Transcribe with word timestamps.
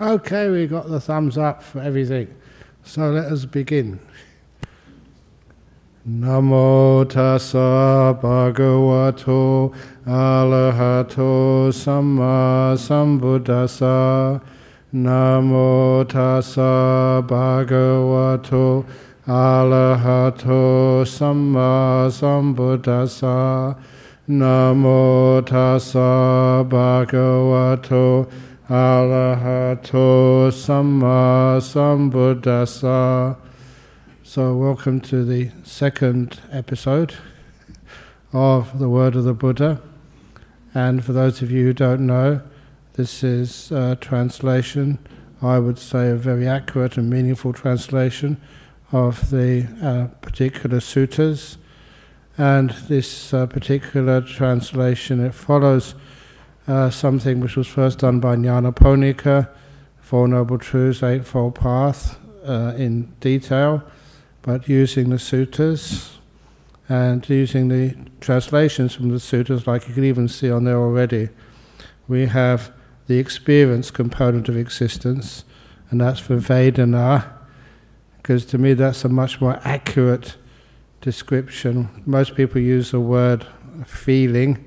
Okay, 0.00 0.48
we 0.48 0.68
got 0.68 0.88
the 0.88 1.00
thumbs 1.00 1.36
up 1.36 1.60
for 1.60 1.80
everything. 1.80 2.32
So 2.84 3.10
let 3.10 3.32
us 3.32 3.44
begin. 3.46 3.98
Namo 6.08 7.04
tassa 7.04 8.16
bhagavato 8.22 9.74
arahato 10.06 11.72
samma 11.72 12.76
sambuddhassa. 12.78 14.40
Namo 14.94 16.04
tassa 16.04 17.20
bhagavato 17.26 18.86
arahato 19.26 21.04
samma 21.04 22.08
sambuddhassa. 22.08 23.76
Namo 24.28 25.44
tassa 25.44 26.64
bhagavato 26.70 28.30
samma 30.50 31.58
sambuddhassa. 31.58 33.36
So, 34.22 34.56
welcome 34.56 35.00
to 35.00 35.24
the 35.24 35.50
second 35.64 36.38
episode 36.52 37.14
of 38.34 38.78
the 38.78 38.90
Word 38.90 39.16
of 39.16 39.24
the 39.24 39.32
Buddha. 39.32 39.80
And 40.74 41.02
for 41.02 41.14
those 41.14 41.40
of 41.40 41.50
you 41.50 41.64
who 41.64 41.72
don't 41.72 42.06
know, 42.06 42.42
this 42.92 43.24
is 43.24 43.72
a 43.72 43.96
translation, 43.96 44.98
I 45.40 45.58
would 45.58 45.78
say 45.78 46.10
a 46.10 46.16
very 46.16 46.46
accurate 46.46 46.98
and 46.98 47.08
meaningful 47.08 47.54
translation 47.54 48.38
of 48.92 49.30
the 49.30 49.66
uh, 49.82 50.08
particular 50.20 50.80
suttas. 50.80 51.56
And 52.36 52.72
this 52.86 53.32
uh, 53.32 53.46
particular 53.46 54.20
translation, 54.20 55.24
it 55.24 55.34
follows 55.34 55.94
uh, 56.68 56.90
something 56.90 57.40
which 57.40 57.56
was 57.56 57.66
first 57.66 57.98
done 57.98 58.20
by 58.20 58.36
Nyanaponika, 58.36 59.48
Four 60.00 60.28
Noble 60.28 60.58
Truths, 60.58 61.02
Eightfold 61.02 61.56
Path, 61.56 62.18
uh, 62.46 62.74
in 62.76 63.12
detail 63.18 63.82
but 64.42 64.68
using 64.68 65.10
the 65.10 65.16
suttas 65.16 66.12
and 66.88 67.28
using 67.28 67.68
the 67.68 67.94
translations 68.20 68.94
from 68.94 69.10
the 69.10 69.16
suttas, 69.16 69.66
like 69.66 69.86
you 69.88 69.94
can 69.94 70.04
even 70.04 70.26
see 70.26 70.50
on 70.50 70.64
there 70.64 70.78
already, 70.78 71.28
we 72.06 72.26
have 72.26 72.72
the 73.08 73.18
experience 73.18 73.90
component 73.90 74.48
of 74.48 74.56
existence, 74.56 75.44
and 75.90 76.00
that's 76.00 76.20
for 76.20 76.38
Vedana, 76.38 77.30
because 78.16 78.46
to 78.46 78.58
me 78.58 78.72
that's 78.72 79.04
a 79.04 79.08
much 79.08 79.40
more 79.40 79.60
accurate 79.64 80.36
description. 81.00 82.02
Most 82.06 82.34
people 82.34 82.60
use 82.60 82.90
the 82.90 83.00
word 83.00 83.46
feeling, 83.84 84.64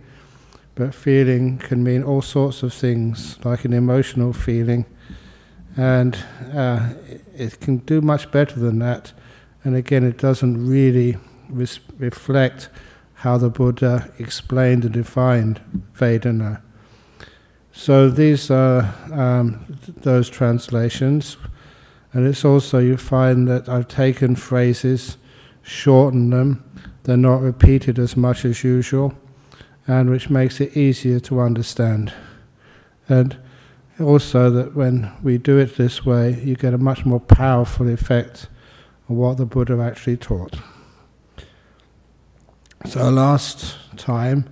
but 0.81 0.95
feeling 0.95 1.59
can 1.59 1.83
mean 1.83 2.01
all 2.01 2.23
sorts 2.23 2.63
of 2.63 2.73
things, 2.73 3.37
like 3.45 3.65
an 3.65 3.71
emotional 3.71 4.33
feeling, 4.33 4.83
and 5.77 6.17
uh, 6.55 6.93
it 7.35 7.59
can 7.59 7.77
do 7.77 8.01
much 8.01 8.31
better 8.31 8.59
than 8.59 8.79
that. 8.79 9.13
And 9.63 9.75
again, 9.75 10.03
it 10.03 10.17
doesn't 10.17 10.67
really 10.67 11.17
res- 11.49 11.81
reflect 11.99 12.69
how 13.13 13.37
the 13.37 13.51
Buddha 13.51 14.11
explained 14.17 14.83
and 14.83 14.93
defined 14.95 15.61
Vedana. 15.93 16.63
So 17.71 18.09
these 18.09 18.49
are 18.49 18.91
um, 19.11 19.63
th- 19.85 19.97
those 19.97 20.31
translations, 20.31 21.37
and 22.11 22.25
it's 22.25 22.43
also 22.43 22.79
you 22.79 22.97
find 22.97 23.47
that 23.47 23.69
I've 23.69 23.87
taken 23.87 24.35
phrases, 24.35 25.17
shortened 25.61 26.33
them, 26.33 26.63
they're 27.03 27.17
not 27.17 27.41
repeated 27.41 27.99
as 27.99 28.17
much 28.17 28.45
as 28.45 28.63
usual, 28.63 29.13
and 29.87 30.09
which 30.09 30.29
makes 30.29 30.61
it 30.61 30.75
easier 30.77 31.19
to 31.19 31.39
understand. 31.39 32.13
And 33.09 33.37
also 33.99 34.49
that 34.49 34.75
when 34.75 35.11
we 35.21 35.37
do 35.37 35.57
it 35.57 35.77
this 35.77 36.05
way, 36.05 36.41
you 36.43 36.55
get 36.55 36.73
a 36.73 36.77
much 36.77 37.05
more 37.05 37.19
powerful 37.19 37.89
effect 37.89 38.47
of 39.09 39.15
what 39.15 39.37
the 39.37 39.45
Buddha 39.45 39.79
actually 39.81 40.17
taught. 40.17 40.55
So 42.85 43.09
last 43.09 43.77
time 43.97 44.49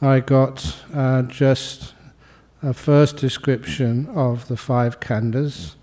I 0.00 0.20
got 0.20 0.82
uh, 0.92 1.22
just 1.22 1.94
a 2.62 2.74
first 2.74 3.16
description 3.16 4.06
of 4.08 4.48
the 4.48 4.56
five 4.56 5.00
khandhas, 5.00 5.74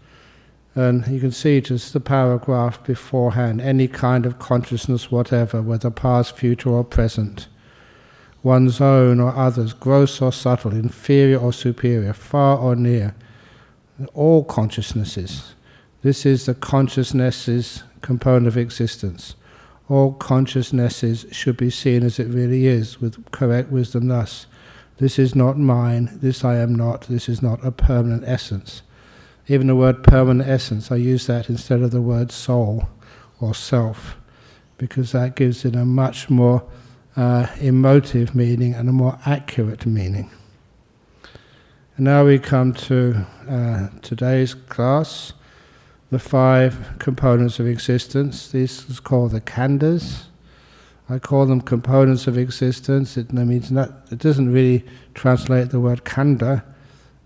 and 0.75 1.07
you 1.07 1.19
can 1.19 1.31
see 1.31 1.61
just 1.61 1.93
the 1.93 1.99
paragraph 1.99 2.83
beforehand 2.83 3.59
any 3.59 3.87
kind 3.87 4.25
of 4.25 4.39
consciousness, 4.39 5.11
whatever, 5.11 5.61
whether 5.61 5.89
past, 5.89 6.37
future, 6.37 6.69
or 6.69 6.83
present, 6.83 7.47
one's 8.43 8.79
own 8.79 9.19
or 9.19 9.35
others, 9.35 9.73
gross 9.73 10.21
or 10.21 10.31
subtle, 10.31 10.71
inferior 10.71 11.37
or 11.37 11.51
superior, 11.53 12.13
far 12.13 12.57
or 12.57 12.75
near, 12.75 13.15
all 14.13 14.43
consciousnesses. 14.43 15.53
This 16.01 16.25
is 16.25 16.45
the 16.45 16.53
consciousnesses 16.53 17.83
component 18.01 18.47
of 18.47 18.57
existence. 18.57 19.35
All 19.89 20.13
consciousnesses 20.13 21.25
should 21.31 21.57
be 21.57 21.69
seen 21.69 22.03
as 22.03 22.19
it 22.19 22.27
really 22.27 22.67
is, 22.67 23.01
with 23.01 23.29
correct 23.31 23.69
wisdom 23.69 24.07
thus. 24.07 24.45
This 24.97 25.17
is 25.17 25.35
not 25.35 25.57
mine, 25.57 26.19
this 26.21 26.43
I 26.43 26.57
am 26.57 26.75
not, 26.75 27.01
this 27.03 27.27
is 27.27 27.41
not 27.41 27.65
a 27.65 27.71
permanent 27.71 28.23
essence. 28.25 28.81
Even 29.47 29.67
the 29.67 29.75
word 29.75 30.03
permanent 30.03 30.47
essence, 30.47 30.91
I 30.91 30.97
use 30.97 31.25
that 31.27 31.49
instead 31.49 31.81
of 31.81 31.91
the 31.91 32.01
word 32.01 32.31
soul 32.31 32.87
or 33.41 33.53
self, 33.53 34.15
because 34.77 35.11
that 35.11 35.35
gives 35.35 35.65
it 35.65 35.75
a 35.75 35.85
much 35.85 36.29
more 36.29 36.63
uh, 37.15 37.47
emotive 37.59 38.35
meaning 38.35 38.73
and 38.73 38.87
a 38.89 38.91
more 38.91 39.19
accurate 39.25 39.85
meaning. 39.85 40.29
And 41.95 42.05
now 42.05 42.25
we 42.25 42.39
come 42.39 42.73
to 42.73 43.25
uh, 43.49 43.87
today's 44.01 44.53
class 44.53 45.33
the 46.09 46.19
five 46.19 46.95
components 46.97 47.59
of 47.59 47.67
existence. 47.67 48.51
This 48.51 48.89
is 48.89 48.99
called 48.99 49.31
the 49.31 49.41
khandhas. 49.41 50.23
I 51.07 51.19
call 51.19 51.45
them 51.45 51.61
components 51.61 52.27
of 52.27 52.37
existence. 52.37 53.17
It 53.17 53.31
means 53.31 53.71
not, 53.71 53.91
it 54.11 54.19
doesn't 54.19 54.51
really 54.51 54.85
translate 55.13 55.69
the 55.69 55.79
word 55.79 56.03
khandha, 56.05 56.63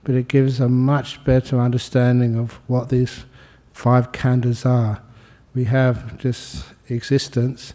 but 0.04 0.16
it 0.16 0.28
gives 0.28 0.60
a 0.60 0.70
much 0.70 1.24
better 1.24 1.60
understanding 1.60 2.38
of 2.38 2.54
what 2.68 2.90
these 2.90 3.26
five 3.74 4.12
khandhas 4.12 4.66
are. 4.66 5.02
We 5.54 5.66
have 5.66 6.18
just 6.18 6.66
existence. 6.90 7.74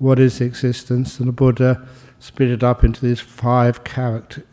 What 0.00 0.18
is 0.18 0.40
existence? 0.40 1.20
And 1.20 1.28
the 1.28 1.32
Buddha 1.32 1.86
split 2.18 2.50
it 2.50 2.64
up 2.64 2.82
into 2.82 3.00
these 3.00 3.20
five 3.20 3.84
character, 3.84 4.44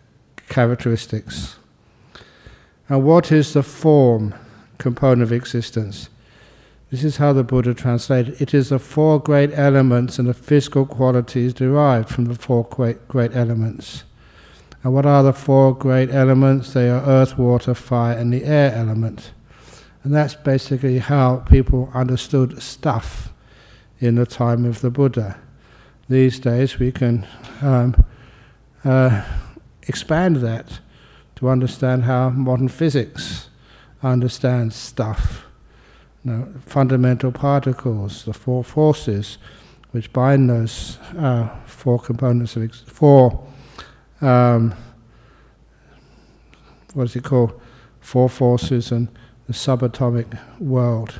characteristics. 0.47 1.55
And 2.87 3.03
what 3.03 3.31
is 3.31 3.53
the 3.53 3.63
form? 3.63 4.35
component 4.77 5.23
of 5.23 5.31
existence. 5.31 6.09
This 6.91 7.03
is 7.03 7.17
how 7.17 7.33
the 7.33 7.43
Buddha 7.43 7.73
translated 7.73 8.41
it. 8.41 8.53
is 8.53 8.69
the 8.69 8.79
four 8.79 9.19
great 9.19 9.51
elements 9.53 10.19
and 10.19 10.27
the 10.27 10.33
physical 10.33 10.85
qualities 10.85 11.53
derived 11.53 12.09
from 12.09 12.25
the 12.25 12.35
four 12.35 12.63
great, 12.65 13.07
great 13.07 13.35
elements. 13.35 14.03
And 14.83 14.93
what 14.93 15.05
are 15.05 15.23
the 15.23 15.33
four 15.33 15.75
great 15.75 16.11
elements? 16.11 16.73
They 16.73 16.89
are 16.89 17.01
earth, 17.01 17.37
water, 17.37 17.73
fire, 17.73 18.17
and 18.17 18.31
the 18.31 18.45
air 18.45 18.73
element. 18.73 19.31
And 20.03 20.13
that's 20.13 20.35
basically 20.35 20.99
how 20.99 21.37
people 21.37 21.89
understood 21.93 22.61
stuff 22.61 23.33
in 23.99 24.15
the 24.15 24.25
time 24.25 24.65
of 24.65 24.81
the 24.81 24.89
Buddha. 24.89 25.37
These 26.09 26.39
days 26.39 26.79
we 26.79 26.91
can 26.91 27.27
um, 27.61 28.05
uh, 28.83 29.23
expand 29.87 30.37
that 30.37 30.79
to 31.35 31.49
understand 31.49 32.03
how 32.03 32.29
modern 32.29 32.67
physics 32.67 33.49
understands 34.03 34.75
stuff. 34.75 35.45
You 36.23 36.31
know, 36.31 36.47
fundamental 36.65 37.31
particles, 37.31 38.25
the 38.25 38.33
four 38.33 38.63
forces 38.63 39.37
which 39.91 40.11
bind 40.13 40.49
those 40.49 40.97
uh, 41.17 41.47
four 41.65 41.99
components 41.99 42.55
of 42.55 42.71
four. 42.71 43.47
Um, 44.21 44.73
what 46.93 47.03
is 47.03 47.15
it 47.15 47.23
called? 47.23 47.59
Four 47.99 48.29
forces 48.29 48.91
and 48.91 49.07
the 49.47 49.53
subatomic 49.53 50.37
world, 50.59 51.19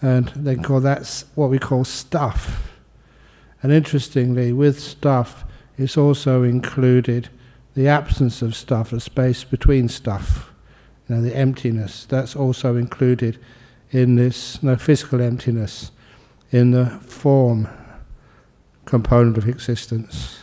and 0.00 0.28
they 0.28 0.56
call 0.56 0.80
that 0.80 1.24
what 1.34 1.50
we 1.50 1.58
call 1.58 1.84
stuff. 1.84 2.70
And 3.62 3.72
interestingly, 3.72 4.52
with 4.52 4.78
stuff, 4.80 5.44
it's 5.76 5.96
also 5.96 6.42
included 6.42 7.28
the 7.74 7.88
absence 7.88 8.42
of 8.42 8.54
stuff, 8.54 8.90
the 8.90 9.00
space 9.00 9.44
between 9.44 9.88
stuff 9.88 10.48
you 11.08 11.14
know, 11.14 11.22
the 11.22 11.34
emptiness, 11.34 12.04
that's 12.04 12.36
also 12.36 12.76
included 12.76 13.38
in 13.90 14.16
this 14.16 14.62
no 14.62 14.76
physical 14.76 15.20
emptiness, 15.22 15.90
in 16.50 16.72
the 16.72 16.86
form 16.86 17.68
component 18.84 19.38
of 19.38 19.48
existence. 19.48 20.38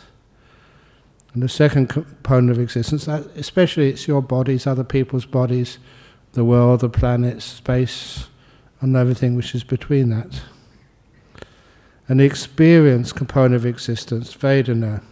And 1.32 1.42
the 1.42 1.48
second 1.48 1.88
component 1.88 2.50
of 2.50 2.58
existence, 2.58 3.06
especially 3.06 3.90
it's 3.90 4.08
your 4.08 4.22
bodies, 4.22 4.66
other 4.66 4.84
people's 4.84 5.26
bodies, 5.26 5.78
the 6.32 6.44
world, 6.44 6.80
the 6.80 6.88
planets, 6.88 7.44
space, 7.44 8.26
and 8.86 8.96
everything 8.96 9.34
which 9.34 9.54
is 9.54 9.64
between 9.64 10.10
that. 10.10 10.42
And 12.08 12.20
the 12.20 12.24
experience 12.24 13.12
component 13.12 13.56
of 13.56 13.66
existence, 13.66 14.32
Vedana. 14.34 15.02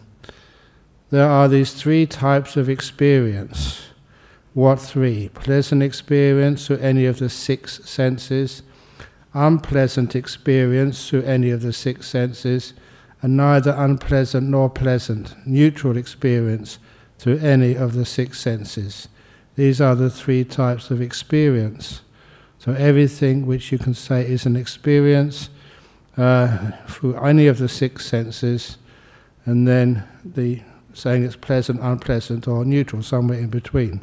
There 1.11 1.29
are 1.29 1.49
these 1.49 1.75
three 1.75 2.07
types 2.07 2.57
of 2.57 2.69
experience 2.69 3.83
What 4.55 4.81
three? 4.81 5.31
Pleasant 5.31 5.83
experience 5.83 6.69
through 6.69 6.79
any 6.79 7.07
of 7.07 7.19
the 7.19 7.29
six 7.29 7.85
senses, 7.85 8.63
unpleasant 9.33 10.15
experience 10.15 11.09
through 11.09 11.23
any 11.23 11.51
of 11.51 11.63
the 11.63 11.73
six 11.73 12.09
senses, 12.09 12.75
and 13.21 13.37
neither 13.37 13.75
unpleasant 13.77 14.49
nor 14.49 14.71
pleasant, 14.71 15.35
neutral 15.45 15.97
experience 15.97 16.79
through 17.19 17.39
any 17.39 17.75
of 17.75 17.95
the 17.95 18.05
six 18.05 18.39
senses. 18.39 19.09
These 19.57 19.81
are 19.81 19.97
the 19.97 20.11
three 20.11 20.45
types 20.45 20.93
of 20.93 21.03
experience. 21.03 22.03
So 22.65 22.73
everything 22.73 23.45
which 23.45 23.71
you 23.73 23.77
can 23.77 23.93
say 23.93 24.27
is 24.27 24.47
an 24.47 24.57
experience 24.57 25.51
uh, 26.17 26.71
through 26.89 27.15
any 27.17 27.47
of 27.47 27.59
the 27.59 27.69
six 27.69 28.07
senses, 28.07 28.79
and 29.45 29.69
then 29.69 30.05
the 30.25 30.63
saying 30.95 31.25
it's 31.25 31.37
pleasant, 31.37 31.81
unpleasant, 31.83 32.49
or 32.49 32.65
neutral, 32.65 33.03
somewhere 33.03 33.39
in 33.39 33.49
between. 33.49 34.03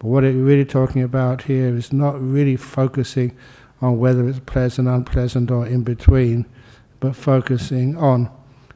But 0.00 0.08
what 0.08 0.24
we're 0.24 0.32
really 0.32 0.64
talking 0.64 1.02
about 1.02 1.42
here 1.42 1.76
is 1.76 1.92
not 1.92 2.20
really 2.20 2.56
focusing 2.56 3.36
on 3.80 4.00
whether 4.00 4.28
it's 4.28 4.40
pleasant, 4.40 4.88
unpleasant, 4.88 5.48
or 5.48 5.64
in 5.64 5.84
between, 5.84 6.46
but 6.98 7.14
focusing 7.14 7.96
on 7.96 8.28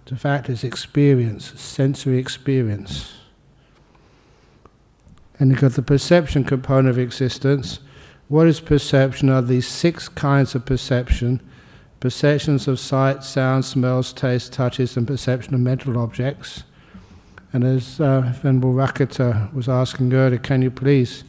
the 0.04 0.14
fact 0.14 0.49
it's 0.49 0.62
experience, 0.62 1.60
sensory 1.60 2.19
experience. 2.19 3.14
And 5.40 5.50
you've 5.50 5.60
got 5.60 5.72
the 5.72 5.82
perception 5.82 6.44
component 6.44 6.88
of 6.88 6.99
existence. 7.00 7.81
What 8.32 8.46
is 8.46 8.61
perception? 8.61 9.29
Are 9.29 9.43
these 9.43 9.69
six 9.69 10.08
kinds 10.08 10.55
of 10.55 10.64
perception 10.64 11.43
perceptions 12.00 12.67
of 12.67 12.81
sight, 12.81 13.23
sound, 13.23 13.67
smells, 13.67 14.11
taste, 14.11 14.55
touches, 14.55 14.96
and 14.96 15.06
perception 15.06 15.52
of 15.52 15.61
mental 15.61 15.99
objects. 15.99 16.62
And 17.52 17.62
as 17.62 18.00
uh, 18.00 18.32
Venerable 18.43 18.73
Rakata 18.73 19.52
was 19.52 19.69
asking 19.69 20.14
earlier, 20.14 20.38
can 20.38 20.62
you 20.62 20.70
please 20.70 21.25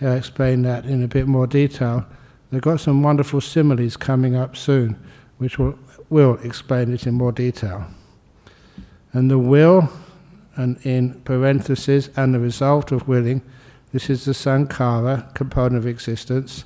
uh, 0.00 0.10
explain 0.10 0.62
that 0.62 0.84
in 0.84 1.02
a 1.02 1.08
bit 1.08 1.26
more 1.26 1.48
detail? 1.48 2.06
They've 2.52 2.62
got 2.62 2.78
some 2.78 3.02
wonderful 3.02 3.40
similes 3.40 3.96
coming 3.96 4.36
up 4.36 4.56
soon, 4.56 4.96
which 5.38 5.58
will, 5.58 5.76
will 6.10 6.38
explain 6.44 6.94
it 6.94 7.08
in 7.08 7.14
more 7.14 7.32
detail. 7.32 7.88
And 9.12 9.28
the 9.28 9.38
will, 9.38 9.90
and 10.54 10.78
in 10.86 11.20
parentheses, 11.22 12.08
and 12.16 12.32
the 12.32 12.38
result 12.38 12.92
of 12.92 13.08
willing, 13.08 13.42
this 13.92 14.10
is 14.10 14.24
the 14.24 14.32
sankhara 14.32 15.34
component 15.34 15.76
of 15.76 15.86
existence. 15.86 16.64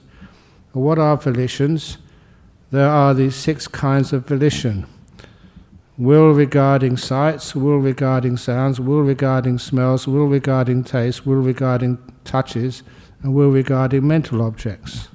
What 0.72 0.98
are 0.98 1.16
volitions? 1.16 1.98
there 2.70 2.88
are 2.88 3.14
these 3.14 3.34
six 3.34 3.66
kinds 3.66 4.12
of 4.12 4.26
volition 4.26 4.86
will 5.98 6.32
regarding 6.32 6.96
sights, 6.96 7.54
will 7.54 7.78
regarding 7.78 8.34
sounds, 8.34 8.80
will 8.80 9.02
regarding 9.02 9.58
smells, 9.58 10.06
will 10.06 10.26
regarding 10.26 10.82
tastes, 10.82 11.26
will 11.26 11.42
regarding 11.42 11.98
touches, 12.24 12.82
and 13.22 13.34
will 13.34 13.50
regarding 13.50 14.06
mental 14.06 14.40
objects. 14.40 15.08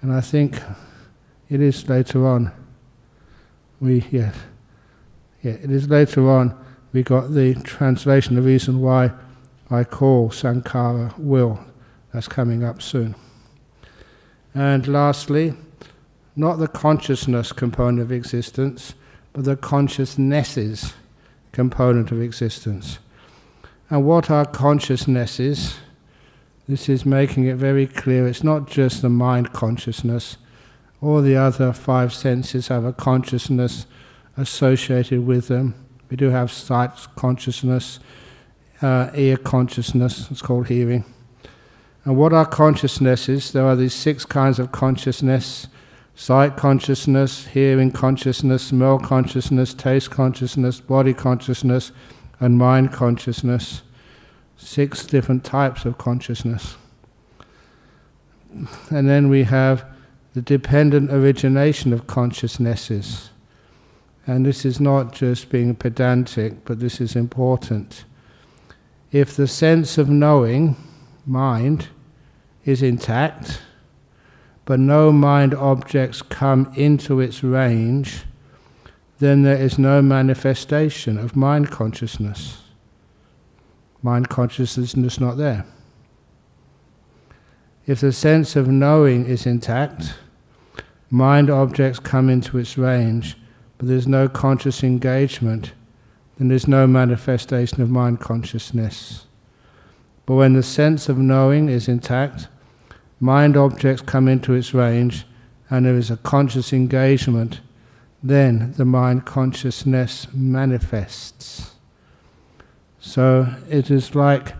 And 0.00 0.12
I 0.12 0.20
think 0.20 0.60
it 1.48 1.60
is 1.60 1.88
later 1.88 2.26
on. 2.26 2.50
We 3.80 4.04
yeah, 4.10 4.32
yeah, 5.42 5.52
it 5.52 5.70
is 5.70 5.88
later 5.88 6.28
on 6.28 6.58
we 6.92 7.02
got 7.02 7.32
the 7.32 7.54
translation, 7.62 8.34
the 8.34 8.42
reason 8.42 8.80
why 8.80 9.12
I 9.72 9.84
call 9.84 10.28
Sankhara 10.30 11.18
will. 11.18 11.58
That's 12.12 12.28
coming 12.28 12.62
up 12.62 12.82
soon. 12.82 13.14
And 14.54 14.86
lastly, 14.86 15.54
not 16.36 16.58
the 16.58 16.68
consciousness 16.68 17.52
component 17.52 18.00
of 18.00 18.12
existence, 18.12 18.94
but 19.32 19.44
the 19.44 19.56
consciousnesses 19.56 20.92
component 21.52 22.10
of 22.10 22.20
existence. 22.20 22.98
And 23.88 24.04
what 24.04 24.30
are 24.30 24.44
consciousnesses? 24.44 25.76
This 26.68 26.88
is 26.88 27.06
making 27.06 27.46
it 27.46 27.56
very 27.56 27.86
clear 27.86 28.28
it's 28.28 28.44
not 28.44 28.68
just 28.68 29.02
the 29.02 29.08
mind 29.08 29.52
consciousness, 29.52 30.36
all 31.00 31.20
the 31.20 31.36
other 31.36 31.72
five 31.72 32.14
senses 32.14 32.68
have 32.68 32.84
a 32.84 32.92
consciousness 32.92 33.86
associated 34.36 35.26
with 35.26 35.48
them. 35.48 35.74
We 36.08 36.16
do 36.16 36.30
have 36.30 36.52
sight 36.52 36.90
consciousness, 37.16 37.98
uh, 38.82 39.10
ear 39.14 39.36
consciousness, 39.36 40.30
it's 40.30 40.42
called 40.42 40.68
hearing. 40.68 41.04
And 42.04 42.16
what 42.16 42.32
are 42.32 42.44
consciousnesses? 42.44 43.52
There 43.52 43.64
are 43.64 43.76
these 43.76 43.94
six 43.94 44.24
kinds 44.24 44.58
of 44.58 44.72
consciousness 44.72 45.68
sight 46.14 46.56
consciousness, 46.56 47.46
hearing 47.46 47.90
consciousness, 47.90 48.64
smell 48.64 48.98
consciousness, 48.98 49.74
taste 49.74 50.10
consciousness, 50.10 50.80
body 50.80 51.14
consciousness, 51.14 51.92
and 52.40 52.58
mind 52.58 52.92
consciousness. 52.92 53.82
Six 54.56 55.06
different 55.06 55.44
types 55.44 55.84
of 55.84 55.98
consciousness. 55.98 56.76
And 58.90 59.08
then 59.08 59.28
we 59.28 59.44
have 59.44 59.84
the 60.34 60.42
dependent 60.42 61.10
origination 61.10 61.92
of 61.92 62.06
consciousnesses. 62.06 63.30
And 64.26 64.46
this 64.46 64.64
is 64.64 64.78
not 64.78 65.12
just 65.12 65.50
being 65.50 65.74
pedantic, 65.74 66.64
but 66.64 66.78
this 66.78 67.00
is 67.00 67.16
important. 67.16 68.04
If 69.12 69.36
the 69.36 69.46
sense 69.46 69.98
of 69.98 70.08
knowing, 70.08 70.74
mind, 71.26 71.88
is 72.64 72.82
intact, 72.82 73.60
but 74.64 74.80
no 74.80 75.12
mind 75.12 75.54
objects 75.54 76.22
come 76.22 76.72
into 76.76 77.20
its 77.20 77.44
range, 77.44 78.22
then 79.18 79.42
there 79.42 79.56
is 79.56 79.78
no 79.78 80.00
manifestation 80.00 81.18
of 81.18 81.36
mind 81.36 81.70
consciousness. 81.70 82.62
Mind 84.02 84.30
consciousness 84.30 84.94
is 84.94 85.20
not 85.20 85.36
there. 85.36 85.66
If 87.86 88.00
the 88.00 88.12
sense 88.12 88.56
of 88.56 88.66
knowing 88.66 89.26
is 89.26 89.44
intact, 89.44 90.14
mind 91.10 91.50
objects 91.50 91.98
come 91.98 92.30
into 92.30 92.56
its 92.56 92.78
range, 92.78 93.36
but 93.76 93.88
there's 93.88 94.08
no 94.08 94.26
conscious 94.26 94.82
engagement, 94.82 95.72
then 96.42 96.48
there's 96.48 96.66
no 96.66 96.88
manifestation 96.88 97.80
of 97.82 97.88
mind 97.88 98.18
consciousness. 98.18 99.26
But 100.26 100.34
when 100.34 100.54
the 100.54 100.62
sense 100.64 101.08
of 101.08 101.16
knowing 101.16 101.68
is 101.68 101.86
intact, 101.86 102.48
mind 103.20 103.56
objects 103.56 104.02
come 104.02 104.26
into 104.26 104.52
its 104.52 104.74
range 104.74 105.24
and 105.70 105.86
there 105.86 105.94
is 105.94 106.10
a 106.10 106.16
conscious 106.16 106.72
engagement, 106.72 107.60
then 108.24 108.72
the 108.72 108.84
mind 108.84 109.24
consciousness 109.24 110.26
manifests. 110.32 111.76
So 112.98 113.46
it 113.70 113.88
is 113.88 114.16
like 114.16 114.54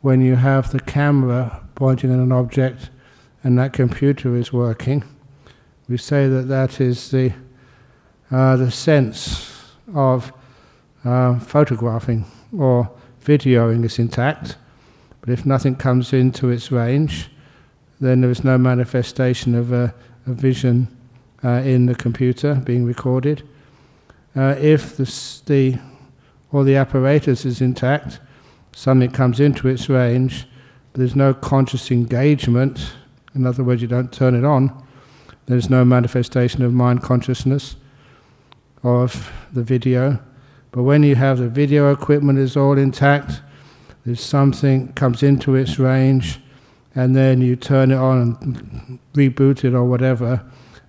when 0.00 0.20
you 0.20 0.34
have 0.34 0.72
the 0.72 0.80
camera 0.80 1.62
pointing 1.76 2.12
at 2.12 2.18
an 2.18 2.32
object 2.32 2.90
and 3.44 3.56
that 3.60 3.72
computer 3.72 4.34
is 4.34 4.52
working. 4.52 5.04
We 5.88 5.98
say 5.98 6.26
that 6.26 6.48
that 6.48 6.80
is 6.80 7.12
the, 7.12 7.32
uh, 8.28 8.56
the 8.56 8.72
sense 8.72 9.54
of 9.94 10.32
uh, 11.04 11.38
photographing 11.38 12.24
or 12.56 12.90
videoing 13.24 13.84
is 13.84 13.98
intact, 13.98 14.56
but 15.20 15.30
if 15.30 15.44
nothing 15.44 15.76
comes 15.76 16.12
into 16.12 16.48
its 16.50 16.72
range, 16.72 17.30
then 18.00 18.20
there 18.20 18.30
is 18.30 18.44
no 18.44 18.56
manifestation 18.56 19.54
of 19.54 19.72
a, 19.72 19.94
a 20.26 20.32
vision 20.32 20.88
uh, 21.44 21.62
in 21.64 21.86
the 21.86 21.94
computer 21.94 22.54
being 22.54 22.84
recorded. 22.84 23.42
Uh, 24.36 24.54
if 24.58 24.96
the, 24.96 25.04
the, 25.46 25.78
all 26.52 26.64
the 26.64 26.76
apparatus 26.76 27.44
is 27.44 27.60
intact, 27.60 28.20
something 28.74 29.10
comes 29.10 29.40
into 29.40 29.68
its 29.68 29.88
range, 29.88 30.46
but 30.92 31.00
there's 31.00 31.16
no 31.16 31.34
conscious 31.34 31.90
engagement, 31.90 32.92
in 33.34 33.46
other 33.46 33.64
words, 33.64 33.82
you 33.82 33.88
don't 33.88 34.12
turn 34.12 34.34
it 34.34 34.44
on, 34.44 34.86
there's 35.46 35.70
no 35.70 35.84
manifestation 35.84 36.62
of 36.62 36.72
mind 36.72 37.02
consciousness 37.02 37.76
of 38.82 39.32
the 39.52 39.62
video. 39.62 40.20
But 40.70 40.82
when 40.82 41.02
you 41.02 41.14
have 41.14 41.38
the 41.38 41.48
video 41.48 41.92
equipment 41.92 42.38
is 42.38 42.56
all 42.56 42.76
intact, 42.76 43.40
there's 44.04 44.20
something 44.20 44.92
comes 44.92 45.22
into 45.22 45.54
its 45.54 45.78
range, 45.78 46.40
and 46.94 47.14
then 47.14 47.40
you 47.40 47.56
turn 47.56 47.90
it 47.90 47.96
on 47.96 48.36
and 48.40 48.98
reboot 49.14 49.64
it 49.64 49.74
or 49.74 49.84
whatever, 49.84 50.44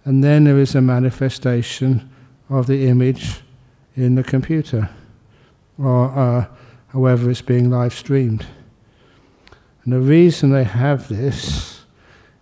and 0.06 0.24
then 0.24 0.46
there 0.46 0.58
is 0.58 0.76
a 0.76 0.82
manifestation 0.82 2.10
of 2.50 2.68
the 2.68 2.88
image 2.88 3.42
in 3.96 4.16
the 4.16 4.24
computer, 4.24 4.90
or 5.78 6.18
uh, 6.18 6.46
however 6.88 7.30
it's 7.30 7.42
being 7.42 7.70
live 7.70 7.94
streamed. 7.94 8.46
And 9.84 9.94
the 9.94 10.00
reason 10.00 10.52
they 10.52 10.64
have 10.64 11.08
this 11.08 11.82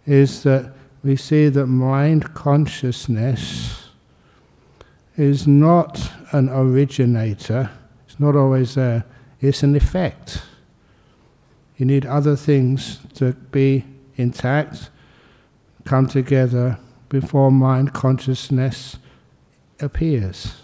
is 0.06 0.44
that 0.44 0.74
we 1.03 1.15
see 1.15 1.50
that 1.50 1.67
mind 1.67 2.34
consciousness 2.34 3.89
is 5.15 5.48
not 5.48 6.12
an 6.31 6.50
originator, 6.50 7.69
it's 8.05 8.19
not 8.19 8.36
always 8.36 8.75
there, 8.75 9.05
it's 9.39 9.63
an 9.63 9.75
effect. 9.75 10.41
You 11.77 11.86
need 11.86 12.05
other 12.05 12.36
things 12.36 13.00
to 13.15 13.34
be 13.34 13.86
intact, 14.15 14.89
come 15.86 16.07
together 16.07 16.79
before 17.10 17.51
mind 17.51 17.93
consciousness 17.93 18.98
appears. 19.79 20.55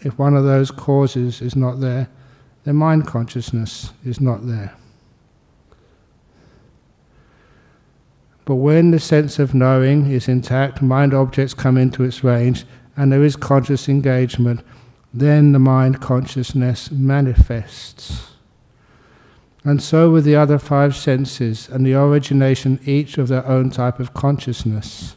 If 0.00 0.18
one 0.18 0.34
of 0.34 0.44
those 0.44 0.70
causes 0.70 1.42
is 1.42 1.54
not 1.54 1.80
there, 1.80 2.08
then 2.64 2.76
mind 2.76 3.06
consciousness 3.06 3.92
is 4.04 4.20
not 4.20 4.46
there. 4.46 4.74
But 8.46 8.56
when 8.56 8.90
the 8.90 9.00
sense 9.00 9.38
of 9.38 9.54
knowing 9.54 10.10
is 10.10 10.28
intact, 10.28 10.82
mind 10.82 11.14
objects 11.14 11.54
come 11.54 11.78
into 11.78 12.02
its 12.04 12.24
range 12.24 12.64
and 12.96 13.12
there 13.12 13.24
is 13.24 13.36
conscious 13.36 13.88
engagement, 13.88 14.60
then 15.12 15.52
the 15.52 15.58
mind 15.58 16.00
consciousness 16.00 16.90
manifests. 16.90 18.32
And 19.64 19.82
so 19.82 20.10
with 20.10 20.24
the 20.24 20.36
other 20.36 20.58
five 20.58 20.94
senses 20.94 21.68
and 21.68 21.86
the 21.86 21.94
origination 21.94 22.78
each 22.84 23.16
of 23.16 23.28
their 23.28 23.46
own 23.46 23.70
type 23.70 23.98
of 23.98 24.12
consciousness. 24.12 25.16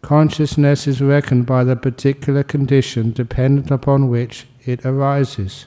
Consciousness 0.00 0.86
is 0.86 1.00
reckoned 1.00 1.46
by 1.46 1.64
the 1.64 1.76
particular 1.76 2.42
condition 2.42 3.12
dependent 3.12 3.70
upon 3.70 4.08
which 4.08 4.46
it 4.64 4.84
arises. 4.84 5.66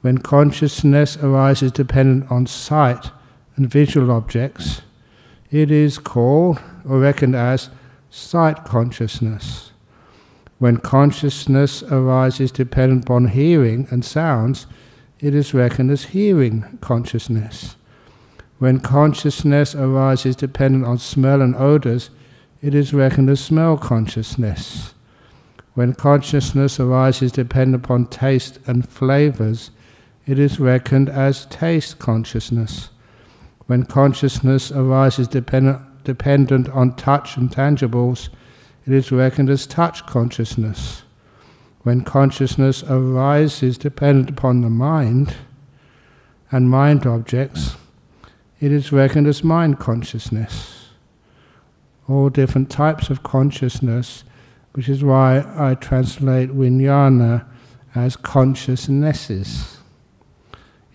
When 0.00 0.18
consciousness 0.18 1.16
arises 1.16 1.72
dependent 1.72 2.30
on 2.30 2.46
sight 2.46 3.10
and 3.56 3.68
visual 3.68 4.10
objects, 4.10 4.82
it 5.50 5.70
is 5.70 5.98
called 5.98 6.60
or 6.88 7.00
reckoned 7.00 7.34
as 7.34 7.68
sight 8.10 8.64
consciousness. 8.64 9.67
When 10.58 10.78
consciousness 10.78 11.84
arises 11.84 12.50
dependent 12.50 13.04
upon 13.04 13.28
hearing 13.28 13.86
and 13.90 14.04
sounds, 14.04 14.66
it 15.20 15.34
is 15.34 15.54
reckoned 15.54 15.90
as 15.90 16.06
hearing 16.06 16.78
consciousness. 16.80 17.76
When 18.58 18.80
consciousness 18.80 19.76
arises 19.76 20.34
dependent 20.34 20.84
on 20.84 20.98
smell 20.98 21.42
and 21.42 21.54
odors, 21.54 22.10
it 22.60 22.74
is 22.74 22.92
reckoned 22.92 23.30
as 23.30 23.40
smell 23.40 23.76
consciousness. 23.76 24.94
When 25.74 25.94
consciousness 25.94 26.80
arises 26.80 27.30
dependent 27.30 27.84
upon 27.84 28.06
taste 28.06 28.58
and 28.66 28.88
flavors, 28.88 29.70
it 30.26 30.40
is 30.40 30.58
reckoned 30.58 31.08
as 31.08 31.46
taste 31.46 32.00
consciousness. 32.00 32.90
When 33.66 33.84
consciousness 33.84 34.72
arises 34.72 35.28
dependent, 35.28 36.02
dependent 36.02 36.68
on 36.70 36.96
touch 36.96 37.36
and 37.36 37.48
tangibles, 37.48 38.28
it 38.88 38.94
is 38.94 39.12
reckoned 39.12 39.50
as 39.50 39.66
touch 39.66 40.06
consciousness. 40.06 41.02
When 41.82 42.02
consciousness 42.02 42.82
arises 42.82 43.76
dependent 43.76 44.30
upon 44.30 44.62
the 44.62 44.70
mind 44.70 45.34
and 46.50 46.70
mind 46.70 47.06
objects, 47.06 47.76
it 48.60 48.72
is 48.72 48.90
reckoned 48.90 49.26
as 49.26 49.44
mind 49.44 49.78
consciousness. 49.78 50.88
All 52.08 52.30
different 52.30 52.70
types 52.70 53.10
of 53.10 53.22
consciousness, 53.22 54.24
which 54.72 54.88
is 54.88 55.04
why 55.04 55.44
I 55.56 55.74
translate 55.74 56.48
vijnana 56.50 57.44
as 57.94 58.16
consciousnesses 58.16 59.78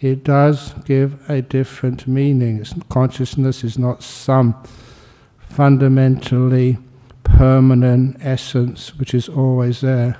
it 0.03 0.25
does 0.25 0.73
give 0.83 1.29
a 1.29 1.41
different 1.41 2.07
meaning. 2.07 2.61
Consciousness 2.89 3.63
is 3.63 3.79
not 3.79 4.03
some 4.03 4.53
fundamentally 5.39 6.77
permanent 7.23 8.17
essence 8.21 8.95
which 8.95 9.13
is 9.13 9.29
always 9.29 9.81
there. 9.81 10.17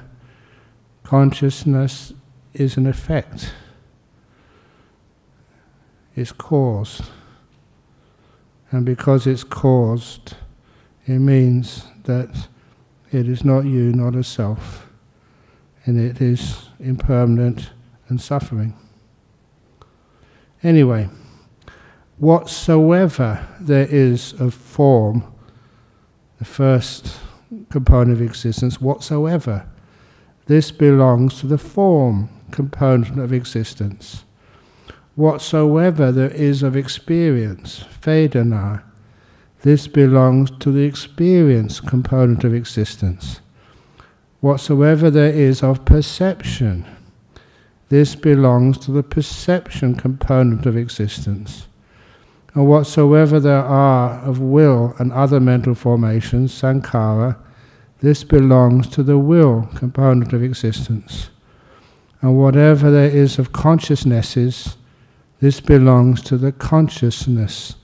Consciousness 1.04 2.14
is 2.54 2.78
an 2.78 2.88
effect, 2.88 3.54
it's 6.16 6.32
caused. 6.32 7.04
And 8.72 8.86
because 8.86 9.28
it's 9.28 9.44
caused, 9.44 10.36
it 11.06 11.20
means 11.20 11.86
that 12.06 12.48
it 13.12 13.28
is 13.28 13.46
not 13.46 13.66
you, 13.66 13.92
not 13.92 14.16
a 14.16 14.24
self, 14.24 14.90
and 15.86 16.00
it 16.00 16.20
is 16.20 16.70
impermanent 16.80 17.70
and 18.08 18.20
suffering. 18.20 18.74
Anyway, 20.64 21.10
whatsoever 22.18 23.46
there 23.60 23.86
is 23.86 24.34
of 24.40 24.54
form, 24.54 25.33
the 26.44 26.50
first 26.50 27.16
component 27.70 28.12
of 28.12 28.22
existence, 28.22 28.82
whatsoever, 28.82 29.66
this 30.48 30.72
belongs 30.72 31.40
to 31.40 31.48
the 31.48 31.58
form 31.58 32.28
component 32.52 33.18
of 33.18 33.32
existence. 33.32 34.26
Whatsoever 35.16 36.12
there 36.12 36.32
is 36.32 36.62
of 36.62 36.76
experience, 36.76 37.86
Vedana, 38.02 38.84
this 39.62 39.88
belongs 39.88 40.52
to 40.60 40.70
the 40.70 40.84
experience 40.84 41.80
component 41.80 42.44
of 42.44 42.54
existence. 42.54 43.40
Whatsoever 44.42 45.10
there 45.10 45.32
is 45.32 45.64
of 45.64 45.86
perception, 45.86 46.86
this 47.88 48.16
belongs 48.16 48.78
to 48.80 48.92
the 48.92 49.04
perception 49.04 49.96
component 49.96 50.66
of 50.66 50.76
existence. 50.76 51.68
And 52.54 52.68
whatsoever 52.68 53.40
there 53.40 53.64
are 53.64 54.20
of 54.20 54.40
will 54.40 54.96
and 55.00 55.12
other 55.12 55.40
mental 55.40 55.74
formations, 55.74 56.54
sankhara, 56.54 57.38
this 58.00 58.24
belongs 58.24 58.88
to 58.90 59.04
the 59.04 59.18
will 59.18 59.70
component 59.76 60.34
of 60.34 60.44
existence. 60.44 61.30
And 62.22 62.38
whatever 62.38 62.92
there 62.92 63.10
is 63.10 63.40
of 63.40 63.54
consciousnesses, 63.54 64.78
this 65.40 65.60
belongs 65.60 66.22
to 66.24 66.38
the 66.38 66.52
consciousness 66.52 67.76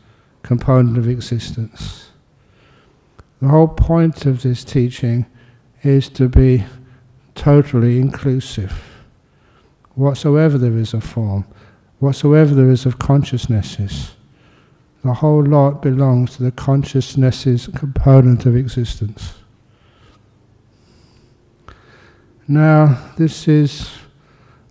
component 0.43 0.97
of 0.97 1.07
existence. 1.07 2.09
The 3.41 3.47
whole 3.47 3.67
point 3.67 4.25
of 4.25 4.43
this 4.43 4.63
teaching 4.63 5.25
is 5.83 6.09
to 6.09 6.27
be 6.27 6.65
totally 7.35 7.99
inclusive 7.99 8.83
whatsoever 9.95 10.57
there 10.57 10.77
is 10.77 10.93
of 10.93 11.03
form, 11.03 11.45
whatsoever 11.99 12.53
there 12.53 12.69
is 12.69 12.85
of 12.85 12.99
consciousnesses. 12.99 14.11
The 15.03 15.13
whole 15.13 15.43
lot 15.43 15.81
belongs 15.81 16.35
to 16.35 16.43
the 16.43 16.51
consciousnesses 16.51 17.67
component 17.67 18.45
of 18.45 18.55
existence. 18.55 19.35
Now, 22.47 23.11
this 23.17 23.47
is 23.47 23.89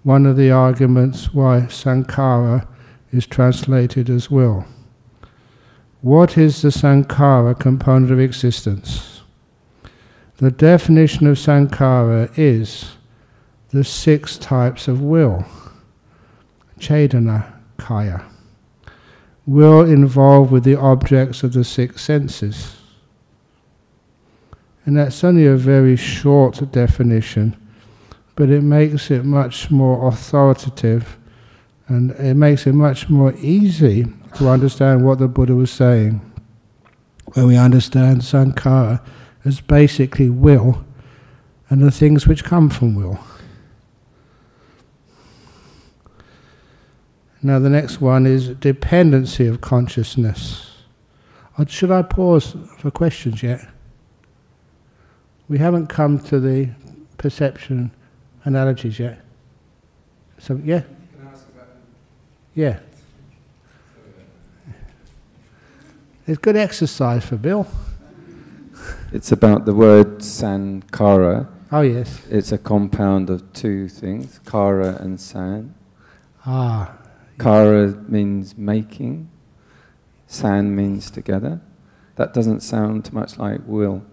one 0.02 0.26
of 0.26 0.36
the 0.36 0.50
arguments 0.50 1.32
why 1.32 1.60
sankhara 1.68 2.66
is 3.12 3.26
translated 3.26 4.10
as 4.10 4.30
will. 4.30 4.66
What 6.02 6.36
is 6.36 6.62
the 6.62 6.68
sankhara 6.68 7.58
component 7.58 8.12
of 8.12 8.20
existence? 8.20 9.22
The 10.36 10.50
definition 10.50 11.26
of 11.26 11.36
sankhara 11.36 12.30
is 12.36 12.92
the 13.70 13.84
six 13.84 14.38
types 14.38 14.88
of 14.88 15.00
will. 15.00 15.44
Cetana 16.78 17.52
Kaya. 17.76 18.24
Will 19.48 19.80
involved 19.80 20.52
with 20.52 20.64
the 20.64 20.74
objects 20.74 21.42
of 21.42 21.54
the 21.54 21.64
six 21.64 22.02
senses. 22.02 22.76
And 24.84 24.98
that's 24.98 25.24
only 25.24 25.46
a 25.46 25.56
very 25.56 25.96
short 25.96 26.60
definition, 26.70 27.56
but 28.36 28.50
it 28.50 28.62
makes 28.62 29.10
it 29.10 29.24
much 29.24 29.70
more 29.70 30.06
authoritative 30.06 31.16
and 31.86 32.10
it 32.10 32.34
makes 32.34 32.66
it 32.66 32.74
much 32.74 33.08
more 33.08 33.32
easy 33.38 34.04
to 34.36 34.50
understand 34.50 35.06
what 35.06 35.18
the 35.18 35.28
Buddha 35.28 35.54
was 35.54 35.70
saying. 35.70 36.20
When 37.32 37.46
we 37.46 37.56
understand 37.56 38.20
sankhara 38.20 39.00
as 39.46 39.62
basically 39.62 40.28
will 40.28 40.84
and 41.70 41.80
the 41.80 41.90
things 41.90 42.26
which 42.26 42.44
come 42.44 42.68
from 42.68 42.94
will. 42.94 43.18
Now, 47.42 47.58
the 47.58 47.70
next 47.70 48.00
one 48.00 48.26
is 48.26 48.48
dependency 48.48 49.46
of 49.46 49.60
consciousness. 49.60 50.72
Or 51.56 51.66
should 51.66 51.90
I 51.90 52.02
pause 52.02 52.56
for 52.78 52.90
questions 52.90 53.42
yet? 53.42 53.66
We 55.48 55.58
haven't 55.58 55.86
come 55.86 56.18
to 56.20 56.40
the 56.40 56.70
perception 57.16 57.92
analogies 58.44 58.98
yet. 58.98 59.20
So, 60.38 60.60
yeah? 60.64 60.82
Yeah. 62.54 62.80
It's 66.26 66.38
good 66.38 66.56
exercise 66.56 67.24
for 67.24 67.36
Bill. 67.36 67.66
It's 69.10 69.32
about 69.32 69.64
the 69.64 69.74
word 69.74 70.22
sankara. 70.22 71.48
Oh, 71.72 71.80
yes. 71.80 72.20
It's 72.30 72.52
a 72.52 72.58
compound 72.58 73.30
of 73.30 73.52
two 73.54 73.88
things, 73.88 74.38
kara 74.44 74.96
and 75.00 75.18
san. 75.18 75.74
Ah, 76.44 76.97
Kara 77.38 77.88
means 78.08 78.56
making, 78.56 79.30
san 80.26 80.74
means 80.74 81.10
together. 81.10 81.60
That 82.16 82.34
doesn't 82.34 82.60
sound 82.60 83.12
much 83.12 83.38
like 83.38 83.60
will. 83.66 84.04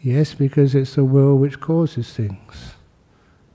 Yes, 0.00 0.32
because 0.32 0.74
it's 0.74 0.94
the 0.94 1.04
will 1.04 1.36
which 1.36 1.60
causes 1.60 2.12
things. 2.12 2.74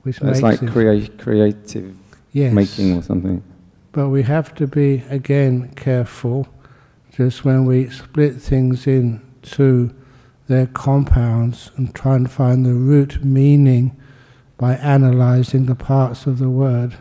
Which 0.02 0.22
makes 0.22 0.38
it's 0.38 0.42
like 0.42 0.72
crea- 0.72 1.08
creative 1.08 1.96
yes. 2.32 2.52
making 2.52 2.96
or 2.96 3.02
something. 3.02 3.42
But 3.90 4.10
we 4.10 4.22
have 4.22 4.54
to 4.56 4.66
be, 4.66 5.02
again, 5.08 5.72
careful 5.74 6.46
just 7.10 7.44
when 7.44 7.64
we 7.64 7.88
split 7.90 8.36
things 8.36 8.86
into 8.86 9.92
their 10.46 10.66
compounds 10.66 11.70
and 11.76 11.94
try 11.94 12.14
and 12.14 12.30
find 12.30 12.64
the 12.64 12.74
root 12.74 13.24
meaning 13.24 13.96
by 14.58 14.74
analyzing 14.76 15.66
the 15.66 15.74
parts 15.74 16.26
of 16.26 16.38
the 16.38 16.50
word 16.50 16.96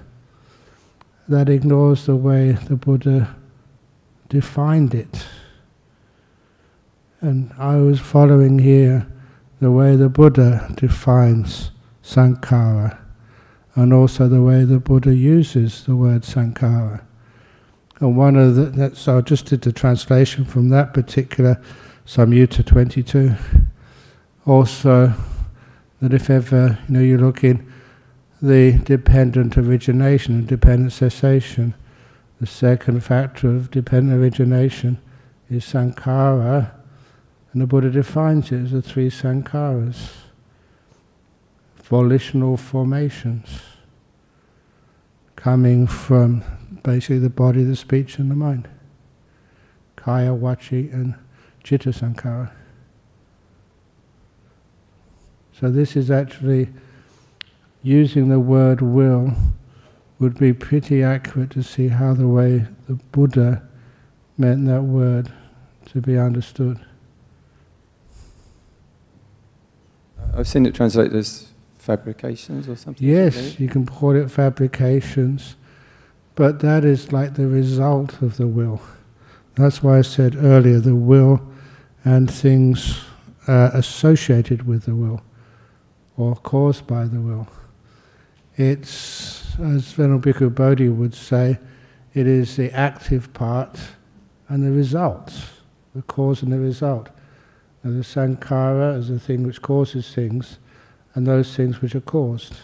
that 1.28 1.50
ignores 1.50 2.06
the 2.06 2.16
way 2.16 2.52
the 2.52 2.76
Buddha 2.76 3.36
defined 4.30 4.94
it. 4.94 5.26
And 7.22 7.52
I 7.58 7.78
was 7.78 8.00
following 8.00 8.60
here 8.60 9.08
the 9.60 9.72
way 9.72 9.96
the 9.96 10.10
Buddha 10.10 10.72
defines 10.76 11.72
sankhara 12.04 13.00
and 13.74 13.94
also 13.94 14.28
the 14.28 14.42
way 14.42 14.64
the 14.64 14.80
Buddha 14.80 15.14
uses 15.14 15.84
the 15.86 15.96
word 15.96 16.22
sankhara. 16.22 17.02
And 18.00 18.16
one 18.16 18.36
of 18.36 18.56
the, 18.56 18.66
that, 18.66 18.98
so 18.98 19.18
I 19.18 19.22
just 19.22 19.48
did 19.48 19.62
the 19.62 19.72
translation 19.72 20.46
from 20.46 20.70
that 20.70 20.94
particular 20.94 21.62
Samyutta 22.06 22.66
22. 22.66 23.36
Also, 24.46 25.14
that 26.02 26.14
if 26.14 26.30
ever 26.30 26.78
you 26.88 26.94
know 26.94 27.00
you 27.00 27.18
look 27.18 27.44
in 27.44 27.72
the 28.42 28.80
dependent 28.80 29.58
origination 29.58 30.36
and 30.36 30.48
dependent 30.48 30.92
cessation, 30.92 31.74
the 32.40 32.48
second 32.48 33.04
factor 33.04 33.48
of 33.48 33.72
dependent 33.72 34.20
origination 34.20 35.00
is 35.50 35.64
sankhara, 35.64 36.72
and 37.54 37.62
the 37.62 37.68
Buddha 37.68 37.90
defines 37.90 38.52
it 38.52 38.64
as 38.64 38.72
the 38.72 38.82
three 38.82 39.10
sankharas 39.10 40.10
volitional 41.86 42.58
formations 42.58 43.62
coming 45.36 45.86
from 45.86 46.44
basically 46.84 47.20
the 47.20 47.30
body, 47.30 47.64
the 47.64 47.76
speech, 47.76 48.18
and 48.18 48.32
the 48.32 48.36
mind. 48.36 48.68
Kaya, 49.96 50.32
Vaci, 50.32 50.92
and 50.92 51.16
Chitta 51.64 51.90
Sankhara. 51.90 52.52
So 55.54 55.70
this 55.70 55.96
is 55.96 56.10
actually 56.10 56.70
using 57.86 58.30
the 58.30 58.40
word 58.40 58.82
will 58.82 59.32
would 60.18 60.40
be 60.40 60.52
pretty 60.54 61.04
accurate 61.04 61.52
to 61.52 61.62
see 61.62 61.90
how 61.90 62.14
the 62.14 62.28
way 62.28 62.66
the 62.88 62.96
Buddha 63.12 63.62
meant 64.38 64.66
that 64.66 64.82
word 64.82 65.32
to 65.86 66.02
be 66.02 66.18
understood. 66.18 66.80
I've 70.34 70.48
seen 70.48 70.66
it 70.66 70.74
translated 70.74 71.16
as 71.16 71.52
fabrications 71.78 72.68
or 72.68 72.76
something. 72.76 73.06
Yes, 73.06 73.60
you 73.60 73.68
can 73.68 73.86
call 73.86 74.16
it 74.16 74.32
fabrications, 74.32 75.56
but 76.34 76.62
that 76.62 76.84
is 76.84 77.12
like 77.12 77.36
the 77.36 77.48
result 77.48 78.22
of 78.22 78.38
the 78.38 78.48
will. 78.48 78.82
That's 79.54 79.84
why 79.84 80.00
I 80.00 80.02
said 80.02 80.36
earlier 80.36 80.80
the 80.80 80.96
will 80.96 81.40
and 82.04 82.32
things 82.32 83.02
uh, 83.48 83.70
associated 83.74 84.66
with 84.66 84.86
the 84.86 84.96
will 84.96 85.22
or 86.18 86.36
caused 86.38 86.88
by 86.88 87.06
the 87.06 87.22
will. 87.22 87.48
It's, 88.58 89.58
as 89.60 89.92
Venerable 89.94 90.32
Bhikkhu 90.32 90.56
Bodhi 90.56 90.90
would 90.90 91.14
say, 91.14 91.60
it 92.14 92.28
is 92.28 92.56
the 92.56 92.72
active 92.72 93.34
part 93.34 93.78
and 94.48 94.66
the 94.66 94.72
result, 94.72 95.34
the 95.94 96.02
cause 96.04 96.42
and 96.42 96.52
the 96.52 96.60
result. 96.60 97.10
And 97.84 98.00
the 98.00 98.04
sankhara 98.04 98.98
is 98.98 99.10
the 99.10 99.20
thing 99.20 99.44
which 99.44 99.62
causes 99.62 100.14
things, 100.14 100.60
and 101.14 101.28
those 101.28 101.56
things 101.56 101.82
which 101.82 101.94
are 101.96 102.02
caused. 102.02 102.56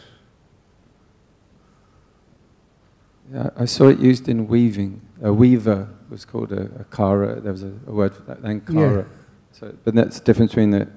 Yeah, 3.34 3.50
I 3.56 3.66
saw 3.66 3.88
it 3.88 4.00
used 4.00 4.28
in 4.28 4.48
weaving. 4.48 5.02
A 5.22 5.32
weaver 5.32 5.90
was 6.10 6.26
called 6.26 6.52
a, 6.52 6.64
a 6.80 6.84
kara. 6.86 7.40
There 7.40 7.52
was 7.52 7.64
a, 7.64 7.74
a 7.88 7.92
word 7.92 8.14
for 8.14 8.24
that, 8.24 8.42
then 8.42 8.62
kara. 8.62 9.00
Yeah. 9.00 9.04
So, 9.52 9.76
but 9.84 9.94
that's 9.94 10.20
the 10.20 10.26
difference 10.26 10.52
between 10.52 10.72
the, 10.72 10.88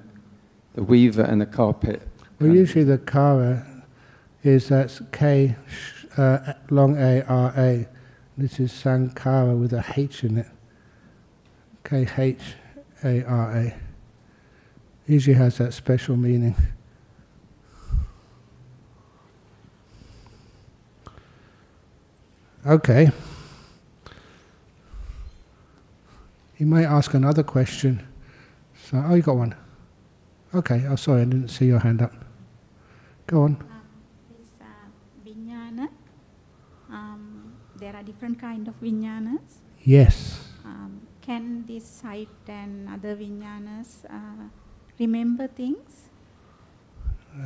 the 0.73 0.83
weaver 0.83 1.21
and 1.21 1.39
the 1.39 1.45
carpet. 1.45 2.01
Well, 2.39 2.53
usually 2.53 2.83
the 2.83 2.97
kara 2.97 3.65
is 4.45 4.69
that's 4.69 5.01
K 5.11 5.55
uh, 6.17 6.53
long 6.69 6.97
A 6.97 7.23
R 7.23 7.53
A. 7.57 7.87
This 8.37 8.59
is 8.59 8.71
Sankhara 8.71 9.57
with 9.59 9.73
a 9.73 9.83
H 9.95 10.23
in 10.23 10.37
it. 10.37 10.47
K 11.83 12.07
H 12.17 12.41
A 13.03 13.23
R 13.23 13.57
A. 13.57 13.75
Usually 15.07 15.35
has 15.35 15.57
that 15.59 15.73
special 15.73 16.17
meaning. 16.17 16.55
Okay. 22.65 23.11
You 26.57 26.65
may 26.65 26.83
ask 26.85 27.13
another 27.13 27.43
question. 27.43 28.07
So, 28.85 29.03
oh, 29.05 29.13
you 29.13 29.21
got 29.21 29.35
one. 29.35 29.55
Okay. 30.53 30.85
Oh, 30.87 30.95
sorry, 30.95 31.21
I 31.21 31.25
didn't 31.25 31.49
see 31.49 31.65
your 31.67 31.79
hand 31.79 32.01
up. 32.01 32.13
Go 33.27 33.43
on. 33.43 33.51
Um, 33.51 33.69
this 34.29 34.47
uh, 34.61 34.65
vijnana, 35.27 35.89
um, 36.89 37.53
there 37.75 37.95
are 37.95 38.03
different 38.15 38.39
kind 38.39 38.67
of 38.67 38.75
vijnanas. 38.81 39.59
Yes. 39.83 40.39
Um, 40.63 41.01
can 41.21 41.65
this 41.67 41.85
sight 41.85 42.29
and 42.47 42.87
other 42.89 43.15
vijnanas 43.15 44.05
uh, 44.09 44.47
remember 44.97 45.47
things? 45.47 46.09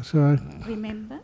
So. 0.03 0.37
Remember. 0.67 1.19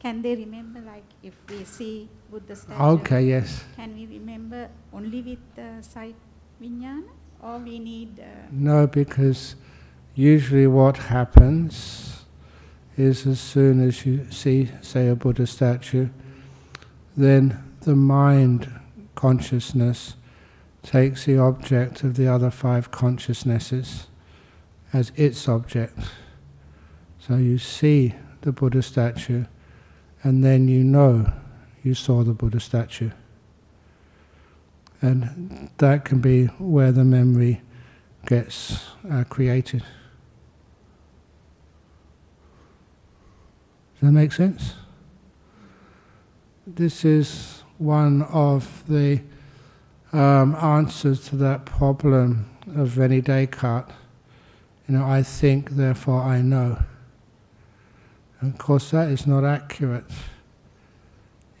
Can 0.00 0.22
they 0.22 0.34
remember, 0.34 0.80
like 0.80 1.04
if 1.22 1.34
we 1.48 1.64
see 1.64 2.08
Buddha 2.30 2.56
statue? 2.56 2.82
Okay, 2.82 3.22
yes. 3.26 3.64
Can 3.76 3.94
we 3.94 4.06
remember 4.06 4.68
only 4.92 5.22
with 5.22 5.38
the 5.54 5.82
sight 5.82 6.16
vijnana, 6.60 7.10
or 7.42 7.58
we 7.58 7.78
need? 7.78 8.18
Uh, 8.20 8.24
no, 8.50 8.86
because 8.86 9.54
usually 10.14 10.66
what 10.66 10.96
happens 10.96 12.24
is 12.96 13.26
as 13.26 13.40
soon 13.40 13.80
as 13.80 14.04
you 14.04 14.26
see, 14.30 14.68
say, 14.82 15.08
a 15.08 15.14
Buddha 15.14 15.46
statue, 15.46 16.08
then 17.16 17.62
the 17.82 17.94
mind 17.94 18.68
consciousness 19.18 20.14
takes 20.84 21.24
the 21.24 21.36
object 21.36 22.04
of 22.04 22.14
the 22.14 22.28
other 22.28 22.52
five 22.52 22.92
consciousnesses 22.92 24.06
as 24.92 25.10
its 25.16 25.48
object. 25.48 25.98
So 27.18 27.34
you 27.34 27.58
see 27.58 28.14
the 28.42 28.52
Buddha 28.52 28.80
statue 28.80 29.46
and 30.22 30.44
then 30.44 30.68
you 30.68 30.84
know 30.84 31.32
you 31.82 31.94
saw 31.94 32.22
the 32.22 32.32
Buddha 32.32 32.60
statue. 32.60 33.10
And 35.02 35.68
that 35.78 36.04
can 36.04 36.20
be 36.20 36.44
where 36.60 36.92
the 36.92 37.04
memory 37.04 37.60
gets 38.24 38.86
uh, 39.10 39.24
created. 39.24 39.82
Does 43.94 44.02
that 44.02 44.12
make 44.12 44.30
sense? 44.30 44.74
This 46.64 47.04
is 47.04 47.57
one 47.78 48.22
of 48.22 48.84
the 48.88 49.20
um, 50.12 50.54
answers 50.56 51.28
to 51.28 51.36
that 51.36 51.64
problem 51.64 52.48
of 52.76 52.98
Rene 52.98 53.20
Descartes. 53.20 53.92
You 54.88 54.96
know, 54.96 55.04
I 55.04 55.22
think, 55.22 55.70
therefore 55.70 56.22
I 56.22 56.40
know. 56.40 56.78
And 58.40 58.52
of 58.52 58.58
course, 58.58 58.90
that 58.90 59.08
is 59.08 59.26
not 59.26 59.44
accurate. 59.44 60.04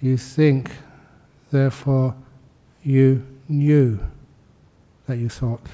You 0.00 0.16
think, 0.16 0.70
therefore, 1.50 2.14
you 2.82 3.26
knew 3.48 4.00
that 5.06 5.18
you 5.18 5.28
thought. 5.28 5.66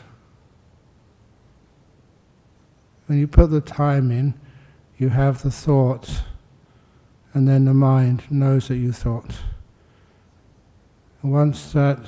When 3.07 3.19
you 3.19 3.29
put 3.29 3.51
the 3.51 3.61
time 3.61 4.11
in, 4.11 4.35
you 4.99 5.11
have 5.11 5.43
the 5.43 5.51
thought, 5.51 6.23
and 7.35 7.47
then 7.47 7.67
the 7.67 7.75
mind 7.75 8.23
knows 8.31 8.69
that 8.69 8.77
you 8.77 8.93
thought. 8.93 9.33
Once 11.25 11.73
that 11.73 11.99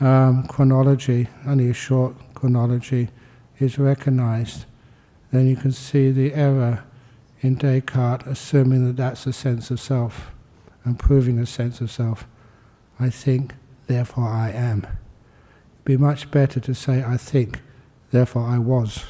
um, 0.00 0.42
chronology, 0.46 1.28
only 1.46 1.68
a 1.68 1.74
short 1.74 2.14
chronology, 2.32 3.10
is 3.58 3.78
recognized, 3.78 4.64
then 5.30 5.46
you 5.46 5.54
can 5.54 5.70
see 5.70 6.10
the 6.10 6.32
error 6.32 6.82
in 7.42 7.54
Descartes, 7.54 8.26
assuming 8.26 8.86
that 8.86 8.96
that's 8.96 9.26
a 9.26 9.32
sense 9.32 9.70
of 9.70 9.78
self 9.78 10.30
and 10.84 10.98
proving 10.98 11.38
a 11.38 11.44
sense 11.44 11.82
of 11.82 11.90
self. 11.90 12.26
I 12.98 13.10
think, 13.10 13.54
therefore 13.88 14.28
I 14.28 14.52
am. 14.52 14.78
It'd 14.78 15.84
be 15.84 15.98
much 15.98 16.30
better 16.30 16.60
to 16.60 16.74
say, 16.74 17.04
I 17.04 17.18
think, 17.18 17.60
therefore 18.10 18.46
I 18.46 18.58
was. 18.58 19.04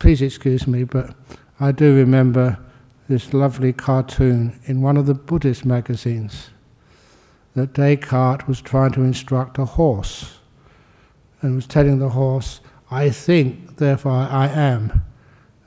Please 0.00 0.22
excuse 0.22 0.66
me, 0.66 0.84
but 0.84 1.14
I 1.60 1.70
do 1.72 1.94
remember 1.94 2.58
this 3.08 3.32
lovely 3.32 3.72
cartoon 3.72 4.60
in 4.66 4.82
one 4.82 4.96
of 4.96 5.06
the 5.06 5.14
Buddhist 5.14 5.64
magazines 5.64 6.50
that 7.54 7.72
Descartes 7.72 8.46
was 8.46 8.60
trying 8.60 8.92
to 8.92 9.02
instruct 9.02 9.58
a 9.58 9.64
horse 9.64 10.36
and 11.40 11.56
was 11.56 11.66
telling 11.66 11.98
the 11.98 12.10
horse, 12.10 12.60
I 12.90 13.10
think, 13.10 13.76
therefore 13.76 14.12
I 14.12 14.48
am. 14.48 15.04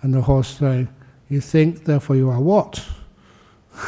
And 0.02 0.14
the 0.14 0.22
horse 0.22 0.58
saying, 0.58 0.90
You 1.30 1.42
think, 1.42 1.86
therefore 1.86 2.16
you 2.16 2.30
are 2.30 2.40
what? 2.40 2.86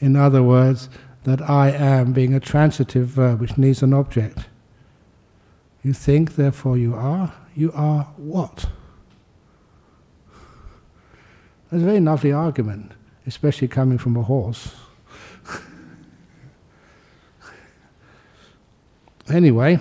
In 0.00 0.16
other 0.16 0.42
words, 0.42 0.88
that 1.24 1.42
I 1.42 1.70
am 1.70 2.12
being 2.12 2.34
a 2.34 2.40
transitive 2.40 3.08
verb 3.08 3.40
which 3.40 3.58
needs 3.58 3.82
an 3.82 3.92
object. 3.92 4.46
You 5.82 5.92
think, 5.92 6.36
therefore 6.36 6.78
you 6.78 6.94
are. 6.94 7.32
You 7.54 7.72
are 7.74 8.04
what? 8.16 8.66
That's 11.70 11.82
a 11.82 11.86
very 11.86 12.00
lovely 12.00 12.32
argument, 12.32 12.92
especially 13.26 13.68
coming 13.68 13.98
from 13.98 14.16
a 14.16 14.22
horse. 14.22 14.74
anyway, 19.32 19.78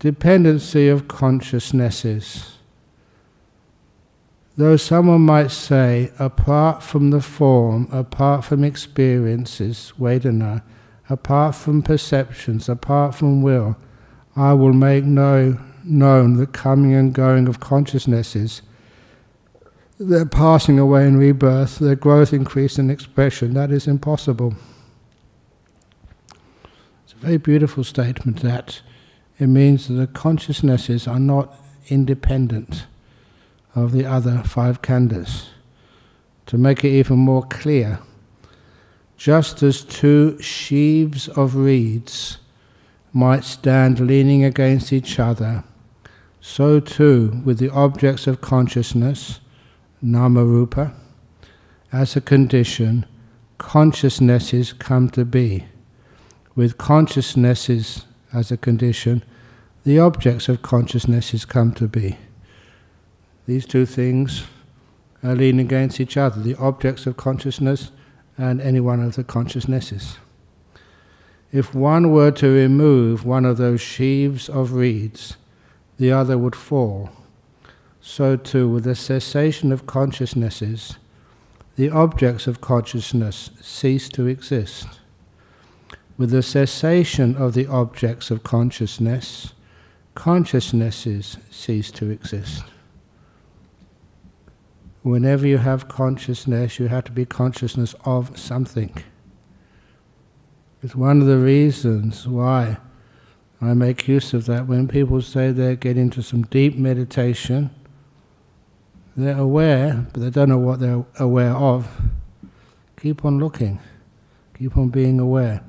dependency 0.00 0.88
of 0.88 1.06
consciousnesses. 1.06 2.56
Though 4.56 4.76
someone 4.76 5.20
might 5.20 5.52
say, 5.52 6.10
apart 6.18 6.82
from 6.82 7.10
the 7.10 7.20
form, 7.20 7.88
apart 7.92 8.44
from 8.44 8.64
experiences, 8.64 9.92
Vedana, 10.00 10.64
apart 11.08 11.54
from 11.54 11.80
perceptions, 11.80 12.68
apart 12.68 13.14
from 13.14 13.40
will, 13.40 13.76
I 14.34 14.54
will 14.54 14.72
make 14.72 15.04
know, 15.04 15.60
known 15.88 16.36
the 16.36 16.46
coming 16.46 16.94
and 16.94 17.12
going 17.12 17.48
of 17.48 17.60
consciousnesses, 17.60 18.62
their 19.98 20.26
passing 20.26 20.78
away 20.78 21.06
in 21.06 21.16
rebirth, 21.16 21.78
their 21.78 21.96
growth, 21.96 22.32
increase 22.32 22.78
and 22.78 22.90
expression. 22.90 23.54
That 23.54 23.70
is 23.70 23.86
impossible. 23.86 24.54
It's 27.04 27.14
a 27.14 27.16
very 27.16 27.38
beautiful 27.38 27.82
statement 27.84 28.42
that 28.42 28.80
it 29.38 29.46
means 29.46 29.88
that 29.88 29.94
the 29.94 30.06
consciousnesses 30.06 31.08
are 31.08 31.18
not 31.18 31.54
independent 31.88 32.86
of 33.74 33.92
the 33.92 34.04
other 34.04 34.42
five 34.44 34.82
khandhas. 34.82 35.46
To 36.46 36.58
make 36.58 36.84
it 36.84 36.90
even 36.90 37.18
more 37.18 37.42
clear, 37.42 38.00
just 39.16 39.62
as 39.62 39.82
two 39.82 40.40
sheaves 40.40 41.28
of 41.28 41.56
reeds 41.56 42.38
might 43.12 43.44
stand 43.44 44.00
leaning 44.00 44.44
against 44.44 44.92
each 44.92 45.18
other, 45.18 45.64
so 46.48 46.80
too 46.80 47.42
with 47.44 47.58
the 47.58 47.68
objects 47.68 48.26
of 48.26 48.40
consciousness, 48.40 49.38
namarupa, 50.02 50.94
as 51.92 52.16
a 52.16 52.22
condition, 52.22 53.04
consciousnesses 53.58 54.72
come 54.72 55.10
to 55.10 55.26
be. 55.26 55.66
With 56.54 56.78
consciousnesses 56.78 58.06
as 58.32 58.50
a 58.50 58.56
condition, 58.56 59.22
the 59.84 59.98
objects 59.98 60.48
of 60.48 60.62
consciousnesses 60.62 61.44
come 61.44 61.74
to 61.74 61.86
be. 61.86 62.16
These 63.46 63.66
two 63.66 63.84
things 63.84 64.44
are 65.22 65.34
leaning 65.34 65.66
against 65.66 66.00
each 66.00 66.16
other 66.16 66.40
the 66.40 66.56
objects 66.56 67.06
of 67.06 67.18
consciousness 67.18 67.90
and 68.38 68.60
any 68.62 68.80
one 68.80 69.02
of 69.02 69.16
the 69.16 69.24
consciousnesses. 69.24 70.16
If 71.52 71.74
one 71.74 72.10
were 72.10 72.30
to 72.32 72.48
remove 72.48 73.26
one 73.26 73.44
of 73.44 73.58
those 73.58 73.82
sheaves 73.82 74.48
of 74.48 74.72
reeds, 74.72 75.36
the 75.98 76.12
other 76.12 76.38
would 76.38 76.56
fall. 76.56 77.10
So 78.00 78.36
too, 78.36 78.68
with 78.68 78.84
the 78.84 78.94
cessation 78.94 79.72
of 79.72 79.86
consciousnesses, 79.86 80.96
the 81.76 81.90
objects 81.90 82.46
of 82.46 82.60
consciousness 82.60 83.50
cease 83.60 84.08
to 84.10 84.26
exist. 84.26 84.86
With 86.16 86.30
the 86.30 86.42
cessation 86.42 87.36
of 87.36 87.54
the 87.54 87.66
objects 87.66 88.30
of 88.30 88.42
consciousness, 88.42 89.52
consciousnesses 90.14 91.36
cease 91.50 91.92
to 91.92 92.10
exist. 92.10 92.64
Whenever 95.02 95.46
you 95.46 95.58
have 95.58 95.88
consciousness, 95.88 96.78
you 96.78 96.88
have 96.88 97.04
to 97.04 97.12
be 97.12 97.24
consciousness 97.24 97.94
of 98.04 98.36
something. 98.38 98.92
It's 100.82 100.96
one 100.96 101.20
of 101.20 101.28
the 101.28 101.38
reasons 101.38 102.26
why 102.26 102.78
I 103.60 103.74
make 103.74 104.06
use 104.06 104.34
of 104.34 104.46
that 104.46 104.68
when 104.68 104.86
people 104.86 105.20
say 105.20 105.50
they 105.50 105.74
get 105.74 105.96
into 105.96 106.22
some 106.22 106.42
deep 106.42 106.76
meditation. 106.76 107.70
They're 109.16 109.36
aware, 109.36 110.06
but 110.12 110.22
they 110.22 110.30
don't 110.30 110.48
know 110.48 110.58
what 110.58 110.78
they're 110.78 111.04
aware 111.18 111.54
of. 111.54 111.88
Keep 113.00 113.24
on 113.24 113.38
looking, 113.38 113.80
keep 114.56 114.76
on 114.76 114.90
being 114.90 115.18
aware. 115.18 115.64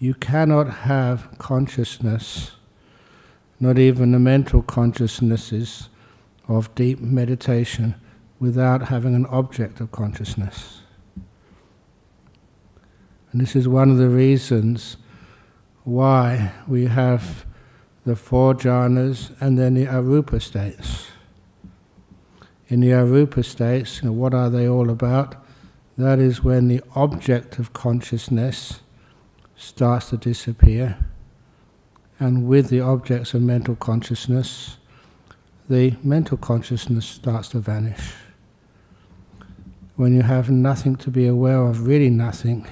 You 0.00 0.14
cannot 0.14 0.68
have 0.68 1.28
consciousness, 1.38 2.52
not 3.60 3.78
even 3.78 4.10
the 4.10 4.18
mental 4.18 4.62
consciousnesses 4.62 5.88
of 6.48 6.74
deep 6.74 6.98
meditation, 6.98 7.94
without 8.40 8.88
having 8.88 9.14
an 9.14 9.26
object 9.26 9.78
of 9.78 9.92
consciousness. 9.92 10.80
And 13.30 13.40
this 13.40 13.54
is 13.54 13.68
one 13.68 13.90
of 13.92 13.96
the 13.98 14.08
reasons 14.08 14.96
why 15.84 16.52
we 16.68 16.86
have 16.86 17.44
the 18.04 18.16
four 18.16 18.54
jhanas 18.54 19.30
and 19.40 19.58
then 19.58 19.74
the 19.74 19.86
arupa 19.86 20.40
states. 20.40 21.06
In 22.68 22.80
the 22.80 22.90
arupa 22.90 23.44
states, 23.44 24.02
you 24.02 24.08
know, 24.08 24.12
what 24.12 24.34
are 24.34 24.50
they 24.50 24.68
all 24.68 24.90
about? 24.90 25.36
That 25.98 26.18
is 26.18 26.42
when 26.42 26.68
the 26.68 26.82
object 26.94 27.58
of 27.58 27.72
consciousness 27.72 28.80
starts 29.56 30.10
to 30.10 30.16
disappear, 30.16 30.96
and 32.18 32.48
with 32.48 32.68
the 32.68 32.80
objects 32.80 33.34
of 33.34 33.42
mental 33.42 33.76
consciousness, 33.76 34.78
the 35.68 35.96
mental 36.02 36.36
consciousness 36.36 37.06
starts 37.06 37.48
to 37.48 37.58
vanish. 37.58 38.12
When 39.96 40.14
you 40.14 40.22
have 40.22 40.50
nothing 40.50 40.96
to 40.96 41.10
be 41.10 41.26
aware 41.26 41.62
of, 41.62 41.86
really 41.86 42.10
nothing, 42.10 42.66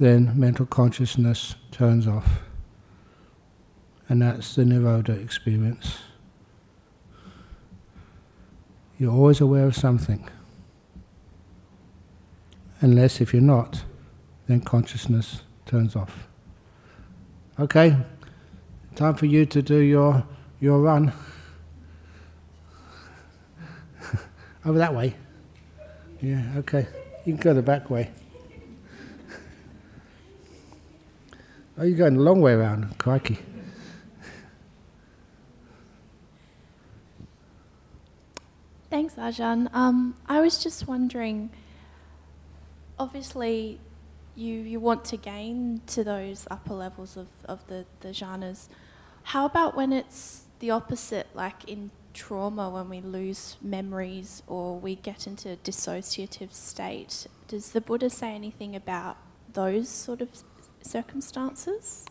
then 0.00 0.32
mental 0.34 0.66
consciousness 0.66 1.54
turns 1.72 2.06
off. 2.06 2.42
And 4.08 4.22
that's 4.22 4.54
the 4.54 4.62
Nirodha 4.62 5.20
experience. 5.22 5.98
You're 8.98 9.12
always 9.12 9.40
aware 9.40 9.64
of 9.66 9.74
something. 9.74 10.28
Unless 12.80 13.20
if 13.20 13.32
you're 13.32 13.42
not, 13.42 13.82
then 14.46 14.60
consciousness 14.60 15.42
turns 15.66 15.96
off. 15.96 16.28
Okay, 17.58 17.96
time 18.94 19.14
for 19.14 19.26
you 19.26 19.46
to 19.46 19.62
do 19.62 19.78
your, 19.78 20.24
your 20.60 20.80
run. 20.80 21.12
Over 24.64 24.78
that 24.78 24.94
way. 24.94 25.14
Yeah, 26.20 26.42
okay. 26.58 26.86
You 27.24 27.34
can 27.34 27.42
go 27.42 27.54
the 27.54 27.62
back 27.62 27.90
way. 27.90 28.10
Oh, 31.82 31.84
you're 31.84 31.98
going 31.98 32.14
a 32.14 32.20
long 32.20 32.40
way 32.40 32.52
around, 32.52 32.96
crikey. 32.98 33.40
Thanks, 38.88 39.14
Ajahn. 39.14 39.68
Um, 39.74 40.14
I 40.28 40.40
was 40.40 40.62
just 40.62 40.86
wondering, 40.86 41.50
obviously, 43.00 43.80
you, 44.36 44.54
you 44.60 44.78
want 44.78 45.04
to 45.06 45.16
gain 45.16 45.80
to 45.88 46.04
those 46.04 46.46
upper 46.52 46.74
levels 46.74 47.16
of, 47.16 47.26
of 47.46 47.66
the, 47.66 47.84
the 47.98 48.10
jhanas. 48.10 48.68
How 49.24 49.44
about 49.44 49.74
when 49.74 49.92
it's 49.92 50.44
the 50.60 50.70
opposite, 50.70 51.26
like 51.34 51.64
in 51.64 51.90
trauma, 52.14 52.70
when 52.70 52.90
we 52.90 53.00
lose 53.00 53.56
memories 53.60 54.44
or 54.46 54.78
we 54.78 54.94
get 54.94 55.26
into 55.26 55.50
a 55.50 55.56
dissociative 55.56 56.52
state? 56.52 57.26
Does 57.48 57.72
the 57.72 57.80
Buddha 57.80 58.08
say 58.08 58.36
anything 58.36 58.76
about 58.76 59.16
those 59.52 59.88
sort 59.88 60.20
of 60.20 60.44
circumstances? 60.84 62.06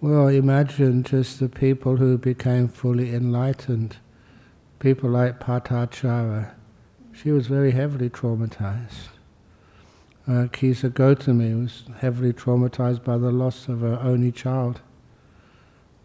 Well, 0.00 0.28
imagine 0.28 1.02
just 1.02 1.40
the 1.40 1.48
people 1.48 1.96
who 1.96 2.18
became 2.18 2.68
fully 2.68 3.14
enlightened. 3.14 3.96
People 4.78 5.10
like 5.10 5.40
Patachara. 5.40 6.52
She 7.12 7.30
was 7.30 7.46
very 7.46 7.70
heavily 7.70 8.10
traumatized 8.10 9.08
uh, 10.26 10.46
Kisa 10.52 10.88
Gotami 10.88 11.62
was 11.62 11.84
heavily 11.98 12.32
traumatized 12.32 13.04
by 13.04 13.18
the 13.18 13.30
loss 13.30 13.68
of 13.68 13.80
her 13.80 13.98
only 14.02 14.32
child. 14.32 14.80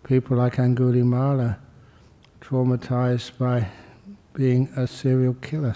People 0.04 0.38
like 0.38 0.56
Angulimala, 0.56 1.58
traumatized 2.42 3.38
by 3.38 3.68
being 4.34 4.70
a 4.76 4.88
serial 4.88 5.36
killer. 5.36 5.76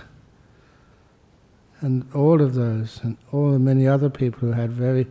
And 1.80 2.06
all 2.14 2.42
of 2.42 2.54
those, 2.54 3.00
and 3.04 3.18
all 3.32 3.52
the 3.52 3.60
many 3.60 3.88
other 3.88 4.10
people 4.10 4.40
who 4.40 4.54
had 4.54 4.72
very 4.72 5.08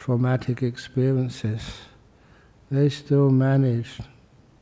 traumatic 0.00 0.62
experiences, 0.62 1.82
they 2.70 2.88
still 2.88 3.28
managed 3.30 4.02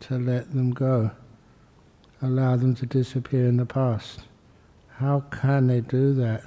to 0.00 0.18
let 0.18 0.52
them 0.52 0.72
go, 0.72 1.12
allow 2.20 2.56
them 2.56 2.74
to 2.74 2.84
disappear 2.84 3.46
in 3.46 3.56
the 3.56 3.64
past. 3.64 4.22
How 4.96 5.20
can 5.30 5.68
they 5.68 5.80
do 5.80 6.12
that? 6.14 6.42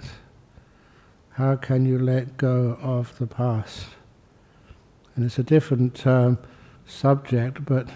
How 1.31 1.55
can 1.55 1.85
you 1.85 1.97
let 1.97 2.35
go 2.35 2.77
of 2.81 3.17
the 3.17 3.27
past? 3.27 3.87
And 5.15 5.23
it's 5.25 5.39
a 5.39 5.43
different 5.43 6.05
um, 6.05 6.37
subject, 6.85 7.63
but 7.63 7.87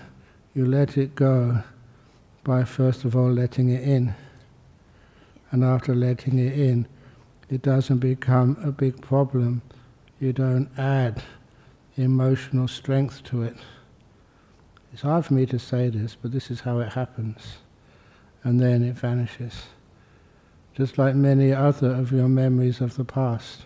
you 0.54 0.66
let 0.66 0.98
it 0.98 1.14
go 1.14 1.62
by 2.46 2.64
first 2.64 3.04
of 3.04 3.18
all 3.18 3.30
letting 3.30 3.68
it 3.68 3.84
in. 3.84 4.16
And 5.52 5.64
after 5.64 5.94
letting 5.94 6.40
it 6.40 6.54
in, 6.54 6.88
it 7.50 7.62
doesn't 7.62 8.00
become 8.00 8.58
a 8.64 8.72
big 8.72 9.02
problem. 9.02 9.62
You 10.20 10.34
don't 10.34 10.70
add 10.78 11.24
emotional 11.98 12.68
strength 12.68 13.24
to 13.26 13.44
it. 13.44 13.58
It's 14.94 15.02
hard 15.02 15.26
for 15.26 15.34
me 15.34 15.46
to 15.48 15.60
say 15.60 15.90
this, 15.90 16.16
but 16.16 16.32
this 16.32 16.50
is 16.50 16.62
how 16.62 16.80
it 16.80 16.94
happens. 16.94 17.58
And 18.44 18.60
then 18.60 18.84
it 18.84 18.96
vanishes 18.96 19.66
just 20.76 20.98
like 20.98 21.16
many 21.16 21.54
other 21.54 21.90
of 21.90 22.12
your 22.12 22.28
memories 22.28 22.82
of 22.82 22.98
the 22.98 23.06
past. 23.06 23.66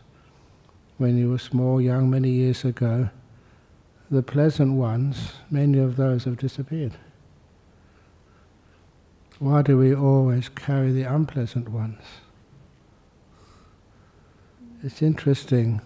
when 0.97 1.17
you 1.17 1.29
were 1.29 1.37
small, 1.39 1.79
young, 1.79 2.09
many 2.09 2.29
years 2.29 2.65
ago, 2.65 3.09
the 4.11 4.21
pleasant 4.21 4.73
ones, 4.73 5.31
many 5.49 5.79
of 5.79 5.95
those 5.95 6.25
have 6.25 6.35
disappeared. 6.35 6.91
Why 9.39 9.61
do 9.61 9.77
we 9.77 9.95
always 9.95 10.49
carry 10.49 10.91
the 10.91 11.03
unpleasant 11.03 11.69
ones? 11.69 12.01
It's 14.83 15.01
interesting 15.01 15.79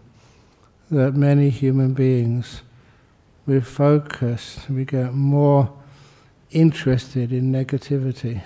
that 0.92 1.16
many 1.16 1.50
human 1.50 1.94
beings, 1.94 2.62
we 3.46 3.60
focus, 3.60 4.60
we 4.70 4.86
get 4.86 5.14
more 5.14 5.72
interested 6.52 7.32
in 7.32 7.52
negativity 7.52 8.42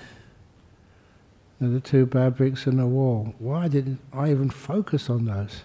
than 1.59 1.73
the 1.73 1.79
two 1.79 2.05
bad 2.05 2.37
bricks 2.37 2.67
in 2.67 2.77
the 2.77 2.87
wall. 2.87 3.33
Why 3.39 3.67
did 3.67 3.97
I 4.13 4.31
even 4.31 4.49
focus 4.49 5.09
on 5.09 5.25
those? 5.25 5.63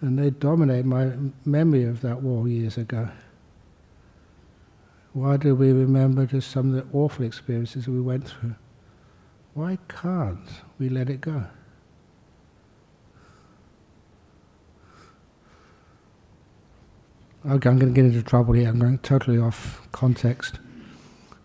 And 0.00 0.18
they 0.18 0.30
dominate 0.30 0.84
my 0.84 1.12
memory 1.44 1.84
of 1.84 2.00
that 2.00 2.22
wall 2.22 2.48
years 2.48 2.76
ago. 2.76 3.08
Why 5.12 5.36
do 5.36 5.54
we 5.54 5.72
remember 5.72 6.26
just 6.26 6.50
some 6.50 6.74
of 6.74 6.74
the 6.74 6.96
awful 6.96 7.24
experiences 7.24 7.86
we 7.86 8.00
went 8.00 8.28
through? 8.28 8.54
Why 9.54 9.78
can't 9.88 10.48
we 10.78 10.88
let 10.88 11.10
it 11.10 11.20
go? 11.20 11.44
Okay, 17.44 17.68
I'm 17.68 17.76
going 17.76 17.92
to 17.92 18.00
get 18.00 18.04
into 18.04 18.22
trouble 18.22 18.54
here. 18.54 18.68
I'm 18.68 18.78
going 18.78 18.98
totally 18.98 19.36
off 19.36 19.82
context. 19.90 20.60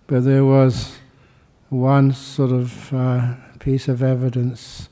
But 0.06 0.26
there 0.26 0.46
was 0.46 0.96
one 1.70 2.14
sort 2.14 2.52
of 2.52 2.94
uh, 2.94 3.34
piece 3.58 3.88
of 3.88 4.04
evidence. 4.04 4.90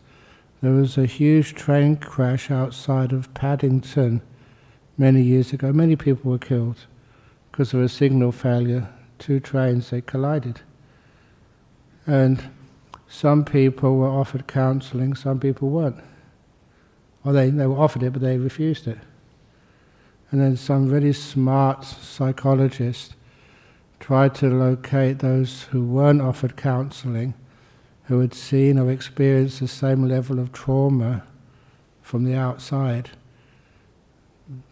There 0.63 0.71
was 0.71 0.97
a 0.97 1.05
huge 1.05 1.53
train 1.53 1.97
crash 1.97 2.49
outside 2.49 3.11
of 3.11 3.31
Paddington 3.35 4.23
many 4.97 5.21
years 5.21 5.53
ago. 5.53 5.71
Many 5.71 5.95
people 5.95 6.31
were 6.31 6.39
killed 6.39 6.87
because 7.51 7.71
of 7.75 7.81
a 7.81 7.89
signal 7.89 8.31
failure. 8.31 8.89
Two 9.19 9.39
trains, 9.39 9.91
they 9.91 10.01
collided. 10.01 10.61
And 12.07 12.49
some 13.07 13.45
people 13.45 13.95
were 13.95 14.09
offered 14.09 14.47
counseling, 14.47 15.13
some 15.13 15.39
people 15.39 15.69
weren't. 15.69 16.03
Or 17.23 17.31
they, 17.31 17.51
they 17.51 17.67
were 17.67 17.77
offered 17.77 18.01
it, 18.01 18.13
but 18.13 18.23
they 18.23 18.39
refused 18.39 18.87
it. 18.87 18.97
And 20.35 20.43
then 20.43 20.57
some 20.57 20.89
very 20.89 21.13
smart 21.13 21.85
psychologists 21.85 23.15
tried 24.01 24.35
to 24.35 24.49
locate 24.49 25.19
those 25.19 25.61
who 25.71 25.85
weren't 25.85 26.21
offered 26.21 26.57
counseling, 26.57 27.35
who 28.07 28.19
had 28.19 28.33
seen 28.33 28.77
or 28.77 28.91
experienced 28.91 29.61
the 29.61 29.69
same 29.69 30.05
level 30.09 30.37
of 30.37 30.51
trauma 30.51 31.23
from 32.01 32.25
the 32.25 32.35
outside, 32.35 33.11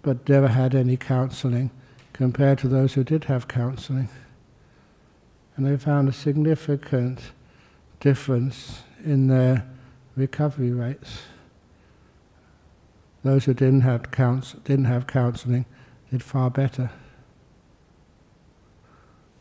but 0.01 0.27
never 0.27 0.49
had 0.49 0.75
any 0.75 0.97
counseling, 0.97 1.71
compared 2.11 2.57
to 2.57 2.67
those 2.67 2.95
who 2.95 3.05
did 3.05 3.23
have 3.23 3.47
counseling. 3.47 4.09
And 5.55 5.65
they 5.65 5.77
found 5.77 6.09
a 6.09 6.11
significant 6.11 7.31
difference 8.01 8.81
in 9.05 9.27
their 9.27 9.65
recovery 10.17 10.71
rates. 10.71 11.19
Those 13.23 13.45
who 13.45 13.53
didn't 13.53 13.81
have, 13.81 14.11
counsel, 14.11 14.59
didn't 14.63 14.85
have 14.85 15.07
counseling 15.07 15.65
did 16.11 16.21
far 16.21 16.51
better. 16.51 16.91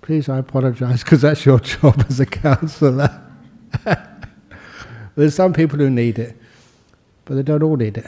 Please, 0.01 0.29
I 0.29 0.39
apologize 0.39 1.05
because 1.05 1.21
that's 1.23 1.45
your 1.45 1.61
job 1.61 2.05
as 2.09 2.19
a 2.21 2.27
counselor. 2.27 3.23
There's 5.15 5.35
some 5.35 5.53
people 5.53 5.79
who 5.79 5.91
need 5.91 6.19
it, 6.19 6.37
but 7.25 7.35
they 7.35 7.43
don't 7.43 7.63
all 7.63 7.77
need 7.77 7.99
it. 7.99 8.07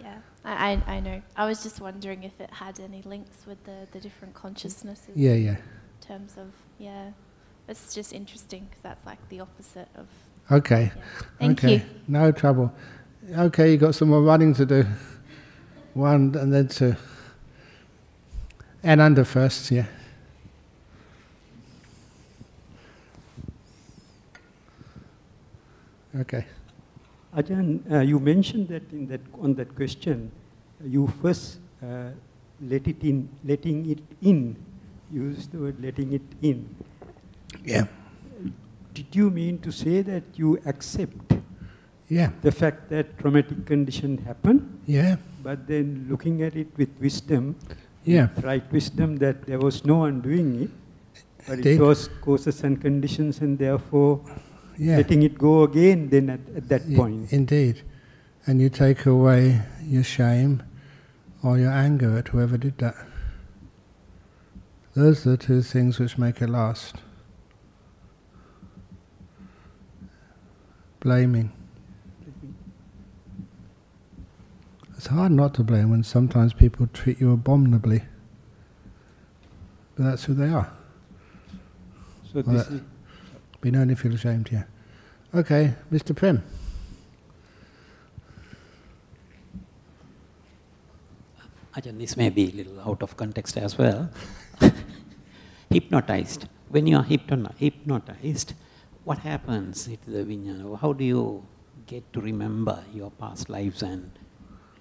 Yeah, 0.00 0.18
I, 0.44 0.72
I, 0.86 0.96
I 0.96 1.00
know. 1.00 1.22
I 1.36 1.46
was 1.46 1.62
just 1.62 1.80
wondering 1.80 2.24
if 2.24 2.38
it 2.40 2.50
had 2.50 2.78
any 2.80 3.02
links 3.02 3.46
with 3.46 3.62
the, 3.64 3.88
the 3.92 4.00
different 4.00 4.34
consciousnesses. 4.34 5.16
Yeah, 5.16 5.34
yeah. 5.34 5.56
In 5.56 6.06
terms 6.06 6.36
of, 6.36 6.52
yeah. 6.78 7.10
It's 7.66 7.94
just 7.94 8.12
interesting 8.12 8.66
because 8.68 8.82
that's 8.82 9.06
like 9.06 9.26
the 9.30 9.40
opposite 9.40 9.88
of. 9.94 10.06
Okay. 10.50 10.92
Yeah. 10.94 11.02
Thank 11.38 11.64
okay. 11.64 11.74
you. 11.76 11.82
No 12.06 12.30
trouble. 12.30 12.74
Okay, 13.32 13.72
you've 13.72 13.80
got 13.80 13.94
some 13.94 14.10
more 14.10 14.22
running 14.22 14.52
to 14.52 14.66
do. 14.66 14.84
One 15.94 16.34
and 16.36 16.52
then 16.52 16.68
two. 16.68 16.94
And 18.82 19.00
under 19.00 19.24
first, 19.24 19.70
yeah. 19.70 19.86
Okay. 26.20 26.44
Ajahn, 27.34 27.90
uh, 27.90 28.00
you 28.00 28.20
mentioned 28.20 28.68
that 28.68 28.82
in 28.92 29.06
that 29.08 29.22
on 29.40 29.54
that 29.54 29.74
question, 29.74 30.30
you 30.84 31.06
first 31.22 31.60
uh, 31.82 32.10
let 32.60 32.86
it 32.86 33.02
in, 33.02 33.28
letting 33.42 33.90
it 33.90 34.02
in. 34.20 34.54
You 35.10 35.22
used 35.22 35.50
the 35.50 35.58
word 35.58 35.82
letting 35.82 36.12
it 36.12 36.22
in. 36.42 36.76
Yeah. 37.64 37.86
Did 38.92 39.16
you 39.16 39.30
mean 39.30 39.60
to 39.60 39.72
say 39.72 40.02
that 40.02 40.24
you 40.34 40.60
accept 40.66 41.34
Yeah. 42.14 42.30
the 42.42 42.52
fact 42.52 42.90
that 42.90 43.18
traumatic 43.18 43.66
condition 43.66 44.18
happened, 44.26 44.60
Yeah. 44.86 45.16
but 45.42 45.66
then 45.66 46.06
looking 46.08 46.42
at 46.42 46.54
it 46.54 46.68
with 46.76 46.90
wisdom, 47.00 47.56
Yeah. 48.04 48.28
right 48.42 48.62
wisdom 48.72 49.16
that 49.24 49.46
there 49.46 49.58
was 49.58 49.84
no 49.84 49.96
one 50.06 50.20
doing 50.20 50.48
it, 50.64 50.70
but 51.48 51.66
it 51.66 51.80
was 51.80 52.08
causes 52.26 52.62
and 52.62 52.80
conditions, 52.80 53.40
and 53.40 53.58
therefore 53.58 54.20
Yeah. 54.78 54.96
letting 54.98 55.22
it 55.22 55.38
go 55.38 55.64
again. 55.64 56.08
Then 56.10 56.30
at, 56.30 56.40
at 56.56 56.68
that 56.68 56.82
I- 56.90 56.94
point, 56.94 57.32
Indeed. 57.32 57.82
And 58.46 58.60
you 58.60 58.68
take 58.68 59.06
away 59.06 59.62
your 59.82 60.04
shame 60.04 60.62
or 61.42 61.58
your 61.58 61.72
anger 61.72 62.16
at 62.18 62.28
whoever 62.28 62.58
did 62.58 62.78
that. 62.78 62.94
Those 64.94 65.26
are 65.26 65.30
the 65.30 65.36
two 65.36 65.62
things 65.62 65.98
which 65.98 66.16
make 66.18 66.40
it 66.42 66.50
last. 66.50 66.96
Blaming. 71.00 71.50
It's 75.04 75.12
hard 75.12 75.32
not 75.32 75.52
to 75.56 75.62
blame 75.62 75.90
when 75.90 76.02
sometimes 76.02 76.54
people 76.54 76.86
treat 76.86 77.20
you 77.20 77.30
abominably. 77.30 78.04
But 79.96 80.04
that's 80.04 80.24
who 80.24 80.32
they 80.32 80.48
are. 80.48 80.72
so 82.32 82.40
Well, 82.40 82.56
this 82.56 82.66
that- 82.68 82.74
is. 82.76 82.80
Be 83.60 83.70
known 83.70 83.90
if 83.90 84.02
you're 84.02 84.14
ashamed, 84.14 84.48
yeah. 84.50 84.62
Okay, 85.34 85.74
Mr. 85.92 86.16
Prim. 86.16 86.42
Ajahn, 91.76 91.98
this 91.98 92.16
may 92.16 92.30
be 92.30 92.48
a 92.48 92.52
little 92.56 92.80
out 92.80 93.02
of 93.02 93.14
context 93.18 93.58
as 93.58 93.76
well. 93.76 94.08
hypnotized. 95.70 96.48
When 96.70 96.86
you 96.86 96.96
are 96.96 97.02
hypnotized, 97.04 98.54
what 99.04 99.18
happens 99.18 99.84
to 99.84 100.10
the 100.10 100.24
vijnana? 100.24 100.78
How 100.80 100.94
do 100.94 101.04
you 101.04 101.44
get 101.86 102.10
to 102.14 102.22
remember 102.22 102.82
your 102.94 103.10
past 103.10 103.50
lives 103.50 103.82
and 103.82 104.10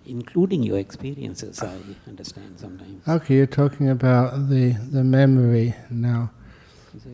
including 0.05 0.63
your 0.63 0.77
experiences, 0.77 1.61
I 1.61 1.77
understand 2.07 2.59
sometimes. 2.59 3.07
Okay, 3.07 3.35
you're 3.35 3.47
talking 3.47 3.89
about 3.89 4.49
the, 4.49 4.73
the 4.91 5.03
memory 5.03 5.75
now. 5.89 6.31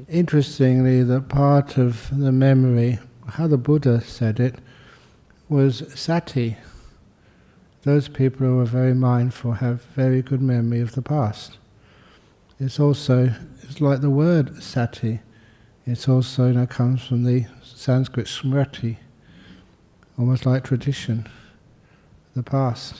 Interestingly, 0.10 1.04
the 1.04 1.22
part 1.22 1.78
of 1.78 2.10
the 2.12 2.32
memory, 2.32 3.00
how 3.28 3.48
the 3.48 3.58
Buddha 3.58 4.02
said 4.02 4.40
it, 4.40 4.56
was 5.48 5.84
sati. 6.00 6.58
Those 7.84 8.08
people 8.08 8.46
who 8.46 8.60
are 8.60 8.66
very 8.66 8.94
mindful 8.94 9.54
have 9.54 9.84
very 9.96 10.22
good 10.22 10.42
memory 10.42 10.82
of 10.82 10.94
the 10.94 11.02
past. 11.02 11.58
It's 12.60 12.80
also, 12.80 13.34
it's 13.64 13.80
like 13.80 14.02
the 14.02 14.10
word 14.10 14.62
sati. 14.62 15.22
It's 15.86 16.10
also, 16.10 16.48
you 16.48 16.54
know, 16.54 16.68
comes 16.68 17.06
from 17.06 17.24
the 17.24 17.46
Sanskrit 17.64 18.28
smriti, 18.28 18.98
almost 20.18 20.46
like 20.46 20.66
tradition, 20.66 21.28
the 22.36 22.44
past. 22.44 22.96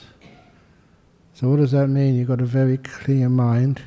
So 1.34 1.50
what 1.50 1.58
does 1.58 1.72
that 1.72 1.88
mean? 1.88 2.16
You've 2.16 2.28
got 2.28 2.42
a 2.42 2.46
very 2.46 2.78
clear 2.78 3.30
mind, 3.30 3.82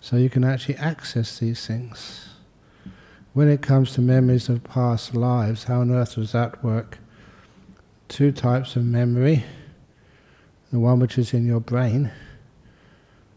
so 0.00 0.16
you 0.16 0.28
can 0.28 0.44
actually 0.44 0.76
access 0.76 1.38
these 1.38 1.66
things. 1.66 2.28
When 3.32 3.48
it 3.48 3.62
comes 3.62 3.92
to 3.94 4.00
memories 4.00 4.48
of 4.48 4.64
past 4.64 5.14
lives, 5.14 5.64
how 5.64 5.80
on 5.80 5.90
earth 5.90 6.14
does 6.14 6.32
that 6.32 6.62
work? 6.62 6.98
Two 8.08 8.32
types 8.32 8.76
of 8.76 8.84
memory 8.84 9.44
the 10.74 10.80
one 10.80 10.98
which 10.98 11.18
is 11.18 11.32
in 11.32 11.46
your 11.46 11.60
brain 11.60 12.10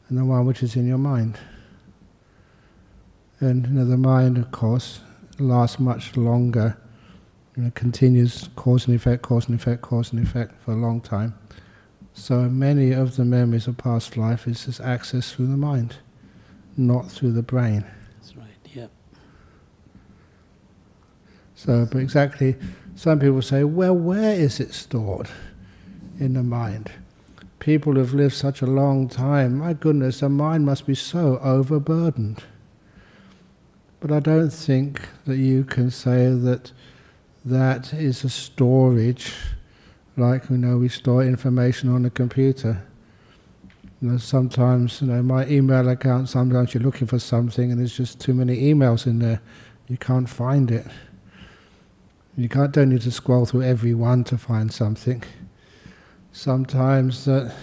and 0.10 0.18
the 0.18 0.26
one 0.26 0.46
which 0.48 0.64
is 0.64 0.76
in 0.76 0.88
your 0.88 0.98
mind. 0.98 1.38
And 3.40 3.68
you 3.68 3.74
know, 3.74 3.86
the 3.86 3.96
mind, 3.96 4.40
of 4.40 4.50
course, 4.50 5.02
lasts 5.38 5.80
much 5.80 6.18
longer, 6.18 6.78
you 7.58 7.64
know, 7.64 7.72
continues 7.76 8.50
cause 8.56 8.86
and 8.88 8.96
effect, 8.96 9.24
cause 9.24 9.50
and 9.50 9.60
effect, 9.60 9.82
cause 9.82 10.14
and 10.14 10.26
effect 10.26 10.54
for 10.64 10.72
a 10.72 10.76
long 10.76 11.02
time. 11.02 11.34
So 12.14 12.42
many 12.42 12.92
of 12.92 13.16
the 13.16 13.26
memories 13.26 13.68
of 13.68 13.78
past 13.78 14.16
life 14.16 14.48
is 14.48 14.66
just 14.66 14.82
accessed 14.82 15.34
through 15.34 15.48
the 15.48 15.58
mind, 15.58 15.98
not 16.78 17.12
through 17.12 17.34
the 17.34 17.44
brain. 17.44 17.84
That's 18.20 18.38
right, 18.38 18.48
yeah. 18.74 18.88
So, 21.56 21.88
but 21.92 21.98
exactly, 21.98 22.56
some 22.96 23.20
people 23.20 23.42
say, 23.42 23.64
well, 23.64 23.96
where 23.96 24.34
is 24.34 24.60
it 24.60 24.74
stored 24.74 25.30
in 26.20 26.34
the 26.34 26.44
mind? 26.44 26.92
people 27.68 27.96
who've 27.96 28.14
lived 28.14 28.34
such 28.34 28.62
a 28.62 28.66
long 28.66 29.10
time, 29.10 29.58
my 29.58 29.74
goodness, 29.74 30.22
their 30.22 30.30
mind 30.30 30.66
must 30.66 30.86
be 30.86 30.96
so 30.96 31.38
overburdened. 31.44 32.42
But 34.00 34.10
I 34.10 34.22
don't 34.22 34.52
think 34.52 35.02
that 35.26 35.36
you 35.36 35.66
can 35.66 35.92
say 35.92 36.30
that 36.30 36.72
that 37.48 37.94
is 37.94 38.24
a 38.24 38.30
storage 38.30 39.34
like 40.18 40.50
you 40.50 40.58
know 40.58 40.78
we 40.78 40.90
store 40.90 41.24
information 41.24 41.94
on 41.94 42.06
a 42.06 42.10
computer. 42.10 42.84
You 44.02 44.12
know, 44.12 44.18
sometimes 44.18 45.02
you 45.02 45.08
know 45.08 45.22
my 45.24 45.48
email 45.48 45.88
account. 45.88 46.30
Sometimes 46.30 46.74
you're 46.74 46.84
looking 46.84 47.08
for 47.08 47.20
something 47.20 47.72
and 47.72 47.80
there's 47.80 47.96
just 47.96 48.20
too 48.20 48.34
many 48.34 48.58
emails 48.74 49.06
in 49.06 49.20
there. 49.20 49.42
You 49.88 49.98
can't 49.98 50.30
find 50.30 50.70
it. 50.72 50.86
You 52.36 52.50
can't, 52.50 52.72
don't 52.72 52.90
need 52.90 53.02
to 53.02 53.12
scroll 53.12 53.46
through 53.46 53.64
every 53.64 53.96
one 53.96 54.24
to 54.26 54.38
find 54.38 54.72
something. 54.72 55.24
Sometimes 56.32 57.26
that 57.26 57.56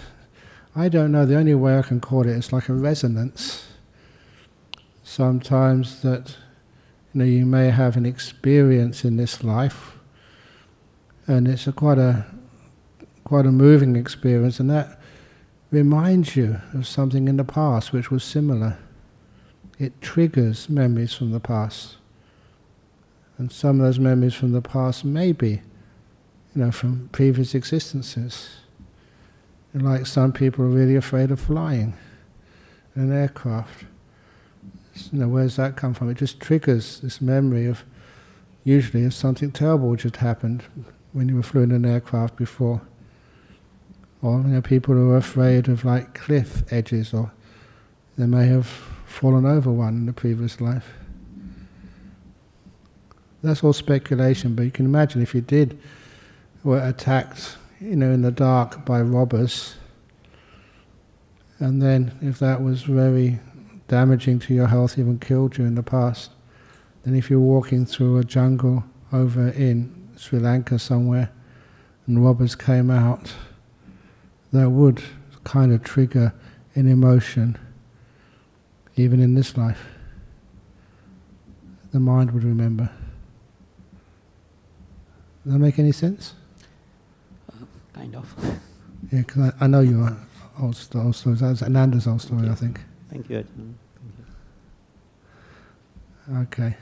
I 0.74 0.88
don't 0.88 1.12
know. 1.12 1.26
The 1.26 1.36
only 1.36 1.54
way 1.54 1.78
I 1.78 1.82
can 1.82 2.00
call 2.00 2.22
it 2.22 2.28
is 2.28 2.52
like 2.52 2.68
a 2.68 2.74
resonance. 2.74 3.66
Sometimes 5.04 6.02
that 6.02 6.36
you 7.14 7.18
know 7.20 7.24
you 7.24 7.46
may 7.46 7.70
have 7.70 7.96
an 7.96 8.04
experience 8.04 9.04
in 9.04 9.16
this 9.16 9.44
life, 9.44 9.96
and 11.26 11.46
it's 11.46 11.66
a 11.66 11.72
quite 11.72 11.98
a 11.98 12.26
quite 13.22 13.46
a 13.46 13.52
moving 13.52 13.94
experience, 13.96 14.58
and 14.58 14.68
that 14.68 15.00
reminds 15.70 16.36
you 16.36 16.60
of 16.72 16.86
something 16.86 17.28
in 17.28 17.36
the 17.36 17.44
past 17.44 17.92
which 17.92 18.10
was 18.10 18.24
similar. 18.24 18.78
It 19.78 20.00
triggers 20.00 20.68
memories 20.68 21.14
from 21.14 21.32
the 21.32 21.40
past. 21.40 21.96
And 23.38 23.50
some 23.50 23.80
of 23.80 23.86
those 23.86 23.98
memories 23.98 24.34
from 24.34 24.52
the 24.52 24.62
past 24.62 25.04
may 25.04 25.32
be, 25.32 25.62
you 26.54 26.62
know, 26.62 26.70
from 26.70 27.08
previous 27.12 27.54
existences. 27.54 28.56
like 29.72 30.06
some 30.06 30.32
people 30.32 30.64
are 30.64 30.68
really 30.68 30.94
afraid 30.94 31.32
of 31.32 31.40
flying 31.40 31.94
in 32.94 33.02
an 33.02 33.12
aircraft. 33.12 33.86
You 35.10 35.18
know, 35.20 35.28
where 35.28 35.42
does 35.42 35.56
that 35.56 35.76
come 35.76 35.94
from? 35.94 36.10
It 36.10 36.18
just 36.18 36.40
triggers 36.40 37.00
this 37.00 37.20
memory 37.20 37.66
of, 37.66 37.84
usually, 38.62 39.04
of 39.04 39.14
something 39.14 39.50
terrible 39.50 39.88
which 39.88 40.04
had 40.04 40.16
happened 40.16 40.62
when 41.12 41.28
you 41.28 41.36
were 41.36 41.42
flew 41.42 41.62
in 41.62 41.72
an 41.72 41.84
aircraft 41.84 42.36
before. 42.36 42.80
Or 44.22 44.40
you 44.40 44.48
know, 44.48 44.62
people 44.62 44.94
who 44.94 45.10
are 45.10 45.16
afraid 45.16 45.68
of 45.68 45.84
like 45.84 46.14
cliff 46.14 46.62
edges, 46.72 47.12
or 47.12 47.32
they 48.16 48.26
may 48.26 48.46
have 48.46 48.66
fallen 48.66 49.44
over 49.44 49.70
one 49.70 49.94
in 49.94 50.06
the 50.06 50.12
previous 50.12 50.60
life. 50.60 50.88
That's 53.42 53.62
all 53.62 53.74
speculation, 53.74 54.54
but 54.54 54.62
you 54.62 54.70
can 54.70 54.86
imagine 54.86 55.20
if 55.20 55.34
you 55.34 55.42
did 55.42 55.78
were 56.62 56.82
attacked, 56.82 57.58
you 57.78 57.94
know, 57.94 58.10
in 58.10 58.22
the 58.22 58.30
dark 58.30 58.86
by 58.86 59.02
robbers, 59.02 59.74
and 61.58 61.82
then 61.82 62.16
if 62.22 62.38
that 62.38 62.62
was 62.62 62.82
very 62.82 63.38
damaging 63.88 64.38
to 64.40 64.54
your 64.54 64.68
health, 64.68 64.98
even 64.98 65.18
killed 65.18 65.58
you 65.58 65.64
in 65.64 65.74
the 65.74 65.82
past, 65.82 66.30
then 67.04 67.14
if 67.14 67.28
you're 67.28 67.40
walking 67.40 67.84
through 67.84 68.18
a 68.18 68.24
jungle 68.24 68.84
over 69.12 69.48
in 69.48 70.08
Sri 70.16 70.38
Lanka 70.38 70.78
somewhere, 70.78 71.30
and 72.06 72.24
robbers 72.24 72.54
came 72.54 72.90
out, 72.90 73.34
that 74.52 74.70
would 74.70 75.02
kind 75.44 75.72
of 75.72 75.82
trigger 75.82 76.32
an 76.74 76.88
emotion, 76.88 77.58
even 78.96 79.20
in 79.20 79.34
this 79.34 79.56
life. 79.56 79.86
The 81.92 82.00
mind 82.00 82.32
would 82.32 82.44
remember. 82.44 82.90
Does 85.44 85.52
that 85.52 85.58
make 85.58 85.78
any 85.78 85.92
sense? 85.92 86.34
Uh, 87.52 87.64
kind 87.92 88.16
of. 88.16 88.34
Yeah, 89.12 89.20
because 89.20 89.52
I, 89.60 89.64
I, 89.64 89.66
know 89.66 89.80
your 89.80 90.16
old, 90.60 90.76
old 90.94 91.14
stories. 91.14 91.40
That's 91.40 91.62
Ananda's 91.62 92.06
old 92.06 92.22
story, 92.22 92.48
I 92.48 92.54
think. 92.54 92.80
Thank 93.14 93.30
you, 93.30 93.44
Okay. 96.36 96.76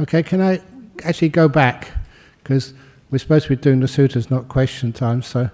Okay, 0.00 0.22
can 0.24 0.40
I 0.40 0.60
actually 1.04 1.28
go 1.28 1.48
back? 1.48 1.92
Because 2.42 2.74
we're 3.08 3.18
supposed 3.18 3.44
to 3.44 3.50
be 3.50 3.56
doing 3.56 3.78
the 3.78 3.86
sutras, 3.86 4.32
not 4.32 4.48
question 4.48 4.92
time. 4.92 5.22
So, 5.22 5.48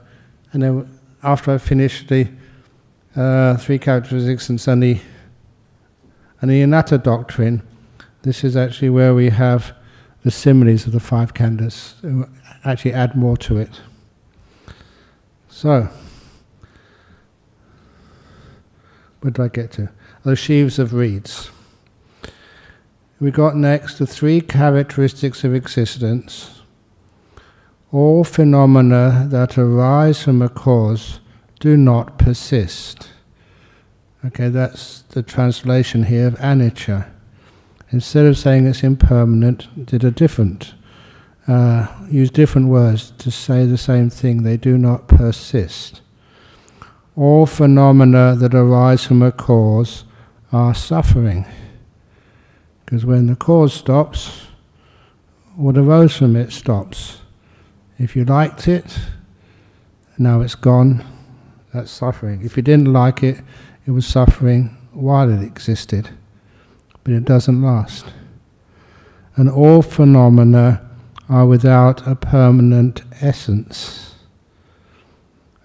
and 0.55 0.63
then 0.63 0.99
after 1.23 1.51
I 1.51 1.59
finish 1.59 2.07
the 2.07 2.31
uh, 3.15 3.59
three 3.59 3.79
characteristics 3.79 4.49
and 4.49 4.83
the 4.83 4.99
and 6.41 6.51
the 6.51 6.63
anatta 6.63 6.97
doctrine, 6.97 7.63
this 8.23 8.43
is 8.43 8.57
actually 8.57 8.89
where 8.89 9.15
we 9.15 9.29
have 9.29 9.75
the 10.23 10.31
similes 10.31 10.87
of 10.87 10.93
the 10.93 11.01
five 11.01 11.35
khandhas 11.35 11.93
actually 12.65 12.95
add 12.95 13.15
more 13.15 13.37
to 13.37 13.59
it. 13.59 13.83
So, 15.51 15.91
where 19.25 19.31
did 19.31 19.43
I 19.43 19.49
get 19.49 19.73
to? 19.73 19.89
The 20.23 20.37
sheaves 20.37 20.79
of 20.79 20.93
reeds. 20.93 21.51
We 23.19 23.31
got 23.31 23.57
next 23.57 23.97
the 23.97 24.07
three 24.07 24.43
characteristics 24.43 25.45
of 25.45 25.55
existence. 25.55 26.61
All 27.91 28.25
phenomena 28.25 29.27
that 29.31 29.57
arise 29.57 30.23
from 30.23 30.43
a 30.43 30.51
cause 30.51 31.21
do 31.59 31.75
not 31.75 32.19
persist. 32.19 33.09
Okay, 34.27 34.51
that's 34.51 35.01
the 35.01 35.23
translation 35.23 36.05
here 36.05 36.27
of 36.27 36.35
anicca 36.35 37.11
instead 37.95 38.27
of 38.27 38.37
saying 38.37 38.67
it's 38.67 38.83
impermanent, 38.83 39.87
did 39.87 40.05
a 40.05 40.11
different, 40.11 40.75
uh, 41.47 41.87
use 42.11 42.29
different 42.29 42.69
words 42.69 43.13
to 43.13 43.31
say 43.31 43.65
the 43.65 43.79
same 43.79 44.11
thing. 44.11 44.43
They 44.43 44.57
do 44.57 44.77
not 44.77 45.07
persist. 45.07 46.03
All 47.17 47.47
phenomena 47.47 48.35
that 48.37 48.55
arise 48.55 49.05
from 49.05 49.23
a 49.23 49.33
cause 49.33 50.05
are 50.53 50.75
suffering. 50.75 51.47
Because 52.85 53.05
when 53.05 53.27
the 53.27 53.37
cause 53.37 53.73
stops, 53.73 54.47
what 55.57 55.77
arose 55.77 56.17
from 56.17 56.37
it 56.37 56.53
stops. 56.53 57.19
If 57.99 58.17
you 58.17 58.25
liked 58.25 58.67
it, 58.67 58.99
now 60.19 60.41
it's 60.41 60.55
gone, 60.55 61.05
that's 61.73 61.91
suffering. 61.91 62.43
If 62.45 62.57
you 62.57 62.63
didn't 62.63 62.93
like 62.93 63.23
it, 63.23 63.41
it 63.87 63.93
was 63.93 64.07
suffering 64.07 64.77
while 64.93 65.31
it 65.31 65.43
existed 65.43 66.11
but 67.05 67.13
it 67.13 67.25
doesn't 67.27 67.63
last. 67.63 68.07
And 69.37 69.51
all 69.51 69.83
phenomena 69.83 70.91
are 71.29 71.47
without 71.47 72.07
a 72.07 72.17
permanent 72.17 73.03
essence. 73.21 74.14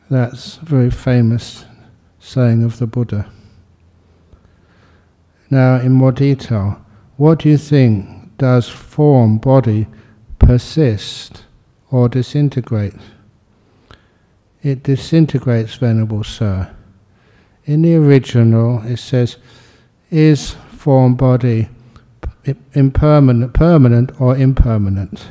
That's 0.10 0.58
a 0.58 0.65
very 0.65 0.89
famous 0.89 1.65
saying 2.19 2.63
of 2.63 2.80
the 2.80 2.88
Buddha. 2.88 3.30
Now, 5.52 5.80
in 5.80 5.91
more 5.91 6.12
detail, 6.12 6.84
what 7.17 7.39
do 7.39 7.50
you 7.50 7.58
think 7.58 8.38
does 8.38 8.67
form, 8.67 9.38
body, 9.38 9.88
persist 10.39 11.45
or 11.91 12.10
disintegrate? 12.10 12.95
It 14.63 14.84
disintegrates, 14.84 15.76
Venerable 15.76 16.24
Sir. 16.24 16.74
In 17.65 17.84
the 17.84 17.95
original, 17.95 18.82
it 18.86 18.98
says, 18.98 19.38
is 20.10 20.56
form 20.72 21.15
body 21.15 21.69
impermanent, 22.74 23.54
permanent 23.54 24.19
or 24.19 24.36
impermanent. 24.36 25.28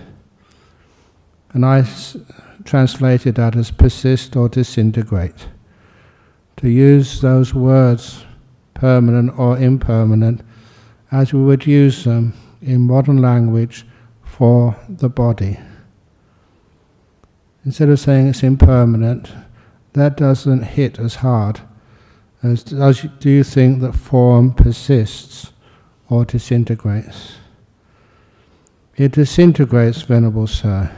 And 1.52 1.64
I 1.66 1.82
translated 2.64 3.36
that 3.36 3.56
as 3.56 3.70
persist 3.70 4.36
or 4.36 4.48
disintegrate. 4.48 5.48
To 6.58 6.68
use 6.68 7.20
those 7.20 7.54
words, 7.54 8.24
permanent 8.74 9.38
or 9.38 9.58
impermanent, 9.58 10.42
as 11.10 11.32
we 11.32 11.42
would 11.42 11.66
use 11.66 12.04
them 12.04 12.34
in 12.60 12.82
modern 12.82 13.18
language 13.18 13.86
for 14.22 14.76
the 14.88 15.08
body. 15.08 15.58
Instead 17.64 17.88
of 17.88 18.00
saying 18.00 18.28
it's 18.28 18.42
impermanent, 18.42 19.32
that 19.92 20.16
doesn't 20.16 20.62
hit 20.62 20.98
as 20.98 21.16
hard 21.16 21.60
as 22.42 22.62
do 22.62 23.30
you 23.30 23.42
think 23.42 23.80
that 23.80 23.94
form 23.94 24.52
persists 24.52 25.52
or 26.08 26.24
disintegrates? 26.24 27.32
It 28.96 29.12
disintegrates, 29.12 30.02
Venerable 30.02 30.46
Sir. 30.46 30.90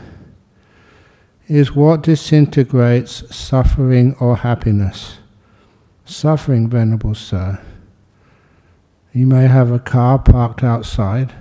Is 1.50 1.74
what 1.74 2.02
disintegrates 2.02 3.24
suffering 3.34 4.14
or 4.20 4.36
happiness? 4.36 5.18
Suffering, 6.04 6.68
Venerable 6.70 7.16
Sir. 7.16 7.60
You 9.12 9.26
may 9.26 9.48
have 9.48 9.72
a 9.72 9.80
car 9.80 10.20
parked 10.20 10.62
outside. 10.62 11.34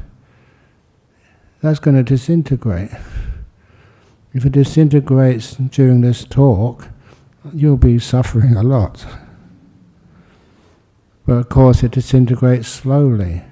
That's 1.61 1.77
going 1.77 1.95
to 1.95 2.01
disintegrate. 2.01 2.89
If 4.33 4.47
it 4.47 4.53
disintegrates 4.53 5.53
during 5.53 6.01
this 6.01 6.25
talk, 6.25 6.87
you'll 7.53 7.77
be 7.77 7.99
suffering 7.99 8.55
a 8.55 8.63
lot. 8.63 9.05
But 11.27 11.33
of 11.33 11.49
course, 11.49 11.83
it 11.83 11.91
disintegrates 11.91 12.67
slowly, 12.67 13.43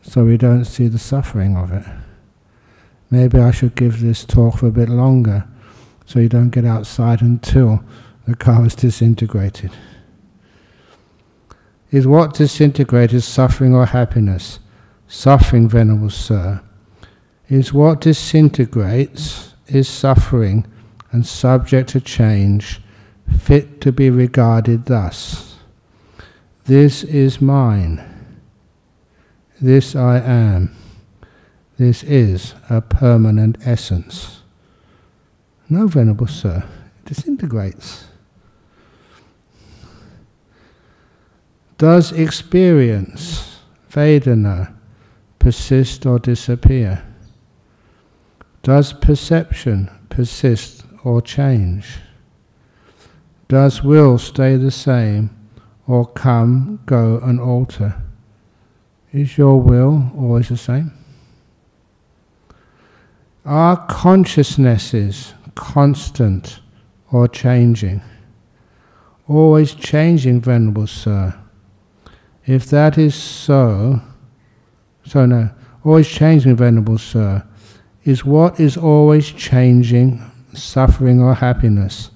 so 0.00 0.26
we 0.26 0.36
don't 0.36 0.64
see 0.64 0.86
the 0.86 1.00
suffering 1.00 1.56
of 1.56 1.72
it. 1.72 1.86
Maybe 3.10 3.40
I 3.40 3.50
should 3.50 3.74
give 3.74 4.00
this 4.00 4.24
talk 4.24 4.58
for 4.58 4.68
a 4.68 4.70
bit 4.70 4.88
longer, 4.88 5.48
so 6.06 6.18
you 6.18 6.28
don't 6.28 6.50
get 6.50 6.64
outside 6.64 7.22
until 7.22 7.82
the 8.26 8.36
car 8.36 8.66
is 8.66 8.74
disintegrated. 8.74 9.70
Is 11.90 12.06
what 12.06 12.34
disintegrates 12.34 13.24
suffering 13.24 13.74
or 13.74 13.86
happiness? 13.86 14.60
Suffering, 15.08 15.68
Venerable 15.68 16.10
Sir. 16.10 16.62
Is 17.48 17.72
what 17.72 18.00
disintegrates 18.00 19.52
is 19.66 19.88
suffering 19.88 20.66
and 21.10 21.26
subject 21.26 21.90
to 21.90 22.00
change, 22.00 22.80
fit 23.38 23.80
to 23.82 23.92
be 23.92 24.08
regarded 24.08 24.86
thus. 24.86 25.56
This 26.64 27.04
is 27.04 27.40
mine. 27.40 28.02
This 29.60 29.94
I 29.94 30.18
am. 30.18 30.74
This 31.78 32.02
is 32.04 32.54
a 32.70 32.80
permanent 32.80 33.58
essence. 33.66 34.41
No, 35.72 35.86
Venerable 35.86 36.26
Sir, 36.26 36.64
it 36.98 37.08
disintegrates. 37.08 38.04
Does 41.78 42.12
experience, 42.12 43.58
Vedana, 43.90 44.74
persist 45.38 46.04
or 46.04 46.18
disappear? 46.18 47.02
Does 48.62 48.92
perception 48.92 49.90
persist 50.10 50.84
or 51.04 51.22
change? 51.22 52.00
Does 53.48 53.82
will 53.82 54.18
stay 54.18 54.56
the 54.56 54.70
same 54.70 55.30
or 55.86 56.04
come, 56.04 56.80
go, 56.84 57.18
and 57.24 57.40
alter? 57.40 57.94
Is 59.10 59.38
your 59.38 59.58
will 59.58 60.12
always 60.18 60.50
the 60.50 60.58
same? 60.58 60.92
Are 63.46 63.86
consciousnesses 63.86 65.32
constant 65.54 66.60
or 67.10 67.28
changing? 67.28 68.02
Always 69.28 69.74
changing, 69.74 70.40
Venerable 70.40 70.86
Sir. 70.86 71.34
If 72.46 72.66
that 72.70 72.98
is 72.98 73.14
so, 73.14 74.00
so 75.04 75.26
no, 75.26 75.50
always 75.84 76.08
changing, 76.08 76.56
Venerable 76.56 76.98
Sir, 76.98 77.44
is 78.04 78.24
what 78.24 78.58
is 78.58 78.76
always 78.76 79.30
changing, 79.30 80.22
suffering 80.54 81.20
or 81.20 81.34
happiness? 81.34 82.10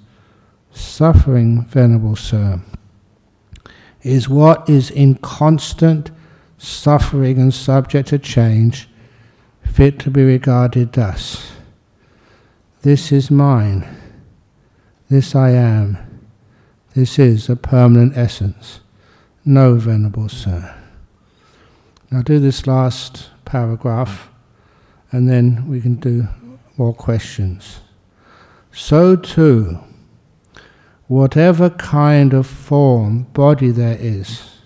Suffering, 0.72 1.64
Venerable 1.66 2.16
Sir, 2.16 2.61
is 4.03 4.28
what 4.28 4.68
is 4.68 4.91
in 4.91 5.14
constant 5.16 6.11
suffering 6.59 7.39
and 7.39 7.53
subject 7.53 8.09
to 8.09 8.18
change 8.18 8.89
fit 9.64 9.99
to 9.99 10.11
be 10.11 10.24
regarded 10.24 10.93
thus. 10.93 11.55
This 12.87 13.11
is 13.11 13.32
mine. 13.32 13.84
This 15.09 15.34
I 15.34 15.51
am. 15.51 15.99
This 16.95 17.18
is 17.18 17.49
a 17.49 17.57
permanent 17.57 18.16
essence. 18.16 18.78
No, 19.45 19.74
Venerable 19.74 20.28
Sir. 20.28 20.72
Now 22.12 22.22
do 22.22 22.39
this 22.39 22.64
last 22.68 23.30
paragraph 23.45 24.30
and 25.11 25.28
then 25.28 25.66
we 25.66 25.80
can 25.80 25.97
do 25.97 26.28
more 26.76 26.95
questions. 26.95 27.80
So 28.70 29.16
too, 29.16 29.80
whatever 31.09 31.70
kind 31.70 32.32
of 32.32 32.47
form, 32.47 33.24
body 33.32 33.72
there 33.72 33.99
is, 33.99 34.61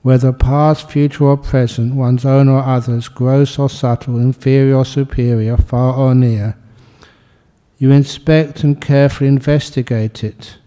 whether 0.00 0.32
past, 0.32 0.90
future, 0.90 1.24
or 1.24 1.36
present, 1.36 1.94
one's 1.94 2.24
own 2.24 2.48
or 2.48 2.62
others, 2.62 3.08
gross 3.08 3.58
or 3.58 3.68
subtle, 3.68 4.16
inferior 4.16 4.76
or 4.76 4.86
superior, 4.86 5.58
far 5.58 5.92
or 5.92 6.14
near, 6.14 6.56
you 7.78 7.90
inspect 7.92 8.64
and 8.64 8.80
carefully 8.80 9.28
investigate 9.28 10.22
it, 10.24 10.58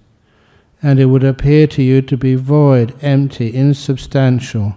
and 0.81 0.99
it 0.99 1.05
would 1.05 1.23
appear 1.23 1.67
to 1.67 1.83
you 1.83 2.01
to 2.01 2.17
be 2.17 2.35
void, 2.35 2.95
empty, 3.01 3.53
insubstantial. 3.53 4.75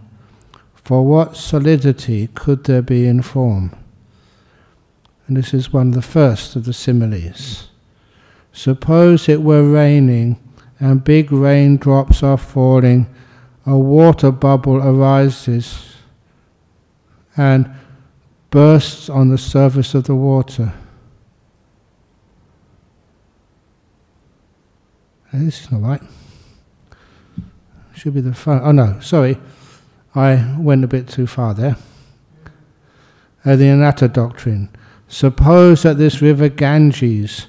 For 0.74 1.05
what 1.05 1.37
solidity 1.37 2.28
could 2.35 2.64
there 2.64 2.82
be 2.82 3.07
in 3.07 3.22
form? 3.22 3.74
And 5.26 5.37
this 5.37 5.55
is 5.55 5.72
one 5.72 5.89
of 5.89 5.95
the 5.95 6.03
first 6.03 6.57
of 6.57 6.64
the 6.64 6.74
similes. 6.74 7.68
Suppose 8.53 9.28
it 9.28 9.43
were 9.43 9.62
raining, 9.62 10.39
and 10.78 11.03
big 11.03 11.32
raindrops 11.32 12.22
are 12.22 12.37
falling 12.37 13.07
a 13.66 13.78
water 13.78 14.30
bubble 14.30 14.76
arises 14.76 15.95
and 17.37 17.70
bursts 18.51 19.09
on 19.09 19.30
the 19.30 19.39
surface 19.39 19.95
of 19.95 20.05
the 20.05 20.14
water. 20.14 20.72
This 25.41 25.62
is 25.62 25.72
not 25.72 25.82
right. 25.82 26.03
Should 27.95 28.14
be 28.14 28.20
the. 28.20 28.37
Oh 28.47 28.72
no, 28.72 28.99
sorry. 29.01 29.39
I 30.14 30.57
went 30.59 30.85
a 30.85 30.89
bit 30.89 31.09
too 31.09 31.26
far 31.26 31.55
there. 31.55 31.76
Uh, 33.45 33.57
the 33.57 33.68
Anatta 33.68 34.09
doctrine. 34.09 34.68
Suppose 35.09 35.82
that 35.82 35.99
this 35.99 36.22
river 36.22 36.49
Ganges 36.49 37.49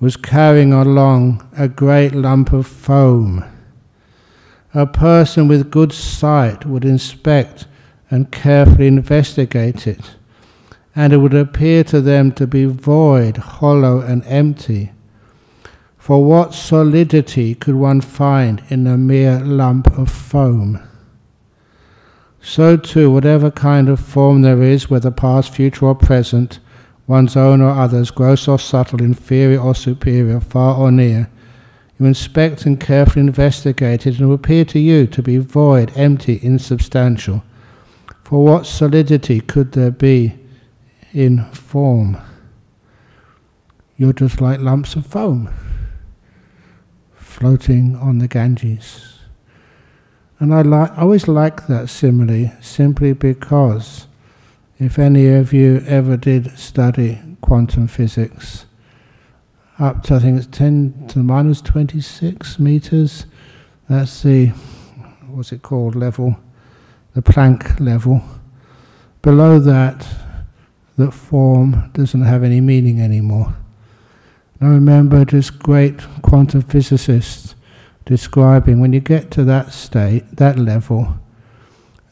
was 0.00 0.16
carrying 0.16 0.72
along 0.72 1.48
a 1.56 1.68
great 1.68 2.14
lump 2.14 2.52
of 2.52 2.66
foam 2.66 3.44
a 4.74 4.86
person 4.86 5.48
with 5.48 5.70
good 5.70 5.92
sight 5.92 6.66
would 6.66 6.84
inspect 6.84 7.66
and 8.10 8.30
carefully 8.30 8.86
investigate 8.86 9.86
it, 9.86 10.16
and 10.94 11.12
it 11.12 11.18
would 11.18 11.34
appear 11.34 11.84
to 11.84 12.00
them 12.00 12.32
to 12.32 12.46
be 12.46 12.64
void, 12.64 13.36
hollow, 13.36 14.00
and 14.00 14.24
empty. 14.26 14.92
For 16.08 16.24
what 16.24 16.54
solidity 16.54 17.54
could 17.54 17.74
one 17.74 18.00
find 18.00 18.62
in 18.70 18.86
a 18.86 18.96
mere 18.96 19.40
lump 19.40 19.98
of 19.98 20.10
foam? 20.10 20.80
So 22.40 22.78
too, 22.78 23.10
whatever 23.10 23.50
kind 23.50 23.90
of 23.90 24.00
form 24.00 24.40
there 24.40 24.62
is, 24.62 24.88
whether 24.88 25.10
past, 25.10 25.52
future, 25.52 25.84
or 25.84 25.94
present, 25.94 26.60
one's 27.06 27.36
own 27.36 27.60
or 27.60 27.72
others, 27.72 28.10
gross 28.10 28.48
or 28.48 28.58
subtle, 28.58 29.02
inferior 29.02 29.60
or 29.60 29.74
superior, 29.74 30.40
far 30.40 30.78
or 30.78 30.90
near, 30.90 31.28
you 32.00 32.06
inspect 32.06 32.64
and 32.64 32.80
carefully 32.80 33.26
investigate 33.26 34.06
it, 34.06 34.14
and 34.14 34.22
it 34.22 34.24
will 34.24 34.34
appear 34.36 34.64
to 34.64 34.78
you 34.78 35.06
to 35.08 35.22
be 35.22 35.36
void, 35.36 35.92
empty, 35.94 36.40
insubstantial. 36.42 37.44
For 38.24 38.42
what 38.42 38.64
solidity 38.64 39.42
could 39.42 39.72
there 39.72 39.90
be 39.90 40.38
in 41.12 41.44
form? 41.52 42.16
You're 43.98 44.14
just 44.14 44.40
like 44.40 44.60
lumps 44.60 44.96
of 44.96 45.04
foam 45.04 45.50
floating 47.38 47.94
on 47.94 48.18
the 48.18 48.26
Ganges. 48.26 49.20
And 50.40 50.52
I, 50.52 50.62
like, 50.62 50.90
I 50.92 51.02
always 51.02 51.28
like 51.28 51.68
that 51.68 51.88
simile 51.88 52.50
simply 52.60 53.12
because 53.12 54.08
if 54.80 54.98
any 54.98 55.28
of 55.28 55.52
you 55.52 55.84
ever 55.86 56.16
did 56.16 56.58
study 56.58 57.20
quantum 57.40 57.86
physics, 57.86 58.66
up 59.78 60.02
to 60.04 60.16
I 60.16 60.18
think 60.18 60.38
it's 60.38 60.48
10 60.48 61.06
to 61.10 61.18
the 61.18 61.24
minus 61.24 61.60
26 61.60 62.58
meters. 62.58 63.26
That's 63.88 64.22
the, 64.24 64.48
what's 65.28 65.52
it 65.52 65.62
called, 65.62 65.94
level, 65.94 66.36
the 67.14 67.22
Planck 67.22 67.78
level. 67.78 68.20
Below 69.22 69.60
that, 69.60 70.04
the 70.96 71.12
form 71.12 71.90
doesn't 71.94 72.22
have 72.22 72.42
any 72.42 72.60
meaning 72.60 73.00
anymore. 73.00 73.54
I 74.60 74.66
remember 74.66 75.24
this 75.24 75.50
great 75.50 76.00
quantum 76.22 76.62
physicist 76.62 77.54
describing 78.04 78.80
when 78.80 78.92
you 78.92 79.00
get 79.00 79.30
to 79.32 79.44
that 79.44 79.72
state, 79.72 80.24
that 80.36 80.58
level, 80.58 81.14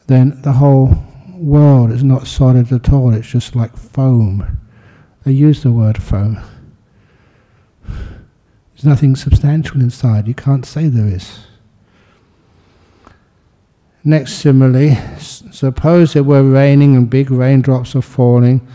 then 0.07 0.41
the 0.43 0.53
whole 0.53 1.03
world 1.33 1.91
is 1.91 2.03
not 2.03 2.27
solid 2.27 2.71
at 2.71 2.91
all, 2.91 3.13
it's 3.13 3.27
just 3.27 3.55
like 3.55 3.75
foam. 3.75 4.59
They 5.25 5.33
use 5.33 5.63
the 5.63 5.71
word 5.71 6.01
foam. 6.01 6.39
There's 7.83 8.85
nothing 8.85 9.15
substantial 9.15 9.81
inside. 9.81 10.27
You 10.27 10.35
can't 10.35 10.65
say 10.65 10.87
there 10.87 11.07
is. 11.07 11.39
Next 14.03 14.33
simile, 14.33 14.95
suppose 15.19 16.15
it 16.15 16.25
were 16.25 16.43
raining 16.43 16.95
and 16.95 17.09
big 17.09 17.29
raindrops 17.29 17.95
are 17.95 18.01
falling, 18.01 18.65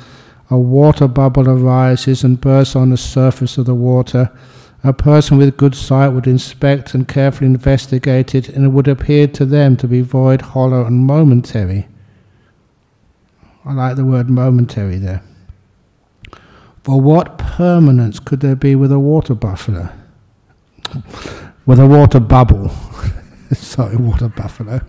a 0.53 0.59
water 0.59 1.09
bubble 1.09 1.49
arises 1.49 2.23
and 2.23 2.39
bursts 2.39 2.77
on 2.77 2.91
the 2.91 2.97
surface 2.99 3.57
of 3.57 3.65
the 3.65 3.75
water. 3.75 4.31
A 4.85 4.93
person 4.93 5.39
with 5.39 5.57
good 5.57 5.75
sight 5.75 6.09
would 6.09 6.27
inspect 6.27 6.93
and 6.93 7.09
carefully 7.09 7.47
investigate 7.47 8.35
it, 8.35 8.51
and 8.51 8.67
it 8.67 8.69
would 8.69 8.87
appear 8.87 9.27
to 9.29 9.47
them 9.47 9.79
to 9.79 9.89
be 9.89 10.03
void, 10.03 10.43
hollow, 10.43 10.85
and 10.85 11.07
momentary. 11.07 11.89
I 13.65 13.73
like 13.73 13.97
the 13.97 14.05
word 14.05 14.29
momentary 14.29 14.99
there. 14.99 15.23
For 16.85 17.01
what 17.01 17.39
permanence 17.39 18.19
could 18.19 18.41
there 18.41 18.55
be 18.55 18.75
with 18.75 18.93
a 18.93 18.99
water 18.99 19.35
buffalo? 19.35 19.89
With 21.65 21.79
a 21.79 21.87
water 21.87 22.21
bubble. 22.21 22.69
Sorry, 23.53 23.97
water 23.97 24.29
buffalo. 24.29 24.83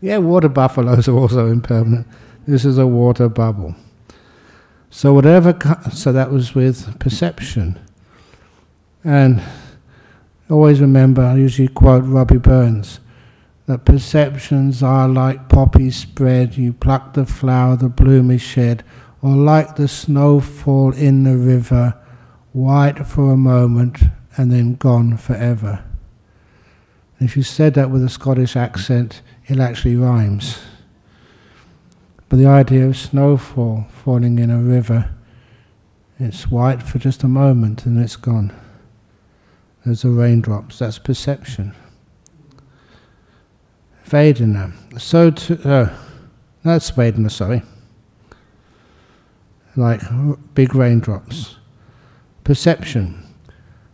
Yeah, 0.00 0.18
water 0.18 0.48
buffaloes 0.48 1.06
are 1.06 1.16
also 1.16 1.46
impermanent. 1.46 2.08
This 2.48 2.64
is 2.64 2.78
a 2.78 2.86
water 2.86 3.28
bubble. 3.28 3.76
So 4.90 5.14
whatever, 5.14 5.56
so 5.92 6.12
that 6.12 6.32
was 6.32 6.54
with 6.54 6.98
perception. 6.98 7.78
And 9.04 9.40
always 10.50 10.80
remember, 10.80 11.22
I 11.22 11.36
usually 11.36 11.68
quote 11.68 12.04
Robbie 12.04 12.38
Burns, 12.38 12.98
that 13.66 13.84
perceptions 13.84 14.82
are 14.82 15.08
like 15.08 15.48
poppies 15.48 15.94
spread, 15.94 16.56
you 16.56 16.72
pluck 16.72 17.14
the 17.14 17.24
flower, 17.24 17.76
the 17.76 17.88
bloom 17.88 18.32
is 18.32 18.42
shed, 18.42 18.82
or 19.22 19.36
like 19.36 19.76
the 19.76 19.86
snowfall 19.86 20.92
in 20.92 21.22
the 21.22 21.36
river, 21.36 21.96
white 22.52 23.06
for 23.06 23.32
a 23.32 23.36
moment 23.36 23.98
and 24.36 24.50
then 24.50 24.74
gone 24.74 25.16
forever. 25.16 25.84
And 27.18 27.28
If 27.28 27.36
you 27.36 27.44
said 27.44 27.74
that 27.74 27.90
with 27.90 28.02
a 28.02 28.08
Scottish 28.08 28.56
accent, 28.56 29.22
it 29.46 29.60
actually 29.60 29.94
rhymes. 29.94 30.58
But 32.30 32.38
the 32.38 32.46
idea 32.46 32.86
of 32.86 32.96
snowfall 32.96 33.86
falling 33.90 34.38
in 34.38 34.50
a 34.50 34.58
river, 34.58 35.10
it's 36.20 36.48
white 36.48 36.80
for 36.80 37.00
just 37.00 37.24
a 37.24 37.28
moment 37.28 37.84
and 37.84 37.98
it's 37.98 38.14
gone. 38.14 38.54
There's 39.84 40.02
the 40.02 40.10
raindrops, 40.10 40.78
that's 40.78 41.00
perception. 41.00 41.74
Vedana. 44.06 44.72
So 45.00 45.32
to, 45.32 45.68
uh, 45.68 45.96
that's 46.62 46.92
Vedana, 46.92 47.32
sorry. 47.32 47.62
Like 49.74 50.00
big 50.54 50.76
raindrops. 50.76 51.56
Perception. 52.44 53.26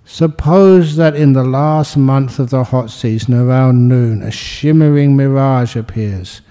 Suppose 0.04 0.96
that 0.96 1.16
in 1.16 1.32
the 1.32 1.42
last 1.42 1.96
month 1.96 2.38
of 2.38 2.50
the 2.50 2.64
hot 2.64 2.90
season, 2.90 3.32
around 3.32 3.88
noon, 3.88 4.22
a 4.22 4.30
shimmering 4.30 5.16
mirage 5.16 5.74
appears. 5.74 6.42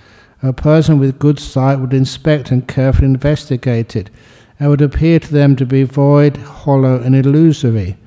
A 0.46 0.54
person 0.54 1.00
with 1.00 1.18
good 1.18 1.40
sight 1.40 1.80
would 1.80 1.92
inspect 1.92 2.52
and 2.52 2.68
carefully 2.68 3.08
investigate 3.08 3.96
it, 3.96 4.12
and 4.60 4.70
would 4.70 4.82
appear 4.82 5.20
to 5.20 5.34
them 5.34 5.56
to 5.56 5.66
be 5.66 5.82
void, 5.82 6.38
hollow, 6.38 7.00
and 7.02 7.16
illusory. 7.16 7.98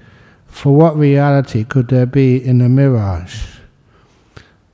For 0.47 0.73
what 0.73 0.97
reality 0.97 1.65
could 1.65 1.89
there 1.89 2.07
be 2.07 2.37
in 2.37 2.61
a 2.61 2.69
mirage? 2.69 3.57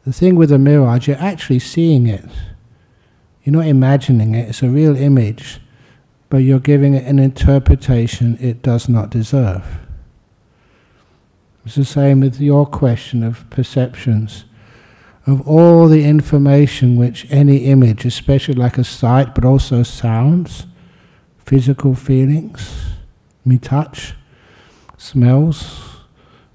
The 0.05 0.13
thing 0.13 0.35
with 0.35 0.53
a 0.53 0.59
mirage, 0.59 1.09
you're 1.09 1.17
actually 1.17 1.59
seeing 1.59 2.07
it. 2.07 2.27
You're 3.43 3.57
not 3.57 3.67
imagining 3.67 4.35
it, 4.35 4.51
it's 4.51 4.63
a 4.63 4.69
real 4.69 4.95
image, 4.95 5.59
but 6.29 6.39
you're 6.39 6.61
giving 6.61 6.93
it 6.93 7.07
an 7.07 7.19
interpretation 7.19 8.37
it 8.43 8.61
does 8.61 8.91
not 8.91 9.09
deserve. 9.09 9.65
It's 11.65 11.77
the 11.77 11.87
same 11.87 12.21
with 12.21 12.43
your 12.43 12.67
question 12.67 13.23
of 13.23 13.49
perceptions. 13.49 14.45
Of 15.27 15.49
all 15.49 15.89
the 15.89 16.05
information 16.05 16.97
which 16.97 17.27
any 17.31 17.65
image, 17.65 18.05
especially 18.05 18.55
like 18.55 18.77
a 18.77 18.85
sight, 18.85 19.35
but 19.35 19.45
also 19.45 19.83
sounds, 19.83 20.67
physical 21.39 21.95
feelings, 21.95 22.93
me 23.45 23.59
touch, 23.59 24.15
smells, 24.99 25.81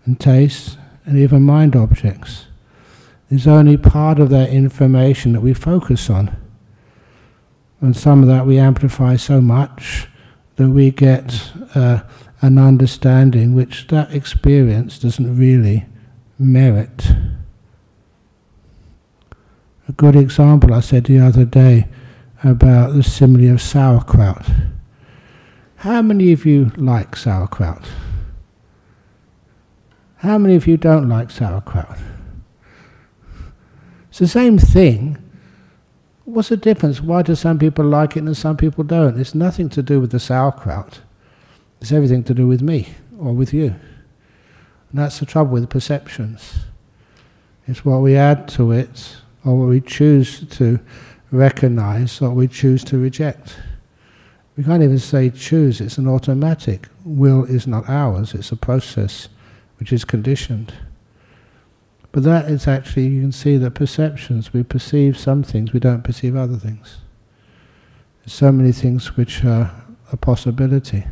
and 0.06 0.20
tastes, 0.20 0.78
and 1.06 1.18
even 1.18 1.42
mind 1.42 1.76
objects, 1.76 2.46
is 3.30 3.48
only 3.48 3.78
part 3.78 4.20
of 4.20 4.30
that 4.30 4.50
information 4.50 5.34
that 5.34 5.42
we 5.42 5.54
focus 5.54 6.10
on. 6.10 6.36
And 7.82 7.96
some 7.96 8.22
of 8.22 8.28
that 8.28 8.46
we 8.46 8.60
amplify 8.60 9.16
so 9.16 9.40
much 9.42 10.08
that 10.58 10.70
we 10.70 10.92
get 10.92 11.52
uh, 11.74 12.02
an 12.42 12.58
understanding 12.58 13.54
which 13.54 13.88
that 13.88 14.14
experience 14.14 15.00
doesn't 15.00 15.38
really 15.38 15.86
merit. 16.38 17.14
A 19.90 19.92
good 19.94 20.16
example 20.16 20.72
I 20.72 20.82
said 20.82 21.06
the 21.06 21.20
other 21.20 21.46
day 21.46 21.88
about 22.44 22.94
the 22.94 23.02
simile 23.02 23.56
of 23.56 23.60
sauerkraut. 23.60 24.46
How 25.78 26.04
many 26.04 26.32
of 26.32 26.46
you 26.46 26.72
like 26.78 27.16
sauerkraut? 27.16 27.90
How 30.18 30.38
many 30.38 30.54
of 30.54 30.68
you 30.68 30.78
don't 30.78 31.10
like 31.10 31.32
sauerkraut? 31.32 31.98
It's 34.10 34.20
the 34.20 34.28
same 34.28 34.60
thing. 34.60 35.18
What's 36.24 36.50
the 36.50 36.58
difference? 36.58 37.02
Why 37.02 37.24
do 37.24 37.34
some 37.34 37.58
people 37.58 37.86
like 37.86 38.16
it 38.16 38.22
and 38.22 38.38
some 38.38 38.58
people 38.58 38.84
don't? 38.84 39.20
It's 39.20 39.34
nothing 39.34 39.70
to 39.70 39.82
do 39.82 40.00
with 40.00 40.12
the 40.12 40.20
sauerkraut. 40.20 41.02
It's 41.82 41.92
everything 41.92 42.24
to 42.26 42.36
do 42.36 42.46
with 42.46 42.62
me 42.62 42.90
or 43.18 43.34
with 43.34 43.56
you. 43.56 43.70
And 44.92 45.02
that's 45.02 45.18
the 45.18 45.26
trouble 45.26 45.54
with 45.54 45.68
perceptions. 45.68 46.66
It's 47.66 47.84
what 47.84 48.02
we 48.02 48.16
add 48.16 48.48
to 48.50 48.72
it 48.72 49.16
or 49.46 49.56
we 49.68 49.82
choose 49.82 50.46
to 50.48 50.80
recognize 51.32 52.22
or 52.22 52.32
we 52.32 52.48
choose 52.48 52.84
to 52.86 52.98
reject. 52.98 53.58
We 54.58 54.64
can't 54.64 54.84
even 54.84 55.00
say 55.00 55.30
choose, 55.30 55.80
it's 55.80 55.98
an 55.98 56.08
automatic. 56.08 56.88
Will 57.06 57.46
is 57.46 57.66
not 57.66 57.88
ours, 57.88 58.34
it's 58.34 58.52
a 58.52 58.58
process 58.58 59.30
which 59.78 59.94
is 59.94 60.04
conditioned. 60.04 60.74
But 62.12 62.24
that 62.24 62.50
is 62.50 62.68
actually, 62.68 63.08
you 63.08 63.22
can 63.22 63.32
see 63.32 63.58
that 63.58 63.72
perceptions, 63.72 64.52
we 64.52 64.64
perceive 64.64 65.18
some 65.18 65.44
things, 65.44 65.72
we 65.72 65.80
don't 65.80 66.04
perceive 66.04 66.36
other 66.36 66.58
things. 66.58 66.98
There's 68.22 68.34
so 68.34 68.52
many 68.52 68.72
things 68.72 69.16
which 69.16 69.46
are 69.46 69.72
a 70.12 70.18
possibility. 70.18 71.06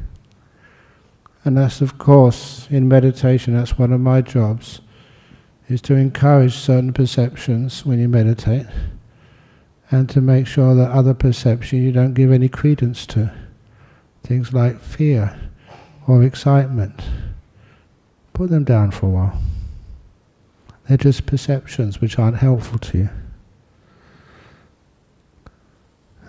And 1.43 1.57
that's, 1.57 1.81
of 1.81 1.97
course, 1.97 2.67
in 2.69 2.87
meditation, 2.87 3.55
that's 3.55 3.77
one 3.77 3.93
of 3.93 4.01
my 4.01 4.21
jobs, 4.21 4.81
is 5.67 5.81
to 5.81 5.95
encourage 5.95 6.55
certain 6.55 6.93
perceptions 6.93 7.85
when 7.85 7.99
you 7.99 8.07
meditate 8.07 8.65
and 9.91 10.09
to 10.09 10.21
make 10.21 10.47
sure 10.47 10.75
that 10.75 10.91
other 10.91 11.13
perceptions 11.13 11.81
you 11.81 11.91
don't 11.91 12.13
give 12.13 12.31
any 12.31 12.49
credence 12.49 13.05
to. 13.07 13.33
Things 14.23 14.53
like 14.53 14.81
fear 14.81 15.39
or 16.07 16.23
excitement. 16.23 17.01
Put 18.33 18.49
them 18.49 18.63
down 18.63 18.91
for 18.91 19.07
a 19.07 19.09
while. 19.09 19.41
They're 20.87 20.97
just 20.97 21.25
perceptions 21.25 21.99
which 21.99 22.17
aren't 22.17 22.37
helpful 22.37 22.79
to 22.79 22.97
you. 22.97 23.09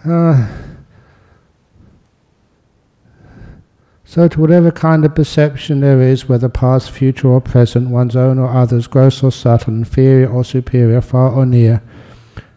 Uh, 0.05 0.49
So, 4.11 4.27
to 4.27 4.41
whatever 4.41 4.71
kind 4.71 5.05
of 5.05 5.15
perception 5.15 5.81
there 5.81 6.01
is, 6.01 6.31
whether 6.31 6.49
past, 6.49 6.91
future, 6.91 7.29
or 7.29 7.43
present, 7.43 7.91
one's 7.91 8.17
own 8.17 8.39
or 8.39 8.49
others, 8.49 8.87
gross 8.87 9.23
or 9.23 9.31
subtle, 9.31 9.75
inferior 9.75 10.31
or 10.31 10.45
superior, 10.45 11.03
far 11.03 11.31
or 11.31 11.45
near, 11.45 11.83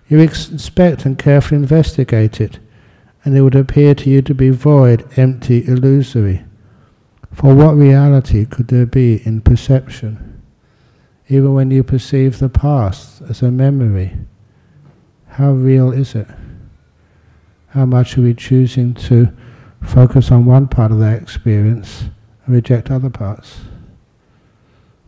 you 0.08 0.18
inspect 0.20 1.06
and 1.06 1.20
carefully 1.20 1.58
investigate 1.58 2.40
it, 2.40 2.60
and 3.26 3.36
it 3.36 3.42
would 3.42 3.54
appear 3.54 3.94
to 3.96 4.10
you 4.10 4.22
to 4.22 4.34
be 4.34 4.50
void, 4.50 5.06
empty, 5.18 5.68
illusory. 5.68 6.46
For 7.34 7.54
what 7.54 7.76
reality 7.76 8.46
could 8.46 8.70
there 8.70 8.86
be 8.86 9.22
in 9.26 9.42
perception? 9.42 10.42
Even 11.28 11.54
when 11.54 11.70
you 11.70 11.84
perceive 11.84 12.40
the 12.40 12.48
past 12.48 13.22
as 13.24 13.42
a 13.42 13.52
memory, 13.52 14.14
how 15.28 15.52
real 15.52 15.92
is 15.92 16.16
it? 16.16 16.30
How 17.72 17.86
much 17.86 18.18
are 18.18 18.22
we 18.22 18.36
choosing 18.36 18.94
to 18.94 19.34
focus 19.82 20.32
on 20.32 20.46
one 20.46 20.68
part 20.68 20.92
of 20.92 21.00
that 21.00 21.22
experience 21.22 22.06
and 22.46 22.56
reject 22.56 22.90
other 22.90 23.10
parts. 23.10 23.62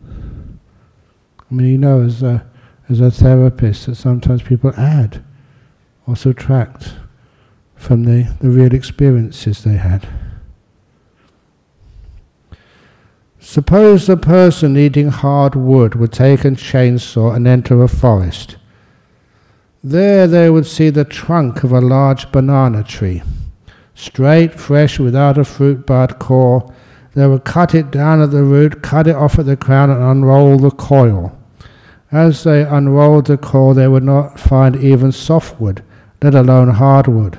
I 0.06 1.54
mean, 1.54 1.66
you 1.68 1.78
know, 1.78 2.02
as 2.02 2.22
a, 2.22 2.46
as 2.88 3.00
a 3.00 3.10
therapist, 3.10 3.86
that 3.86 3.94
sometimes 3.94 4.42
people 4.42 4.72
add 4.76 5.24
or 6.06 6.16
subtract 6.16 6.94
from 7.76 8.04
the, 8.04 8.34
the 8.40 8.48
real 8.48 8.74
experiences 8.74 9.62
they 9.62 9.76
had. 9.76 10.08
Suppose 13.38 14.08
a 14.08 14.16
person 14.16 14.76
eating 14.76 15.08
hard 15.08 15.54
wood 15.54 15.94
would 15.94 16.12
take 16.12 16.44
a 16.44 16.48
chainsaw 16.48 17.36
and 17.36 17.46
enter 17.46 17.82
a 17.82 17.88
forest. 17.88 18.56
There 19.82 20.26
they 20.26 20.48
would 20.48 20.66
see 20.66 20.88
the 20.88 21.04
trunk 21.04 21.62
of 21.62 21.70
a 21.70 21.80
large 21.80 22.32
banana 22.32 22.82
tree 22.82 23.22
straight, 23.94 24.54
fresh, 24.54 24.98
without 24.98 25.38
a 25.38 25.44
fruit 25.44 25.86
bud 25.86 26.18
core. 26.18 26.72
They 27.14 27.26
would 27.26 27.44
cut 27.44 27.74
it 27.74 27.90
down 27.90 28.20
at 28.20 28.32
the 28.32 28.42
root, 28.42 28.82
cut 28.82 29.06
it 29.06 29.14
off 29.14 29.38
at 29.38 29.46
the 29.46 29.56
crown, 29.56 29.90
and 29.90 30.02
unroll 30.02 30.58
the 30.58 30.70
coil. 30.70 31.36
As 32.10 32.44
they 32.44 32.64
unrolled 32.64 33.26
the 33.26 33.38
coil, 33.38 33.74
they 33.74 33.88
would 33.88 34.02
not 34.02 34.38
find 34.38 34.76
even 34.76 35.12
softwood, 35.12 35.82
let 36.22 36.34
alone 36.34 36.70
hardwood. 36.70 37.38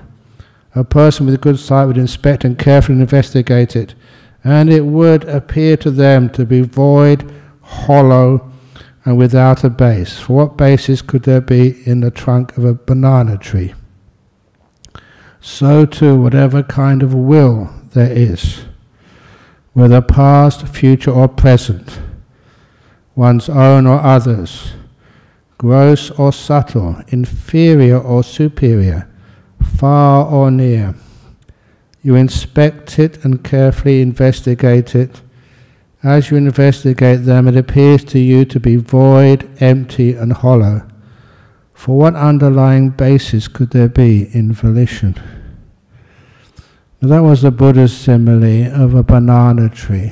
A 0.75 0.83
person 0.83 1.25
with 1.25 1.39
good 1.39 1.59
sight 1.59 1.85
would 1.85 1.97
inspect 1.97 2.43
and 2.43 2.59
carefully 2.59 2.99
investigate 2.99 3.75
it, 3.75 3.95
and 4.43 4.69
it 4.69 4.85
would 4.85 5.23
appear 5.25 5.77
to 5.77 5.91
them 5.91 6.29
to 6.31 6.45
be 6.45 6.61
void, 6.61 7.31
hollow, 7.61 8.51
and 9.05 9.17
without 9.17 9.63
a 9.63 9.69
base. 9.69 10.19
For 10.19 10.33
what 10.33 10.57
basis 10.57 11.01
could 11.01 11.23
there 11.23 11.41
be 11.41 11.81
in 11.87 12.01
the 12.01 12.11
trunk 12.11 12.57
of 12.57 12.65
a 12.65 12.73
banana 12.73 13.37
tree? 13.37 13.73
So 15.45 15.85
too 15.85 16.19
whatever 16.19 16.63
kind 16.63 17.03
of 17.03 17.13
will 17.13 17.69
there 17.93 18.11
is, 18.11 18.65
whether 19.73 20.01
past, 20.01 20.67
future, 20.67 21.11
or 21.11 21.27
present, 21.27 21.99
one's 23.15 23.47
own 23.47 23.85
or 23.85 23.99
others, 23.99 24.73
gross 25.59 26.09
or 26.09 26.33
subtle, 26.33 26.99
inferior 27.09 27.97
or 27.97 28.23
superior, 28.23 29.07
far 29.61 30.25
or 30.25 30.49
near. 30.49 30.95
You 32.01 32.15
inspect 32.15 32.97
it 32.97 33.23
and 33.23 33.43
carefully 33.43 34.01
investigate 34.01 34.95
it, 34.95 35.21
As 36.01 36.29
you 36.29 36.37
investigate 36.37 37.25
them, 37.25 37.47
it 37.47 37.55
appears 37.55 38.03
to 38.05 38.19
you 38.19 38.45
to 38.45 38.59
be 38.59 38.75
void, 38.75 39.47
empty, 39.59 40.13
and 40.13 40.33
hollow. 40.33 40.87
For 41.75 41.95
what 41.95 42.15
underlying 42.15 42.89
basis 42.89 43.47
could 43.47 43.69
there 43.69 43.89
be 43.89 44.33
in 44.33 44.53
volition? 44.53 45.21
Now 46.99 47.09
that 47.09 47.19
was 47.19 47.43
the 47.43 47.51
Buddha's 47.51 47.95
simile 47.95 48.73
of 48.73 48.95
a 48.95 49.03
banana 49.03 49.69
tree. 49.69 50.11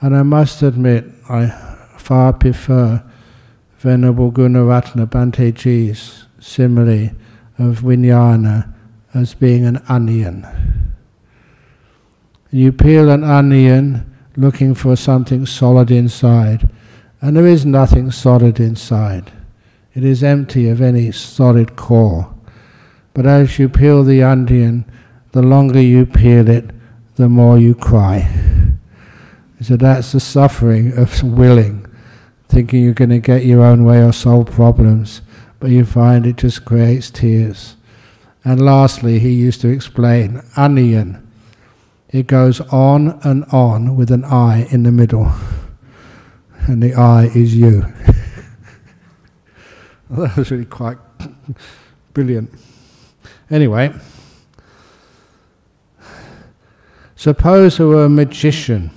And 0.00 0.14
I 0.14 0.22
must 0.22 0.62
admit, 0.62 1.06
I 1.28 1.48
far 1.96 2.32
prefer 2.34 3.02
Venerable 3.78 4.30
Gunaratana 4.30 5.06
Bhanteji's 5.06 6.26
simile 6.38 7.10
of 7.58 7.80
vijnana 7.80 8.72
as 9.14 9.34
being 9.34 9.64
an 9.64 9.82
onion. 9.88 10.46
You 12.50 12.70
peel 12.70 13.10
an 13.10 13.24
onion 13.24 14.14
looking 14.36 14.74
for 14.74 14.94
something 14.94 15.46
solid 15.46 15.90
inside, 15.90 16.68
and 17.20 17.36
there 17.36 17.46
is 17.46 17.66
nothing 17.66 18.10
solid 18.10 18.60
inside. 18.60 19.32
It 19.94 20.04
is 20.04 20.24
empty 20.24 20.68
of 20.68 20.80
any 20.80 21.12
solid 21.12 21.76
core. 21.76 22.34
But 23.14 23.26
as 23.26 23.60
you 23.60 23.68
peel 23.68 24.02
the 24.02 24.24
onion, 24.24 24.90
the 25.30 25.42
longer 25.42 25.80
you 25.80 26.04
peel 26.04 26.48
it, 26.48 26.70
the 27.14 27.28
more 27.28 27.58
you 27.58 27.76
cry. 27.76 28.28
So 29.60 29.76
that's 29.76 30.10
the 30.10 30.20
suffering 30.20 30.98
of 30.98 31.22
willing, 31.22 31.86
thinking 32.48 32.82
you're 32.82 32.92
going 32.92 33.10
to 33.10 33.20
get 33.20 33.44
your 33.44 33.62
own 33.62 33.84
way 33.84 34.02
or 34.02 34.12
solve 34.12 34.50
problems, 34.50 35.22
but 35.60 35.70
you 35.70 35.84
find 35.84 36.26
it 36.26 36.36
just 36.36 36.64
creates 36.64 37.10
tears. 37.10 37.76
And 38.44 38.60
lastly, 38.64 39.20
he 39.20 39.30
used 39.30 39.60
to 39.60 39.68
explain 39.68 40.42
onion. 40.56 41.26
It 42.10 42.26
goes 42.26 42.60
on 42.60 43.20
and 43.22 43.44
on 43.52 43.96
with 43.96 44.10
an 44.10 44.24
eye 44.24 44.66
in 44.70 44.82
the 44.82 44.92
middle, 44.92 45.32
and 46.66 46.82
the 46.82 46.94
eye 46.94 47.30
is 47.34 47.56
you. 47.56 47.86
that 50.10 50.36
was 50.36 50.50
really 50.50 50.64
quite 50.64 50.98
brilliant. 52.14 52.50
Anyway, 53.50 53.92
suppose 57.16 57.80
a 57.80 58.08
magician 58.08 58.90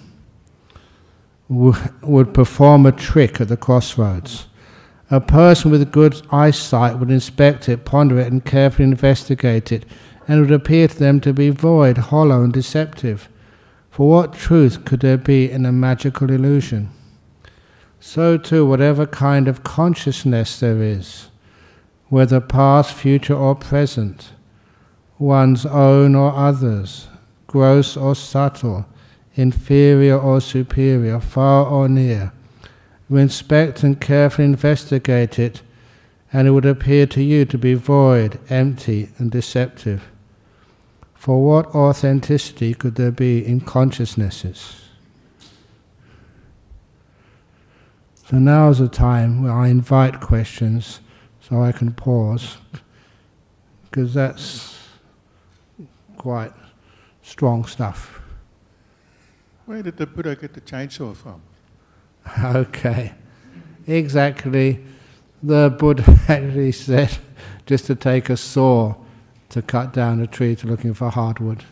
would 1.50 2.34
perform 2.34 2.86
a 2.86 2.92
trick 2.92 3.40
at 3.40 3.48
the 3.48 3.58
crossroads. 3.58 4.48
A 5.10 5.22
person 5.22 5.72
with 5.72 5.90
good 5.94 6.22
eyesight 6.32 7.00
would 7.00 7.10
inspect 7.10 7.70
it, 7.70 7.86
ponder 7.86 8.20
it, 8.20 8.30
and 8.32 8.44
carefully 8.44 8.84
investigate 8.84 9.72
it, 9.72 9.86
and 10.28 10.40
it 10.40 10.42
would 10.42 10.52
appear 10.52 10.90
to 10.90 11.00
them 11.00 11.22
to 11.22 11.32
be 11.32 11.50
void, 11.50 11.98
hollow, 11.98 12.44
and 12.44 12.52
deceptive. 12.52 13.30
For 13.90 14.10
what 14.10 14.34
truth 14.34 14.84
could 14.84 15.00
there 15.00 15.18
be 15.18 15.50
in 15.50 15.66
a 15.66 15.72
magical 15.72 16.30
illusion? 16.30 16.90
So, 18.00 18.38
too, 18.38 18.66
whatever 18.66 19.06
kind 19.06 19.48
of 19.48 19.64
consciousness 19.64 20.60
there 20.60 20.82
is, 20.82 21.30
whether 22.10 22.40
past, 22.40 22.94
future, 22.94 23.36
or 23.36 23.56
present, 23.56 24.32
one's 25.20 25.66
own 25.66 26.16
or 26.16 26.34
others, 26.34 27.08
gross 27.48 27.98
or 27.98 28.16
subtle, 28.16 28.86
inferior 29.36 30.18
or 30.18 30.40
superior, 30.42 31.20
far 31.20 31.66
or 31.66 31.90
near. 31.90 32.32
You 33.10 33.18
inspect 33.18 33.84
and 33.84 34.00
carefully 34.00 34.46
investigate 34.46 35.40
it, 35.40 35.62
and 36.32 36.48
it 36.48 36.52
would 36.52 36.66
appear 36.66 37.08
to 37.08 37.24
you 37.24 37.46
to 37.46 37.58
be 37.58 37.74
void, 37.74 38.40
empty, 38.50 39.10
and 39.18 39.32
deceptive. 39.32 40.04
For 41.16 41.44
what 41.44 41.74
authenticity 41.74 42.74
could 42.74 42.96
there 42.96 43.12
be 43.12 43.46
in 43.46 43.62
consciousnesses? 43.62 44.87
So 48.30 48.40
now 48.40 48.70
is 48.70 48.80
the 48.80 48.90
time 48.90 49.42
where 49.42 49.54
I 49.54 49.70
invite 49.70 50.20
questions 50.20 51.00
so 51.40 51.64
I 51.64 51.72
can 51.72 51.94
pause, 51.94 52.58
because 53.84 54.14
that's 54.14 54.78
quite 56.18 56.52
strong 57.22 57.64
stuff. 57.64 58.20
Where 59.66 59.82
did 59.82 59.96
the 59.96 60.06
Buddha 60.06 60.36
get 60.36 60.54
the 60.54 60.60
chainsaw 60.60 61.16
from? 61.16 61.42
Okay, 62.56 63.14
exactly. 63.86 64.84
The 65.42 65.74
Buddha 65.80 66.20
actually 66.28 66.74
said 66.74 67.20
just 67.66 67.86
to 67.86 67.96
take 67.96 68.30
a 68.30 68.36
saw 68.36 68.96
to 69.52 69.62
cut 69.62 69.94
down 69.94 70.20
a 70.20 70.28
tree 70.28 70.54
to 70.58 70.68
looking 70.68 70.94
for 70.94 71.10
hardwood. 71.10 71.64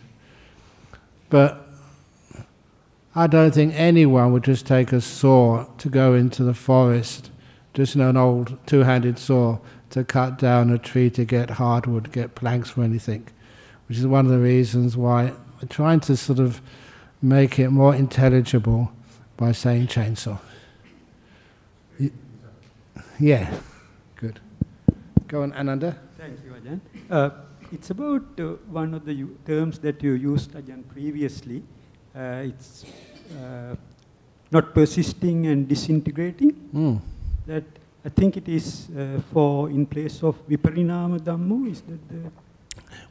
But 1.30 1.65
I 3.18 3.28
don't 3.28 3.52
think 3.52 3.74
anyone 3.76 4.34
would 4.34 4.44
just 4.44 4.68
take 4.68 4.92
a 4.92 5.00
saw 5.00 5.66
to 5.78 5.90
go 5.90 6.14
into 6.14 6.44
the 6.44 6.54
forest, 6.54 7.32
just 7.74 7.96
an 7.96 8.18
old 8.18 8.58
two-handed 8.66 9.18
saw 9.18 9.60
to 9.92 10.04
cut 10.04 10.38
down 10.38 10.70
a 10.70 10.78
tree 10.78 11.10
to 11.12 11.24
get 11.24 11.52
hardwood, 11.52 12.12
get 12.12 12.36
planks 12.36 12.78
or 12.78 12.84
anything, 12.84 13.28
which 13.88 13.98
is 13.98 14.06
one 14.06 14.26
of 14.26 14.32
the 14.32 14.40
reasons 14.40 14.98
why 14.98 15.32
I'm 15.62 15.68
trying 15.70 16.02
to 16.02 16.18
sort 16.18 16.40
of 16.40 16.62
make 17.22 17.58
it 17.58 17.70
more 17.70 17.96
intelligible 17.96 18.92
by 19.38 19.54
saying 19.54 19.88
chainsaw. 19.88 20.38
Yeah, 23.18 23.50
good. 24.18 24.42
Go 25.30 25.44
on, 25.44 25.54
Ananda. 25.54 25.98
Thank 26.18 26.40
you, 26.44 26.52
Ajahn. 26.52 26.82
Uh, 27.10 27.30
it's 27.72 27.90
about 27.92 28.24
uh, 28.38 28.56
one 28.70 28.94
of 28.94 29.06
the 29.06 29.26
terms 29.46 29.80
that 29.80 30.04
you 30.04 30.12
used, 30.14 30.52
Ajahn, 30.52 30.86
previously. 30.90 31.64
Uh, 32.14 32.44
it's 32.46 32.86
not 34.52 34.74
persisting 34.74 35.48
and 35.48 35.68
disintegrating. 35.68 36.52
Mm. 36.74 37.02
That 37.48 37.64
I 38.06 38.10
think 38.10 38.38
it 38.38 38.48
is 38.48 38.88
uh, 38.98 39.20
for 39.34 39.70
in 39.70 39.86
place 39.86 40.22
of 40.24 40.36
viparinama 40.48 41.20
dhammo. 41.20 41.70
Is 41.70 41.82
that 41.82 42.08
the 42.10 42.32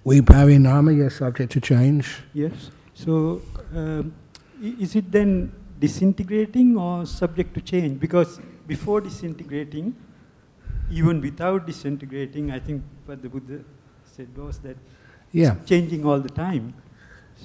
Viparinama, 0.07 0.97
yes, 0.97 1.17
subject 1.17 1.53
to 1.53 1.61
change. 1.61 2.23
yes? 2.33 2.71
So 2.95 3.43
um, 3.75 4.15
is 4.63 4.95
it 4.95 5.11
then 5.11 5.53
disintegrating 5.81 6.77
or 6.77 7.05
subject 7.07 7.55
to 7.55 7.61
change? 7.61 7.99
Because 7.99 8.41
before 8.69 9.01
disintegrating, 9.01 9.95
even 10.91 11.21
without 11.21 11.67
disintegrating, 11.67 12.51
I 12.53 12.61
think 12.61 12.83
what 13.07 13.21
the 13.21 13.29
Buddha 13.29 13.65
said 14.17 14.29
was 14.37 14.59
that 14.61 14.77
Yeah, 15.33 15.55
it's 15.57 15.69
changing 15.69 16.05
all 16.07 16.21
the 16.21 16.29
time. 16.29 16.75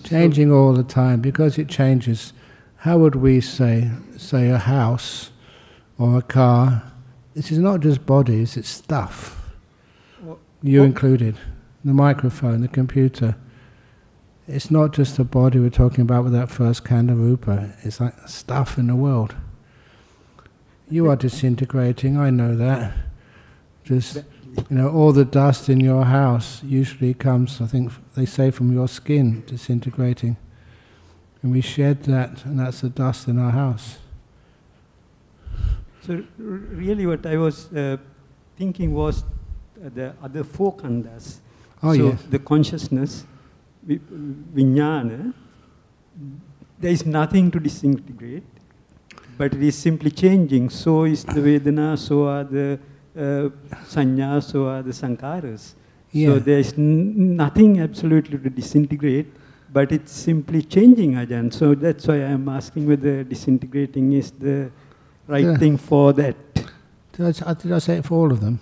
changing 0.03 0.51
all 0.51 0.73
the 0.73 0.83
time 0.83 1.21
because 1.21 1.57
it 1.57 1.67
changes. 1.67 2.33
How 2.79 2.97
would 2.97 3.15
we 3.15 3.41
say, 3.41 3.91
say 4.17 4.49
a 4.49 4.57
house 4.57 5.31
or 5.97 6.17
a 6.17 6.21
car? 6.21 6.83
This 7.33 7.51
is 7.51 7.57
not 7.59 7.81
just 7.81 8.05
bodies, 8.05 8.55
it's 8.57 8.69
stuff. 8.69 9.51
Well, 10.23 10.39
You 10.61 10.79
well- 10.79 10.85
included. 10.87 11.35
The 11.85 11.93
microphone, 11.93 12.59
the 12.59 12.67
computer. 12.67 13.35
It's 14.47 14.69
not 14.69 14.91
just 14.91 15.15
the 15.15 15.23
body 15.23 15.59
we're 15.59 15.69
talking 15.69 16.01
about 16.01 16.25
with 16.25 16.33
that 16.33 16.49
first 16.49 16.83
khandha 16.83 17.15
rupa. 17.15 17.73
It's 17.83 18.01
like 18.01 18.27
stuff 18.27 18.77
in 18.77 18.87
the 18.87 18.95
world. 18.95 19.35
You 20.89 21.09
are 21.09 21.15
disintegrating, 21.15 22.17
I 22.17 22.31
know 22.31 22.55
that. 22.55 22.93
Just, 23.85 24.23
you 24.69 24.75
know, 24.75 24.89
all 24.89 25.13
the 25.13 25.23
dust 25.23 25.69
in 25.69 25.79
your 25.79 26.03
house 26.03 26.61
usually 26.63 27.13
comes, 27.13 27.61
I 27.61 27.67
think 27.67 27.93
they 28.15 28.25
say, 28.25 28.51
from 28.51 28.73
your 28.73 28.87
skin 28.89 29.43
disintegrating. 29.45 30.35
And 31.41 31.51
we 31.51 31.61
shed 31.61 32.03
that, 32.03 32.45
and 32.45 32.59
that's 32.59 32.81
the 32.81 32.89
dust 32.89 33.27
in 33.27 33.39
our 33.39 33.51
house. 33.51 33.97
So 36.05 36.23
really 36.37 37.05
what 37.05 37.25
I 37.25 37.37
was 37.37 37.71
uh, 37.71 37.97
thinking 38.57 38.93
was 38.93 39.23
uh, 39.23 39.89
the 39.93 40.13
other 40.21 40.43
four 40.43 40.75
khandas. 40.75 41.37
Oh, 41.81 41.95
so 41.95 42.09
yes. 42.09 42.23
the 42.29 42.39
consciousness, 42.39 43.25
vijnana, 43.87 45.33
there 46.79 46.91
is 46.91 47.05
nothing 47.05 47.51
to 47.51 47.59
disintegrate, 47.59 48.43
but 49.37 49.53
it 49.53 49.63
is 49.63 49.77
simply 49.77 50.11
changing. 50.11 50.69
So 50.69 51.05
is 51.05 51.23
the 51.23 51.41
Vedana, 51.41 51.97
so 51.97 52.27
are 52.27 52.43
the 52.43 52.79
uh, 53.15 53.49
sanya, 53.85 54.43
so 54.43 54.67
are 54.67 54.81
the 54.81 54.91
sankharas. 54.91 55.75
Yeah. 56.11 56.29
So 56.29 56.39
there 56.39 56.59
is 56.59 56.73
n- 56.73 57.35
nothing 57.35 57.79
absolutely 57.79 58.37
to 58.37 58.49
disintegrate, 58.49 59.27
but 59.71 59.91
it's 59.91 60.11
simply 60.11 60.61
changing, 60.63 61.13
Ajahn. 61.13 61.53
So 61.53 61.75
that's 61.75 62.07
why 62.07 62.15
I'm 62.17 62.47
asking 62.49 62.87
whether 62.87 63.23
disintegrating 63.23 64.13
is 64.13 64.31
the 64.31 64.71
right 65.27 65.45
Yeah. 65.45 65.57
thing 65.57 65.77
for 65.77 66.13
that. 66.13 66.35
Did 67.13 67.41
I, 67.45 67.53
did 67.53 67.71
I 67.71 67.79
say 67.79 67.97
it 67.97 68.05
for 68.05 68.15
all 68.15 68.31
of 68.31 68.39
them? 68.41 68.59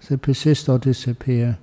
So 0.00 0.16
persist 0.16 0.68
or 0.68 0.78
disappear. 0.78 1.58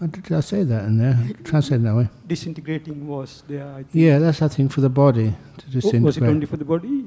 Did 0.00 0.32
I 0.32 0.40
say 0.40 0.62
that 0.62 0.84
in 0.84 0.98
there? 0.98 1.18
Translate 1.42 1.82
that 1.82 1.94
way. 1.94 2.08
Disintegrating 2.26 3.06
was 3.08 3.42
there, 3.48 3.66
I 3.66 3.82
think. 3.82 3.88
Yeah, 3.94 4.18
that's 4.20 4.40
I 4.42 4.46
think 4.48 4.70
for 4.70 4.80
the 4.80 4.88
body 4.88 5.30
to 5.30 5.34
Oh, 5.34 5.66
was 5.66 5.74
it 5.74 5.80
disintegrate. 5.80 6.30
only 6.30 6.46
for 6.46 6.56
the 6.56 6.64
body? 6.64 7.04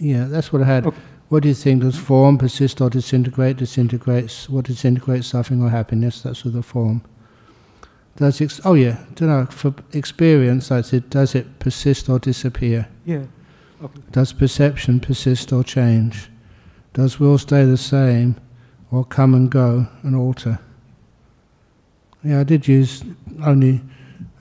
Yeah, 0.00 0.24
that's 0.24 0.52
what 0.52 0.62
I 0.62 0.64
had. 0.64 0.86
Okay. 0.86 0.96
What 1.28 1.42
do 1.42 1.48
you 1.48 1.54
think? 1.54 1.82
Does 1.82 1.96
form 1.98 2.38
persist 2.38 2.80
or 2.80 2.88
disintegrate? 2.90 3.58
Disintegrates. 3.58 4.48
What 4.48 4.64
disintegrates? 4.64 5.26
Suffering 5.26 5.62
or 5.62 5.68
happiness? 5.70 6.22
That's 6.22 6.42
with 6.44 6.54
the 6.54 6.62
form. 6.62 7.02
Does 8.16 8.40
ex- 8.40 8.60
oh 8.64 8.74
yeah, 8.74 8.98
don't 9.14 9.28
know 9.28 9.46
for 9.46 9.74
experience. 9.92 10.72
I 10.72 10.80
said, 10.80 11.08
does 11.10 11.34
it 11.34 11.58
persist 11.60 12.08
or 12.08 12.18
disappear? 12.18 12.88
Yeah. 13.04 13.24
Okay. 13.82 14.00
Does 14.10 14.32
perception 14.32 14.98
persist 15.00 15.52
or 15.52 15.62
change? 15.62 16.28
Does 16.94 17.20
will 17.20 17.38
stay 17.38 17.64
the 17.64 17.76
same, 17.76 18.34
or 18.90 19.04
come 19.04 19.34
and 19.34 19.48
go 19.48 19.86
and 20.02 20.16
alter? 20.16 20.58
Yeah, 22.24 22.40
I 22.40 22.44
did 22.44 22.66
use 22.66 23.04
only 23.44 23.82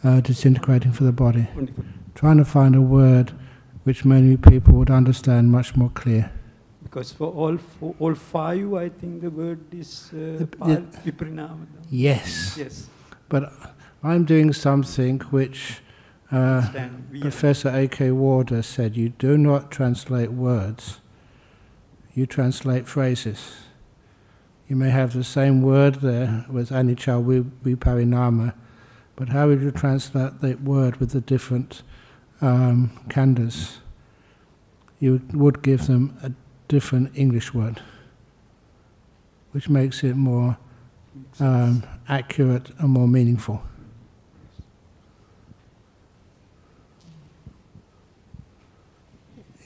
uh, 0.04 0.22
disintegrating 0.22 0.92
for 0.92 1.04
the 1.04 1.12
body, 1.12 1.48
Wonderful. 1.56 1.86
trying 2.16 2.38
to 2.38 2.46
find 2.46 2.76
a 2.76 2.82
word 2.82 3.32
which 3.84 4.04
many 4.06 4.38
people 4.38 4.74
would 4.74 4.90
understand 4.90 5.52
much 5.52 5.76
more 5.76 5.90
clear. 5.92 6.32
Because 6.98 7.12
for 7.12 7.28
all 7.28 7.58
four, 7.58 7.94
all 8.00 8.16
five, 8.16 8.74
I 8.74 8.90
think 8.90 9.22
the 9.22 9.30
word 9.30 9.60
is 9.72 10.10
uh, 10.12 10.40
The- 10.40 10.50
the- 10.66 11.62
Yes, 11.92 12.58
Yes. 12.58 12.90
but 13.30 13.54
I'm 14.02 14.26
doing 14.26 14.52
something 14.52 15.20
which 15.30 15.82
uh, 16.32 16.36
Understand. 16.36 17.08
We 17.12 17.20
are- 17.20 17.22
Professor 17.22 17.70
A.K. 17.70 18.10
Warder 18.10 18.64
said 18.64 18.98
you 18.98 19.10
do 19.10 19.38
not 19.38 19.70
translate 19.70 20.32
words, 20.32 21.00
you 22.16 22.26
translate 22.26 22.88
phrases. 22.88 23.58
You 24.68 24.76
may 24.76 24.90
have 24.90 25.14
the 25.14 25.24
same 25.24 25.62
word 25.62 26.02
there 26.02 26.46
with 26.50 26.72
anicca 26.72 27.22
vi- 27.24 27.76
viparinama, 27.76 28.56
but 29.16 29.30
how 29.30 29.50
would 29.50 29.62
you 29.62 29.70
translate 29.70 30.42
that 30.42 30.64
word 30.64 30.96
with 30.96 31.12
the 31.12 31.22
different 31.22 31.84
um, 32.42 32.90
khandhas? 33.08 33.82
You 35.00 35.22
would 35.34 35.62
give 35.62 35.86
them 35.86 36.18
a 36.24 36.32
different 36.68 37.12
English 37.16 37.54
word, 37.54 37.82
which 39.52 39.70
makes 39.70 40.04
it 40.04 40.16
more 40.16 40.58
um, 41.40 41.84
accurate 42.08 42.70
and 42.80 42.90
more 42.90 43.08
meaningful. 43.08 43.62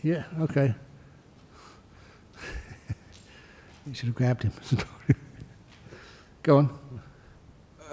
Yeah, 0.04 0.24
okay. 0.39 0.74
you 3.86 3.93
should 3.93 4.08
have 4.08 4.16
grabbed 4.16 4.43
him. 4.43 4.54
Go 6.43 6.58
on. 6.58 6.80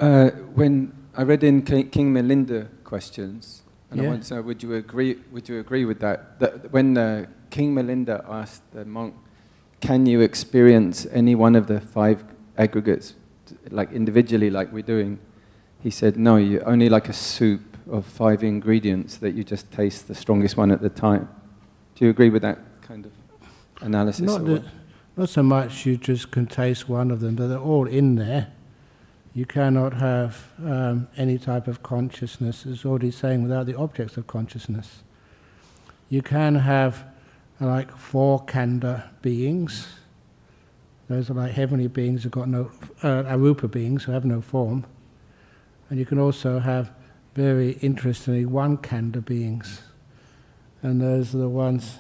Uh, 0.01 0.31
when 0.55 0.93
I 1.15 1.23
read 1.23 1.45
in 1.45 1.63
King, 1.63 2.15
Milinda 2.15 2.69
questions, 2.85 3.63
and 3.91 4.01
I 4.01 4.05
Yeah. 4.05 4.09
want 4.11 4.23
to 4.25 4.35
know, 4.37 4.43
would 4.43 4.63
you 4.63 4.73
agree? 4.75 5.19
Would 5.33 5.49
you 5.51 5.59
agree 5.59 5.85
with 5.85 6.01
that? 6.01 6.39
That 6.41 6.73
when 6.73 6.97
uh, 6.97 7.27
King 7.59 7.75
Milinda 7.75 8.25
asked 8.31 8.63
the 8.73 8.85
monk, 8.85 9.15
"Can 9.81 10.07
you 10.07 10.21
experience 10.21 11.09
any 11.11 11.35
one 11.35 11.57
of 11.57 11.67
the 11.67 11.81
five 11.81 12.23
aggregates, 12.57 13.15
like 13.71 13.91
individually, 13.91 14.49
like 14.49 14.73
we're 14.73 14.91
doing?" 14.95 15.19
He 15.83 15.91
said, 15.91 16.17
"No, 16.17 16.37
you're 16.37 16.65
only 16.69 16.89
like 16.89 17.09
a 17.09 17.13
soup 17.13 17.77
of 17.91 18.05
five 18.05 18.45
ingredients 18.45 19.17
that 19.17 19.35
you 19.35 19.43
just 19.43 19.73
taste 19.73 20.07
the 20.07 20.15
strongest 20.15 20.57
one 20.57 20.71
at 20.71 20.83
the 20.83 20.89
time." 20.89 21.29
Do 21.97 22.05
you 22.05 22.13
agree 22.13 22.31
with 22.31 22.43
that 22.43 22.61
kind 22.81 23.07
of 23.07 23.13
analysis? 23.81 24.25
Not, 24.25 24.45
the, 24.45 24.63
not 25.17 25.29
so 25.29 25.43
much 25.43 25.85
you 25.85 25.97
just 25.97 26.31
can 26.31 26.47
taste 26.47 26.89
one 26.89 27.11
of 27.11 27.19
them, 27.19 27.35
but 27.35 27.49
they're 27.49 27.59
all 27.59 27.89
in 27.89 28.15
there. 28.15 28.53
You 29.35 29.47
cannot 29.47 29.95
have 29.95 30.47
um, 30.65 31.09
any 31.17 31.39
type 31.39 31.67
of 31.67 31.83
consciousness, 31.83 32.65
as 32.67 32.85
already 32.85 33.11
saying, 33.11 33.43
without 33.43 33.67
the 33.67 33.75
objects 33.75 34.17
of 34.17 34.29
consciousness. 34.29 35.03
You 36.09 36.23
can 36.23 36.55
have 36.55 37.05
uh, 37.61 37.67
like 37.67 37.97
four 37.97 38.45
khandha 38.47 39.09
beings. 39.23 39.89
Those 41.09 41.31
are 41.31 41.35
like 41.35 41.53
heavenly 41.53 41.89
beings 41.89 42.23
who've 42.23 42.33
got 42.33 42.49
no, 42.49 42.71
uh, 43.03 43.23
arupa 43.25 43.71
beings 43.71 44.05
who 44.05 44.13
have 44.13 44.25
no 44.25 44.41
form. 44.41 44.85
And 45.89 45.99
you 45.99 46.05
can 46.05 46.19
also 46.19 46.59
have, 46.59 46.91
very 47.35 47.73
interestingly, 47.81 48.45
one 48.45 48.77
khandha 48.79 49.25
beings. 49.25 49.83
And 50.83 51.01
those 51.01 51.35
are 51.35 51.39
the 51.39 51.49
ones 51.49 51.99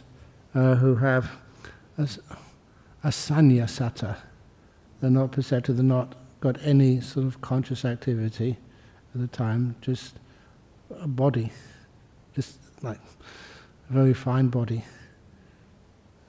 uh, 0.54 0.74
who 0.76 0.96
have 0.96 1.30
a, 1.96 2.08
a. 3.04 3.12
They're 5.00 5.10
not 5.10 5.32
perceptive, 5.32 5.76
they're 5.76 5.84
not 5.84 6.14
got 6.40 6.58
any 6.62 7.00
sort 7.00 7.26
of 7.26 7.40
conscious 7.40 7.84
activity 7.84 8.56
at 9.14 9.20
the 9.20 9.26
time, 9.26 9.74
just 9.80 10.14
a 11.00 11.08
body, 11.08 11.50
just 12.34 12.58
like 12.82 12.98
a 13.90 13.92
very 13.92 14.14
fine 14.14 14.48
body. 14.48 14.84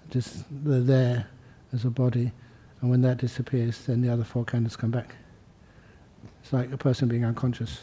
Just 0.10 0.46
they're 0.64 0.80
there 0.82 1.28
as 1.74 1.86
a 1.86 1.90
body, 1.90 2.32
and 2.82 2.90
when 2.90 3.02
that 3.02 3.18
disappears, 3.18 3.86
then 3.86 4.02
the 4.02 4.10
other 4.12 4.24
four 4.24 4.44
khandhas 4.46 4.78
come 4.78 4.92
back. 4.92 5.16
It's 6.42 6.52
like 6.52 6.72
a 6.72 6.78
person 6.78 7.08
being 7.08 7.26
unconscious. 7.26 7.80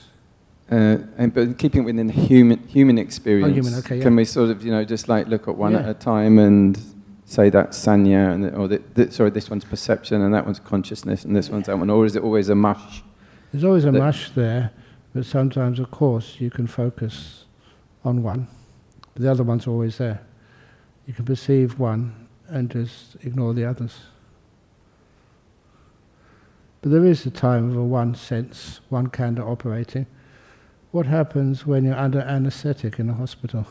Uh, 0.70 0.99
and 1.16 1.33
but 1.33 1.57
keeping 1.59 1.85
within 1.85 2.09
the 2.09 2.12
human 2.12 2.59
human 2.66 2.99
experience, 2.99 3.53
Oh, 3.53 3.55
human, 3.55 3.74
okay, 3.77 3.97
yeah. 3.99 4.03
can 4.03 4.16
we 4.16 4.24
sort 4.24 4.51
of 4.51 4.64
you 4.64 4.72
know 4.72 4.85
just 4.85 5.09
like 5.09 5.29
look 5.29 5.47
at 5.47 5.57
one 5.57 5.72
Yeah. 5.72 5.81
at 5.81 5.89
a 5.89 5.95
time 5.95 6.39
and 6.41 6.77
say 7.24 7.51
that's 7.51 7.79
sanya 7.79 8.33
and 8.33 8.55
or 8.57 8.66
the, 8.68 8.83
the, 8.95 9.11
sorry 9.12 9.31
this 9.31 9.49
one's 9.51 9.64
perception 9.64 10.20
and 10.22 10.33
that 10.35 10.45
one's 10.45 10.59
consciousness 10.61 11.24
and 11.24 11.37
this 11.37 11.49
one's 11.51 11.66
that 11.66 11.79
one, 11.79 11.89
or 11.91 12.05
is 12.05 12.16
it 12.16 12.22
always 12.22 12.49
a 12.49 12.55
mush? 12.57 13.03
There's 13.53 13.62
always 13.62 13.85
a 13.85 13.93
mush 13.93 14.31
there, 14.31 14.72
but 15.14 15.24
sometimes, 15.24 15.79
of 15.79 15.91
course, 15.93 16.41
you 16.41 16.51
can 16.51 16.66
focus 16.66 17.45
on 18.05 18.24
one, 18.24 18.49
but 19.14 19.22
the 19.22 19.31
other 19.31 19.45
one's 19.45 19.68
always 19.68 19.99
there. 19.99 20.20
You 21.07 21.15
can 21.15 21.25
perceive 21.25 21.79
one 21.79 22.29
and 22.49 22.71
just 22.71 23.17
ignore 23.23 23.55
the 23.55 23.65
others. 23.65 24.01
But 26.83 26.91
there 26.91 27.05
is 27.05 27.25
a 27.27 27.31
time 27.31 27.71
of 27.71 27.77
a 27.77 27.83
one 27.83 28.15
sense, 28.15 28.81
one 28.89 29.09
khandha 29.09 29.41
operating. 29.41 30.07
What 30.91 31.07
happens 31.07 31.67
when 31.67 31.85
you're 31.85 31.97
under 31.97 32.21
anesthetic 32.21 32.99
in 32.99 33.11
a 33.11 33.15
hospital? 33.15 33.67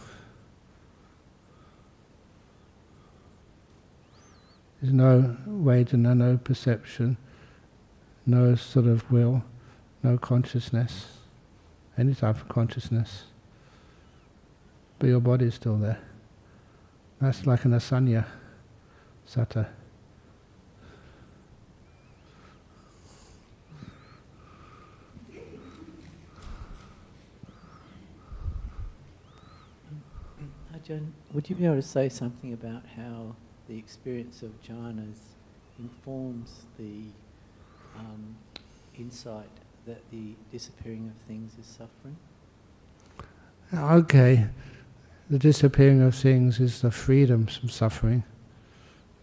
There's 4.82 4.94
no 4.94 5.38
Vedana, 5.48 6.16
no 6.16 6.38
perception, 6.38 7.18
no 8.26 8.56
sort 8.56 8.86
of 8.86 9.12
will, 9.12 9.44
no 10.04 10.18
consciousness, 10.18 11.08
any 11.98 12.14
type 12.14 12.36
of 12.36 12.48
consciousness. 12.48 13.24
But 15.00 15.08
your 15.08 15.22
body 15.22 15.46
is 15.46 15.56
still 15.56 15.78
there. 15.78 16.00
That's 17.20 17.46
like 17.46 17.66
an 17.66 17.72
asanya 17.72 18.26
sata. 19.28 19.68
Ajahn, 30.74 31.12
would 31.34 31.50
you 31.50 31.56
be 31.56 31.66
able 31.66 31.76
to 31.76 31.82
say 31.82 32.10
something 32.10 32.54
about 32.54 32.84
how 32.96 33.36
the 33.68 33.78
experience 33.78 34.44
of 34.44 34.52
jhanas 34.62 35.18
informs 35.80 36.66
the 36.78 37.06
um, 37.98 38.36
insight 38.98 39.50
that 39.88 40.02
the 40.12 40.36
disappearing 40.52 41.08
of 41.08 41.28
things 41.28 41.54
is 41.60 41.66
suffering? 41.66 42.18
Okay, 43.74 44.48
the 45.30 45.40
disappearing 45.40 46.02
of 46.02 46.16
things 46.16 46.60
is 46.60 46.82
the 46.82 46.92
freedom 46.92 47.48
from 47.48 47.70
suffering. 47.70 48.24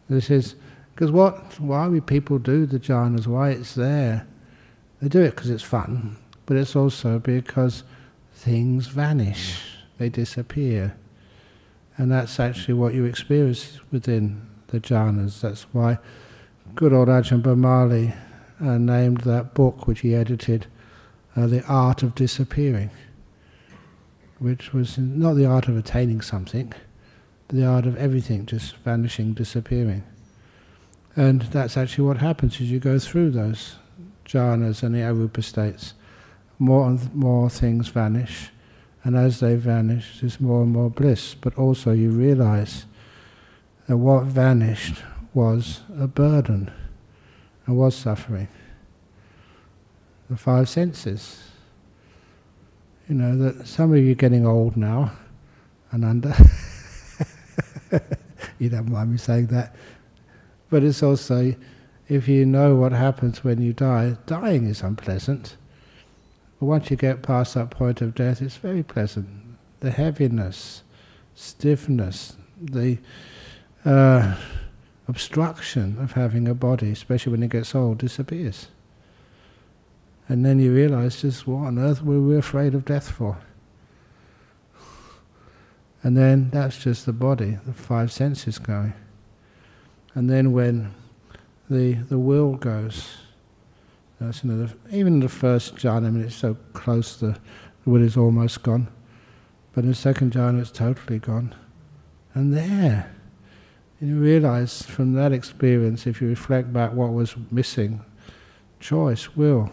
This 0.08 0.30
is 0.30 0.56
because 0.94 1.10
what? 1.10 1.58
Why 1.60 1.88
we 1.88 2.00
people 2.00 2.38
do 2.38 2.66
the 2.66 2.78
jhanas? 2.78 3.26
Why 3.26 3.50
it's 3.50 3.74
there? 3.74 4.26
They 5.00 5.08
do 5.08 5.22
it 5.22 5.30
because 5.30 5.50
it's 5.50 5.62
fun, 5.62 6.16
but 6.46 6.56
it's 6.56 6.76
also 6.76 7.18
because 7.18 7.84
things 8.34 8.88
vanish, 8.88 9.62
they 9.98 10.08
disappear, 10.08 10.96
and 11.96 12.10
that's 12.10 12.38
actually 12.38 12.74
what 12.74 12.94
you 12.94 13.04
experience 13.04 13.80
within 13.90 14.48
the 14.68 14.80
jhanas. 14.80 15.40
That's 15.40 15.62
why 15.72 15.98
good 16.74 16.92
old 16.92 17.08
Ajahn 17.08 17.42
Brahmali 17.42 18.14
uh, 18.60 18.78
named 18.78 19.22
that 19.22 19.54
book 19.54 19.86
which 19.86 20.00
he 20.00 20.14
edited, 20.14 20.66
uh, 21.36 21.46
"The 21.46 21.64
Art 21.64 22.02
of 22.02 22.14
Disappearing." 22.14 22.90
Which 24.42 24.72
was 24.72 24.98
not 24.98 25.34
the 25.34 25.46
art 25.46 25.68
of 25.68 25.76
attaining 25.76 26.20
something, 26.20 26.72
but 27.46 27.56
the 27.56 27.64
art 27.64 27.86
of 27.86 27.96
everything 27.96 28.44
just 28.44 28.74
vanishing, 28.78 29.34
disappearing. 29.34 30.02
And 31.14 31.42
that's 31.42 31.76
actually 31.76 32.08
what 32.08 32.16
happens 32.16 32.60
as 32.60 32.70
you 32.70 32.80
go 32.80 32.98
through 32.98 33.30
those 33.30 33.76
jhanas 34.26 34.82
and 34.82 34.96
the 34.96 34.98
arupa 34.98 35.44
states. 35.44 35.94
More 36.58 36.88
and 36.88 37.14
more 37.14 37.48
things 37.50 37.88
vanish, 37.88 38.50
and 39.04 39.16
as 39.16 39.38
they 39.38 39.54
vanish, 39.54 40.20
there's 40.20 40.40
more 40.40 40.62
and 40.62 40.72
more 40.72 40.90
bliss. 40.90 41.34
But 41.34 41.56
also 41.56 41.92
you 41.92 42.10
realize 42.10 42.86
that 43.86 43.96
what 43.96 44.24
vanished 44.24 45.02
was 45.34 45.82
a 45.96 46.08
burden 46.08 46.70
and 47.66 47.76
was 47.76 47.94
suffering. 47.94 48.48
The 50.28 50.36
five 50.36 50.68
senses. 50.68 51.51
You 53.12 53.18
know, 53.18 53.36
that 53.36 53.68
some 53.68 53.92
of 53.92 53.98
you 53.98 54.12
are 54.12 54.14
getting 54.14 54.46
old 54.46 54.74
now 54.74 55.12
and 55.90 56.02
under. 56.02 56.34
you 58.58 58.70
don't 58.70 58.88
mind 58.88 59.12
me 59.12 59.18
saying 59.18 59.48
that. 59.48 59.76
But 60.70 60.82
it's 60.82 61.02
also, 61.02 61.54
if 62.08 62.26
you 62.26 62.46
know 62.46 62.74
what 62.74 62.92
happens 62.92 63.44
when 63.44 63.60
you 63.60 63.74
die, 63.74 64.16
dying 64.24 64.64
is 64.64 64.80
unpleasant. 64.80 65.58
But 66.58 66.64
once 66.64 66.90
you 66.90 66.96
get 66.96 67.20
past 67.20 67.52
that 67.52 67.68
point 67.68 68.00
of 68.00 68.14
death, 68.14 68.40
it's 68.40 68.56
very 68.56 68.82
pleasant. 68.82 69.28
The 69.80 69.90
heaviness, 69.90 70.82
stiffness, 71.34 72.38
the 72.58 72.96
uh, 73.84 74.36
obstruction 75.06 75.98
of 76.00 76.12
having 76.12 76.48
a 76.48 76.54
body, 76.54 76.92
especially 76.92 77.32
when 77.32 77.42
it 77.42 77.50
gets 77.50 77.74
old, 77.74 77.98
disappears. 77.98 78.68
And 80.32 80.46
then 80.46 80.58
you 80.58 80.72
realize 80.72 81.20
just 81.20 81.46
what 81.46 81.66
on 81.66 81.78
earth 81.78 82.02
were 82.02 82.18
we 82.18 82.38
afraid 82.38 82.72
of 82.72 82.86
death 82.86 83.10
for? 83.10 83.36
And 86.02 86.16
then 86.16 86.48
that's 86.48 86.78
just 86.78 87.04
the 87.04 87.12
body, 87.12 87.58
the 87.66 87.74
five 87.74 88.10
senses 88.10 88.58
going. 88.58 88.94
And 90.14 90.30
then 90.30 90.52
when 90.52 90.94
the 91.68 91.92
the 92.08 92.18
will 92.18 92.54
goes, 92.54 93.08
that's 94.18 94.42
another. 94.42 94.72
Even 94.90 95.20
the 95.20 95.28
first 95.28 95.76
jhana, 95.76 96.06
I 96.06 96.10
mean, 96.10 96.24
it's 96.24 96.36
so 96.36 96.56
close, 96.72 97.14
the, 97.14 97.38
the 97.84 97.90
will 97.90 98.02
is 98.02 98.16
almost 98.16 98.62
gone. 98.62 98.88
But 99.74 99.84
in 99.84 99.90
the 99.90 99.94
second 99.94 100.32
jhana, 100.32 100.62
it's 100.62 100.70
totally 100.70 101.18
gone. 101.18 101.54
And 102.32 102.54
there, 102.54 103.14
you 104.00 104.18
realize 104.18 104.80
from 104.80 105.12
that 105.12 105.30
experience, 105.30 106.06
if 106.06 106.22
you 106.22 106.28
reflect 106.28 106.72
back 106.72 106.94
what 106.94 107.12
was 107.12 107.36
missing, 107.50 108.02
choice, 108.80 109.36
will, 109.36 109.70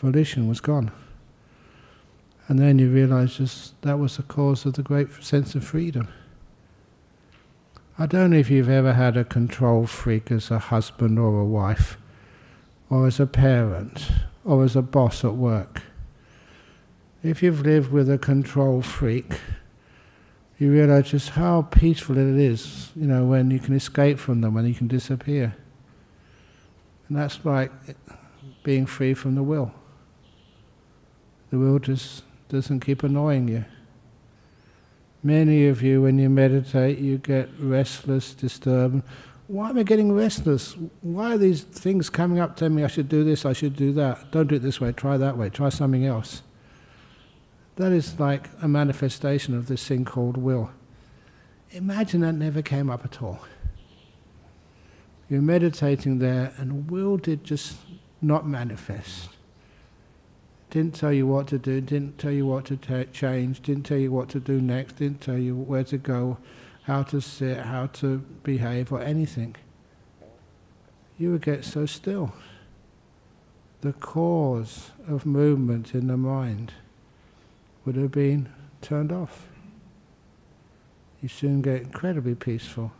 volition 0.00 0.48
was 0.48 0.60
gone. 0.60 0.90
And 2.48 2.58
then 2.58 2.78
you 2.78 2.90
realize 2.90 3.36
just 3.36 3.80
that 3.82 3.98
was 3.98 4.16
the 4.16 4.24
cause 4.24 4.66
of 4.66 4.72
the 4.72 4.82
great 4.82 5.08
sense 5.22 5.54
of 5.54 5.62
freedom. 5.64 6.08
I 7.98 8.06
don't 8.06 8.30
know 8.30 8.38
if 8.38 8.50
you've 8.50 8.68
ever 8.68 8.94
had 8.94 9.16
a 9.16 9.24
control 9.24 9.86
freak 9.86 10.32
as 10.32 10.50
a 10.50 10.58
husband 10.58 11.18
or 11.18 11.38
a 11.38 11.44
wife, 11.44 11.98
or 12.88 13.06
as 13.06 13.20
a 13.20 13.26
parent, 13.26 14.10
or 14.44 14.64
as 14.64 14.74
a 14.74 14.82
boss 14.82 15.24
at 15.24 15.34
work. 15.34 15.82
If 17.22 17.42
you've 17.42 17.60
lived 17.60 17.92
with 17.92 18.10
a 18.10 18.18
control 18.18 18.80
freak, 18.80 19.38
you 20.58 20.72
realize 20.72 21.10
just 21.10 21.30
how 21.30 21.62
peaceful 21.62 22.16
it 22.16 22.38
is, 22.38 22.90
you 22.96 23.06
know, 23.06 23.26
when 23.26 23.50
you 23.50 23.58
can 23.58 23.74
escape 23.74 24.18
from 24.18 24.40
them, 24.40 24.54
when 24.54 24.66
you 24.66 24.74
can 24.74 24.88
disappear. 24.88 25.54
And 27.08 27.16
that's 27.16 27.44
like 27.44 27.70
being 28.62 28.86
free 28.86 29.14
from 29.14 29.34
the 29.34 29.42
will. 29.42 29.72
The 31.50 31.58
will 31.58 31.80
just 31.80 32.22
doesn't 32.48 32.80
keep 32.80 33.02
annoying 33.02 33.48
you. 33.48 33.64
Many 35.22 35.66
of 35.66 35.82
you, 35.82 36.02
when 36.02 36.18
you 36.18 36.30
meditate, 36.30 36.98
you 36.98 37.18
get 37.18 37.50
restless, 37.58 38.32
disturbed. 38.32 39.02
Why 39.48 39.70
am 39.70 39.78
I 39.78 39.82
getting 39.82 40.12
restless? 40.12 40.76
Why 41.02 41.34
are 41.34 41.38
these 41.38 41.62
things 41.62 42.08
coming 42.08 42.38
up 42.38 42.56
telling 42.56 42.76
me 42.76 42.84
I 42.84 42.88
should 42.88 43.08
do 43.08 43.24
this, 43.24 43.44
I 43.44 43.52
should 43.52 43.76
do 43.76 43.92
that? 43.94 44.30
Don't 44.30 44.46
do 44.46 44.54
it 44.54 44.60
this 44.60 44.80
way, 44.80 44.92
try 44.92 45.16
that 45.16 45.36
way, 45.36 45.50
try 45.50 45.68
something 45.68 46.06
else. 46.06 46.42
That 47.76 47.92
is 47.92 48.18
like 48.20 48.48
a 48.62 48.68
manifestation 48.68 49.54
of 49.54 49.66
this 49.66 49.86
thing 49.86 50.04
called 50.04 50.36
will. 50.36 50.70
Imagine 51.72 52.20
that 52.20 52.32
never 52.32 52.62
came 52.62 52.88
up 52.88 53.04
at 53.04 53.22
all. 53.22 53.40
You're 55.28 55.42
meditating 55.42 56.18
there, 56.18 56.52
and 56.56 56.90
will 56.90 57.16
did 57.16 57.44
just 57.44 57.76
not 58.22 58.46
manifest 58.46 59.30
didn't 60.70 60.94
tell 60.94 61.12
you 61.12 61.26
what 61.26 61.48
to 61.48 61.58
do, 61.58 61.80
didn't 61.80 62.18
tell 62.18 62.30
you 62.30 62.46
what 62.46 62.64
to 62.66 63.04
change, 63.12 63.60
didn't 63.60 63.84
tell 63.84 63.98
you 63.98 64.12
what 64.12 64.28
to 64.30 64.40
do 64.40 64.60
next, 64.60 64.96
didn't 64.96 65.20
tell 65.20 65.36
you 65.36 65.56
where 65.56 65.84
to 65.84 65.98
go, 65.98 66.38
how 66.84 67.02
to 67.02 67.20
sit, 67.20 67.58
how 67.58 67.86
to 67.86 68.18
behave, 68.44 68.92
or 68.92 69.00
anything. 69.00 69.56
You 71.18 71.32
would 71.32 71.42
get 71.42 71.64
so 71.64 71.86
still. 71.86 72.32
The 73.80 73.92
cause 73.92 74.90
of 75.08 75.26
movement 75.26 75.94
in 75.94 76.06
the 76.06 76.16
mind 76.16 76.72
would 77.84 77.96
have 77.96 78.12
been 78.12 78.48
turned 78.80 79.10
off. 79.10 79.48
You 81.20 81.28
soon 81.28 81.62
get 81.62 81.82
incredibly 81.82 82.34
peaceful 82.34 82.92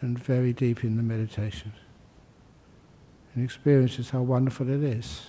and 0.00 0.18
very 0.18 0.52
deep 0.52 0.84
in 0.84 0.96
the 0.96 1.02
meditation. 1.02 1.72
And 3.34 3.42
experiences 3.42 4.10
how 4.10 4.22
wonderful 4.22 4.68
it 4.68 4.82
is 4.82 5.26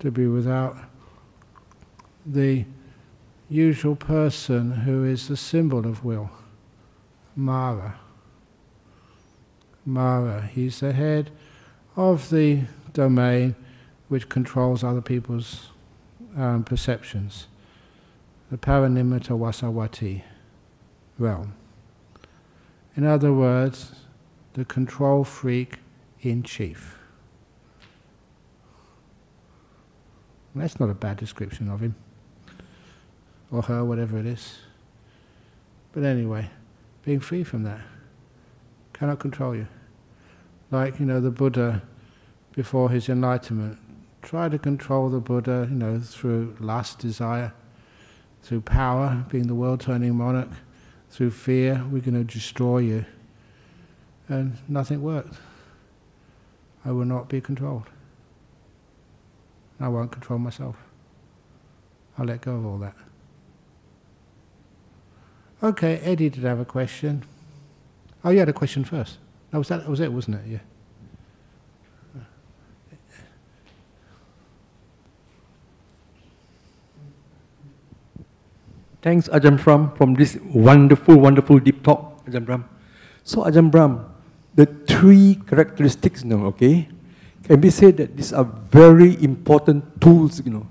to 0.00 0.10
be 0.10 0.26
without 0.26 0.76
the 2.24 2.64
usual 3.48 3.96
person 3.96 4.70
who 4.70 5.04
is 5.04 5.28
the 5.28 5.36
symbol 5.36 5.86
of 5.86 6.04
will, 6.04 6.30
Mara. 7.34 7.98
Mara, 9.84 10.42
he's 10.42 10.80
the 10.80 10.92
head 10.92 11.30
of 11.96 12.28
the 12.30 12.62
domain 12.92 13.54
which 14.08 14.28
controls 14.28 14.84
other 14.84 15.00
people's 15.00 15.68
um, 16.36 16.62
perceptions, 16.62 17.46
the 18.50 18.58
Paranimmita 18.58 19.30
Vasavatti 19.30 20.22
realm. 21.18 21.54
In 22.96 23.04
other 23.04 23.32
words, 23.32 23.92
the 24.54 24.64
control 24.64 25.24
freak 25.24 25.78
in 26.20 26.42
chief. 26.42 26.97
That's 30.58 30.78
not 30.78 30.90
a 30.90 30.94
bad 30.94 31.16
description 31.16 31.70
of 31.70 31.80
him. 31.80 31.94
Or 33.50 33.62
her, 33.62 33.84
whatever 33.84 34.18
it 34.18 34.26
is. 34.26 34.58
But 35.92 36.04
anyway, 36.04 36.50
being 37.04 37.20
free 37.20 37.44
from 37.44 37.62
that 37.62 37.80
cannot 38.92 39.18
control 39.18 39.54
you. 39.54 39.68
Like, 40.70 41.00
you 41.00 41.06
know, 41.06 41.20
the 41.20 41.30
Buddha 41.30 41.82
before 42.52 42.90
his 42.90 43.08
enlightenment 43.08 43.78
tried 44.22 44.50
to 44.50 44.58
control 44.58 45.08
the 45.08 45.20
Buddha, 45.20 45.66
you 45.70 45.76
know, 45.76 46.00
through 46.00 46.56
lust, 46.60 46.98
desire, 46.98 47.52
through 48.42 48.60
power, 48.62 49.24
being 49.30 49.46
the 49.46 49.54
world 49.54 49.80
turning 49.80 50.14
monarch, 50.16 50.50
through 51.10 51.30
fear, 51.30 51.84
we're 51.90 52.02
going 52.02 52.14
to 52.14 52.24
destroy 52.24 52.78
you. 52.78 53.04
And 54.28 54.58
nothing 54.68 55.02
worked. 55.02 55.36
I 56.84 56.92
will 56.92 57.04
not 57.04 57.28
be 57.28 57.40
controlled. 57.40 57.86
I 59.80 59.88
won't 59.88 60.10
control 60.10 60.38
myself. 60.38 60.76
I'll 62.18 62.26
let 62.26 62.40
go 62.40 62.56
of 62.56 62.66
all 62.66 62.78
that. 62.78 62.94
Okay, 65.62 65.98
Eddie 65.98 66.30
did 66.30 66.44
have 66.44 66.60
a 66.60 66.64
question. 66.64 67.22
Oh, 68.24 68.30
you 68.30 68.40
had 68.40 68.48
a 68.48 68.52
question 68.52 68.84
first. 68.84 69.18
That 69.50 69.58
was 69.58 69.68
that, 69.68 69.80
that 69.82 69.90
was 69.90 70.00
it, 70.00 70.12
wasn't 70.12 70.36
it? 70.36 70.42
Yeah. 70.46 70.58
Thanks, 79.00 79.28
Ajahn 79.28 79.62
Brahm, 79.62 79.92
from 79.96 80.14
this 80.14 80.36
wonderful, 80.52 81.16
wonderful 81.16 81.60
deep 81.60 81.84
talk, 81.84 82.26
Ajahn 82.26 82.44
Brahm. 82.44 82.64
So, 83.22 83.42
Ajahn 83.42 83.70
Brahm, 83.70 84.04
the 84.56 84.66
three 84.66 85.40
characteristics, 85.46 86.24
know, 86.24 86.46
okay, 86.46 86.88
can 87.48 87.60
we 87.60 87.70
say 87.70 87.90
that 87.90 88.14
these 88.16 88.32
are 88.32 88.44
very 88.44 89.22
important 89.24 90.00
tools, 90.00 90.40
you 90.44 90.52
know, 90.52 90.66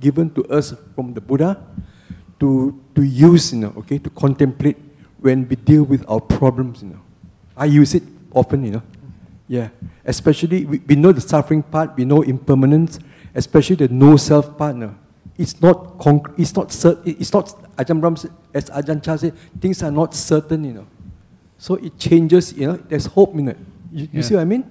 given 0.00 0.30
to 0.34 0.44
us 0.48 0.74
from 0.94 1.12
the 1.14 1.20
Buddha 1.20 1.62
to, 2.40 2.80
to 2.94 3.02
use, 3.02 3.52
you 3.52 3.60
know, 3.60 3.74
okay, 3.78 3.98
to 3.98 4.10
contemplate 4.10 4.76
when 5.20 5.46
we 5.48 5.56
deal 5.56 5.84
with 5.84 6.04
our 6.08 6.20
problems, 6.20 6.82
you 6.82 6.88
know. 6.88 7.00
I 7.56 7.66
use 7.66 7.94
it 7.94 8.02
often, 8.32 8.64
you 8.64 8.70
know. 8.72 8.82
Yeah, 9.46 9.68
especially 10.06 10.64
we, 10.64 10.78
we 10.78 10.96
know 10.96 11.12
the 11.12 11.20
suffering 11.20 11.62
part, 11.62 11.94
we 11.96 12.06
know 12.06 12.22
impermanence, 12.22 12.98
especially 13.34 13.76
the 13.76 13.88
no 13.88 14.16
self 14.16 14.56
partner. 14.56 14.94
It's 15.36 15.60
not 15.60 15.98
concrete, 15.98 16.40
it's 16.40 16.56
not 16.56 16.72
certain, 16.72 17.16
it's 17.20 17.32
not, 17.32 17.48
Ajahn 17.76 18.00
Brahm, 18.00 18.16
as 18.54 18.70
Ajahn 18.70 19.02
Chah 19.04 19.16
said, 19.16 19.34
things 19.60 19.82
are 19.82 19.90
not 19.90 20.14
certain, 20.14 20.64
you 20.64 20.72
know. 20.72 20.86
So 21.58 21.74
it 21.74 21.98
changes, 21.98 22.52
you 22.54 22.66
know, 22.68 22.76
there's 22.76 23.06
hope 23.06 23.34
in 23.34 23.48
it. 23.48 23.58
You, 23.92 24.02
you 24.04 24.08
Yeah. 24.14 24.22
see 24.22 24.34
what 24.34 24.40
I 24.40 24.44
mean? 24.46 24.64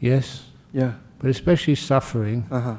Yes, 0.00 0.44
Yeah. 0.72 0.92
but 1.18 1.30
especially 1.30 1.74
suffering, 1.74 2.46
Uh-huh. 2.50 2.76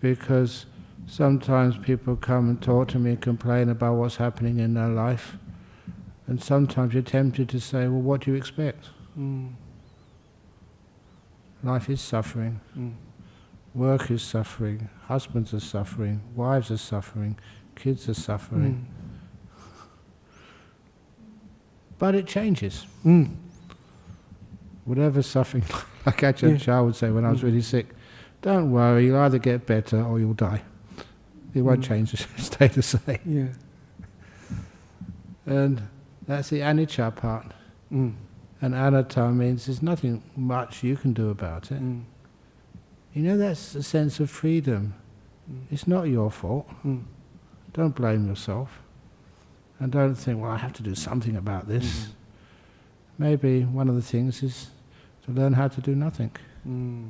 because 0.00 0.66
sometimes 1.06 1.76
people 1.78 2.16
come 2.16 2.48
and 2.48 2.60
talk 2.60 2.88
to 2.88 2.98
me 2.98 3.10
and 3.10 3.20
complain 3.20 3.68
about 3.68 3.94
what's 3.96 4.16
happening 4.16 4.58
in 4.58 4.74
their 4.74 4.88
life. 4.88 5.36
And 6.26 6.42
sometimes 6.42 6.92
you're 6.94 7.02
tempted 7.04 7.48
to 7.50 7.60
say, 7.60 7.86
well, 7.86 8.00
what 8.02 8.22
do 8.22 8.32
you 8.32 8.36
expect? 8.36 8.90
Mm. 9.16 9.52
Life 11.62 11.88
is 11.88 12.00
suffering. 12.00 12.60
Mm. 12.76 12.94
Work 13.74 14.10
is 14.10 14.22
suffering. 14.22 14.88
Husbands 15.06 15.54
are 15.54 15.60
suffering. 15.60 16.22
Wives 16.34 16.70
are 16.70 16.76
suffering. 16.78 17.38
Kids 17.76 18.08
are 18.08 18.14
suffering. 18.14 18.86
But 21.98 22.14
it 22.14 22.26
changes. 22.26 22.86
Mm. 23.04 23.36
Whatever 24.84 25.22
suffering, 25.22 25.64
like 26.06 26.18
Ajahn 26.20 26.52
Yeah. 26.52 26.56
Chah 26.58 26.82
would 26.82 26.94
say 26.96 27.10
when 27.10 27.24
I 27.24 27.30
was 27.30 27.40
Mm. 27.40 27.44
really 27.44 27.62
sick, 27.62 27.94
don't 28.42 28.70
worry, 28.70 29.06
you'll 29.06 29.18
either 29.18 29.38
get 29.38 29.66
better 29.66 30.00
or 30.02 30.18
you'll 30.20 30.34
die. 30.34 30.62
It 31.54 31.62
won't 31.62 31.80
Mm. 31.80 31.84
change, 31.84 32.14
it'll 32.14 32.42
stay 32.42 32.68
the 32.68 32.82
same. 32.82 33.18
Yeah. 33.24 33.48
And 35.46 35.82
that's 36.26 36.50
the 36.50 36.60
anicca 36.60 37.14
part. 37.14 37.52
Mm. 37.92 38.14
And 38.60 38.74
anatta 38.74 39.30
means 39.30 39.66
there's 39.66 39.82
nothing 39.82 40.22
much 40.36 40.82
you 40.82 40.96
can 40.96 41.12
do 41.12 41.28
about 41.30 41.70
it. 41.70 41.80
Mm. 41.82 42.02
You 43.12 43.22
know, 43.22 43.36
that's 43.36 43.74
a 43.74 43.82
sense 43.82 44.20
of 44.20 44.30
freedom. 44.30 44.94
It's 45.70 45.86
not 45.86 46.04
your 46.04 46.30
fault. 46.30 46.68
Mm. 46.84 47.04
Don't 47.72 47.94
blame 47.94 48.26
yourself. 48.26 48.80
And 49.78 49.92
don't 49.92 50.14
think, 50.14 50.40
well, 50.40 50.50
I 50.50 50.56
have 50.58 50.72
to 50.74 50.82
do 50.82 50.94
something 50.94 51.36
about 51.36 51.68
this. 51.68 52.08
Maybe 53.18 53.62
one 53.64 53.88
of 53.88 53.94
the 53.94 54.02
things 54.02 54.42
is 54.42 54.70
to 55.26 55.32
learn 55.32 55.52
how 55.52 55.68
to 55.68 55.80
do 55.80 55.94
nothing, 55.94 56.30
Mm. 56.66 57.04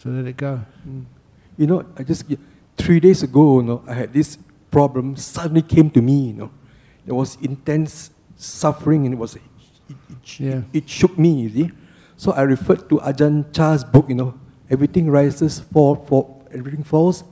to 0.00 0.08
let 0.08 0.26
it 0.26 0.36
go. 0.36 0.60
Mm. 0.88 1.04
You 1.56 1.66
know, 1.66 1.84
I 1.96 2.02
just 2.02 2.24
three 2.76 3.00
days 3.00 3.22
ago, 3.22 3.60
you 3.60 3.66
know, 3.66 3.82
I 3.86 3.94
had 3.94 4.12
this 4.12 4.38
problem 4.70 5.16
suddenly 5.16 5.62
came 5.62 5.90
to 5.90 6.02
me. 6.02 6.28
You 6.28 6.32
know, 6.34 6.50
there 7.06 7.14
was 7.14 7.38
intense 7.40 8.10
suffering, 8.36 9.06
and 9.06 9.14
it 9.14 9.18
was 9.18 9.36
it, 9.36 9.42
it, 9.88 9.96
it, 10.10 10.40
Yeah. 10.40 10.62
it 10.72 10.88
shook 10.88 11.18
me. 11.18 11.42
You 11.42 11.50
see, 11.50 11.70
so 12.16 12.32
I 12.32 12.42
referred 12.42 12.88
to 12.90 12.98
Ajahn 12.98 13.52
Chah's 13.52 13.84
book. 13.84 14.08
You 14.08 14.16
know, 14.16 14.34
everything 14.68 15.08
rises, 15.10 15.60
fall, 15.60 15.94
fall, 15.96 16.44
everything 16.52 16.84
falls, 16.84 17.24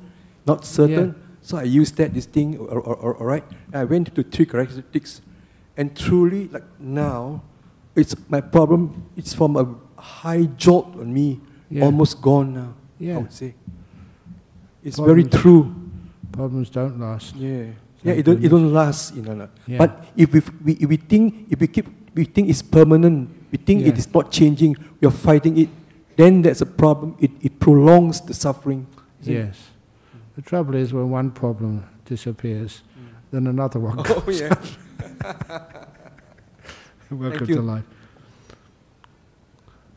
not 0.46 0.64
certain. 0.64 1.08
Yeah. 1.08 1.20
So 1.42 1.58
I 1.58 1.64
used 1.64 1.96
that 1.98 2.14
this 2.14 2.24
thing. 2.26 2.56
All, 2.56 2.78
all, 2.78 2.94
all, 2.94 3.12
all 3.20 3.26
right, 3.26 3.44
I 3.74 3.84
went 3.84 4.14
to 4.14 4.22
three 4.22 4.46
characteristics, 4.46 5.20
and 5.76 5.94
truly, 5.94 6.48
like 6.48 6.64
now, 6.80 7.42
it's 7.96 8.14
my 8.28 8.40
problem. 8.40 9.08
It's 9.16 9.34
from 9.34 9.56
a 9.56 9.66
high 10.00 10.44
jolt 10.56 10.94
on 10.98 11.12
me, 11.12 11.40
Yeah. 11.70 11.84
almost 11.84 12.20
gone 12.20 12.54
now. 12.54 12.74
I 13.00 13.16
would 13.18 13.32
say. 13.32 13.54
It's 14.82 14.98
very 14.98 15.24
true. 15.24 15.74
Problems 16.32 16.70
don't 16.70 16.98
last. 17.00 17.36
Yeah. 17.36 17.64
Thank 17.64 17.76
Yeah, 18.02 18.12
it 18.14 18.24
don't, 18.24 18.44
it 18.44 18.48
don't 18.48 18.72
last, 18.72 19.14
you 19.16 19.22
know. 19.22 19.48
Yeah. 19.66 19.78
But 19.78 20.04
if 20.16 20.32
we, 20.32 20.40
we, 20.64 20.72
if 20.74 20.88
we 20.88 20.96
think, 20.96 21.46
if 21.50 21.60
we 21.60 21.66
keep, 21.68 21.86
we 22.14 22.24
think 22.24 22.48
it's 22.50 22.62
permanent, 22.62 23.30
we 23.50 23.58
think 23.58 23.80
it 23.82 23.86
Yeah. 23.94 23.98
is 23.98 24.12
not 24.12 24.30
changing, 24.30 24.76
we 25.00 25.08
are 25.08 25.10
fighting 25.10 25.56
it, 25.58 25.68
then 26.16 26.42
there's 26.42 26.60
a 26.60 26.66
problem. 26.66 27.16
It, 27.20 27.30
it 27.40 27.58
prolongs 27.60 28.20
the 28.20 28.34
suffering. 28.34 28.86
isn't 29.22 29.32
it? 29.34 29.38
Yes. 29.46 29.56
The 30.36 30.42
trouble 30.42 30.74
is 30.74 30.92
when 30.92 31.08
one 31.10 31.30
problem 31.30 31.84
disappears, 32.04 32.82
mm. 32.98 33.08
then 33.30 33.46
another 33.46 33.78
one 33.80 33.98
Oh, 34.00 34.02
comes 34.04 34.40
yeah. 34.40 34.54
Welcome 37.14 37.38
Thank 37.38 37.50
to 37.50 37.54
you. 37.54 37.62
life. 37.62 37.84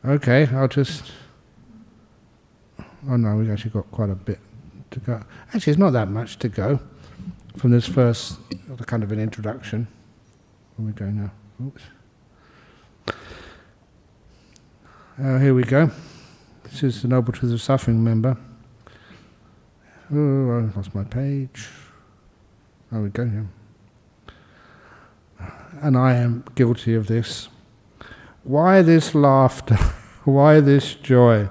Okay, 0.04 0.48
I'll 0.52 0.68
just. 0.68 1.10
Oh 3.08 3.16
no, 3.16 3.34
we've 3.34 3.50
actually 3.50 3.72
got 3.72 3.90
quite 3.90 4.10
a 4.10 4.14
bit 4.14 4.38
to 4.92 5.00
go. 5.00 5.20
Actually, 5.52 5.72
it's 5.72 5.80
not 5.80 5.90
that 5.94 6.08
much 6.08 6.38
to 6.38 6.48
go 6.48 6.78
from 7.56 7.72
this 7.72 7.86
first 7.86 8.38
kind 8.86 9.02
of 9.02 9.10
an 9.10 9.18
introduction. 9.18 9.88
Where 10.76 10.86
we 10.86 10.92
go 10.92 11.06
now? 11.06 11.32
Oops. 11.60 11.82
Uh, 15.20 15.38
here 15.38 15.54
we 15.54 15.64
go. 15.64 15.90
This 16.62 16.84
is 16.84 17.02
the 17.02 17.08
Noble 17.08 17.32
Truth 17.32 17.52
of 17.52 17.60
Suffering 17.60 18.04
member. 18.04 18.36
Oh, 20.12 20.50
I 20.50 20.76
lost 20.76 20.94
my 20.94 21.02
page. 21.02 21.68
There 22.92 23.00
we 23.00 23.08
go. 23.08 23.24
Yeah 23.24 23.57
and 25.80 25.96
I 25.96 26.14
am 26.14 26.44
guilty 26.54 26.94
of 26.94 27.06
this. 27.06 27.48
Why 28.44 28.82
this 28.82 29.14
laughter? 29.14 29.76
Why 30.24 30.60
this 30.60 30.94
joy 30.94 31.48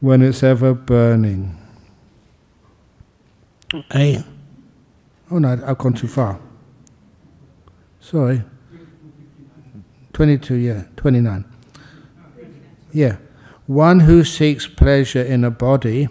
when 0.00 0.22
it's 0.22 0.42
ever 0.42 0.74
burning? 0.74 1.58
Eh? 3.90 4.22
Oh 5.30 5.38
no, 5.38 5.60
I've 5.66 5.78
gone 5.78 5.92
too 5.92 6.08
far. 6.08 6.40
Sorry. 8.00 8.42
22, 10.14 10.54
yeah, 10.54 10.84
29. 10.96 11.44
Yeah. 12.92 13.18
One 13.66 14.00
who 14.00 14.24
seeks 14.24 14.66
pleasure 14.66 15.22
in 15.22 15.44
a 15.44 15.50
body 15.50 16.08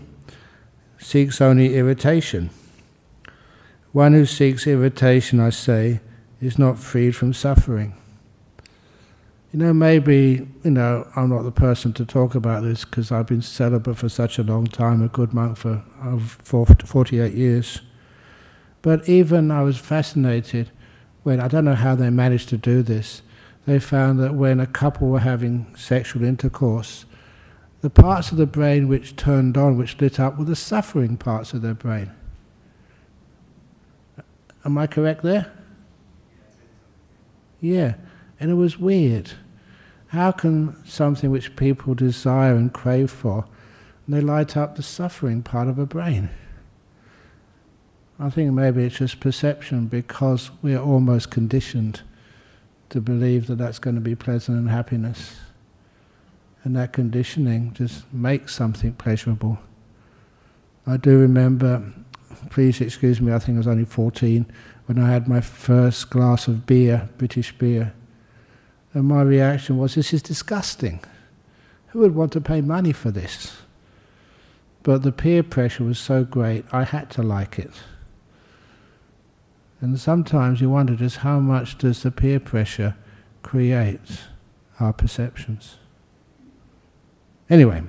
seeks 1.00 1.42
only 1.42 1.76
irritation. 1.76 2.52
One 3.92 4.14
who 4.14 4.26
seeks 4.26 4.68
irritation, 4.68 5.40
I 5.40 5.50
say, 5.50 6.02
is 6.42 6.60
not 6.60 6.78
freed 6.78 7.16
from 7.16 7.34
suffering. 7.34 7.96
You 9.54 9.60
know, 9.60 9.74
maybe, 9.74 10.48
you 10.64 10.72
know, 10.72 11.08
I'm 11.16 11.30
not 11.30 11.44
the 11.44 11.52
person 11.52 11.94
to 11.94 12.06
talk 12.06 12.36
about 12.36 12.64
this 12.64 12.84
because 12.84 13.12
I've 13.12 13.28
been 13.28 13.42
celibate 13.42 13.98
for 13.98 14.10
such 14.10 14.38
a 14.38 14.44
long 14.44 14.68
time, 14.68 15.02
a 15.02 15.08
good 15.08 15.34
monk 15.34 15.58
for 15.58 15.84
over 16.04 16.76
48 16.76 17.34
years. 17.34 17.82
But 18.82 19.08
even 19.08 19.50
I 19.50 19.64
was 19.64 19.78
fascinated 19.78 20.70
when, 21.24 21.40
I 21.40 21.48
don't 21.48 21.66
know 21.66 21.76
how 21.76 21.96
they 21.96 22.10
managed 22.10 22.50
to 22.50 22.58
do 22.58 22.84
this, 22.84 23.22
they 23.66 23.80
found 23.80 24.20
that 24.20 24.36
when 24.36 24.60
a 24.60 24.68
couple 24.68 25.10
were 25.10 25.20
having 25.20 25.74
sexual 25.76 26.24
intercourse, 26.24 27.06
the 27.82 27.90
parts 27.90 28.32
of 28.32 28.38
the 28.38 28.46
brain 28.46 28.88
which 28.88 29.16
turned 29.16 29.58
on, 29.58 29.78
which 29.78 30.00
lit 30.00 30.20
up, 30.20 30.38
were 30.38 30.46
the 30.46 30.56
suffering 30.56 31.18
parts 31.18 31.54
of 31.54 31.62
their 31.62 31.74
brain. 31.74 32.12
Am 34.64 34.78
I 34.78 34.88
correct 34.88 35.22
there? 35.24 35.52
Yeah, 37.60 37.96
and 38.40 38.52
it 38.52 38.56
was 38.56 38.78
weird. 38.78 39.32
How 40.08 40.32
can 40.32 40.86
something 40.86 41.32
which 41.32 41.56
people 41.56 41.94
desire 41.96 42.56
and 42.56 42.72
crave 42.72 43.12
for, 43.12 43.46
they 44.08 44.22
light 44.22 44.56
up 44.56 44.76
the 44.76 44.84
suffering 44.84 45.44
part 45.44 45.68
of 45.68 45.78
a 45.78 45.86
brain? 45.86 46.30
I 48.20 48.30
think 48.30 48.54
maybe 48.54 48.84
it's 48.84 48.98
just 48.98 49.20
perception 49.20 49.88
because 49.88 50.50
we 50.62 50.74
are 50.74 50.84
almost 50.84 51.30
conditioned 51.30 52.02
to 52.90 53.02
believe 53.02 53.48
that 53.48 53.58
that's 53.58 53.80
going 53.80 53.96
to 53.96 54.02
be 54.02 54.16
pleasant 54.16 54.58
and 54.58 54.70
happiness. 54.70 55.36
And 56.64 56.76
that 56.76 56.94
conditioning 56.94 57.74
just 57.74 58.12
makes 58.12 58.56
something 58.56 58.94
pleasurable. 58.94 59.60
I 60.86 60.98
do 60.98 61.20
remember, 61.20 61.94
please 62.50 62.82
excuse 62.82 63.22
me, 63.22 63.34
I 63.34 63.40
think 63.40 63.58
I 63.58 63.60
was 63.60 63.68
only 63.68 63.86
14 63.86 64.46
when 64.88 64.98
I 64.98 65.12
had 65.12 65.28
my 65.28 65.42
first 65.42 66.10
glass 66.10 66.48
of 66.48 66.66
beer, 66.66 67.10
British 67.18 67.52
beer. 67.58 67.94
And 68.94 69.06
my 69.06 69.22
reaction 69.22 69.78
was, 69.78 69.96
this 69.96 70.14
is 70.14 70.22
disgusting. 70.22 71.02
Who 71.88 72.00
would 72.00 72.16
want 72.16 72.32
to 72.34 72.42
pay 72.42 72.62
money 72.62 72.94
for 72.94 73.12
this? 73.12 73.58
But 74.84 75.04
the 75.04 75.12
peer 75.12 75.44
pressure 75.44 75.84
was 75.84 76.00
so 76.00 76.24
great, 76.24 76.66
I 76.72 76.84
had 76.84 77.10
to 77.12 77.22
like 77.22 77.60
it. 77.60 77.72
And 79.82 80.00
sometimes 80.00 80.62
you 80.62 80.70
wonder 80.70 80.96
just 80.96 81.18
how 81.18 81.40
much 81.40 81.78
does 81.78 82.02
the 82.02 82.10
peer 82.10 82.40
pressure 82.40 82.96
create 83.44 84.22
our 84.80 84.94
perceptions. 84.94 85.76
Anyway, 87.50 87.84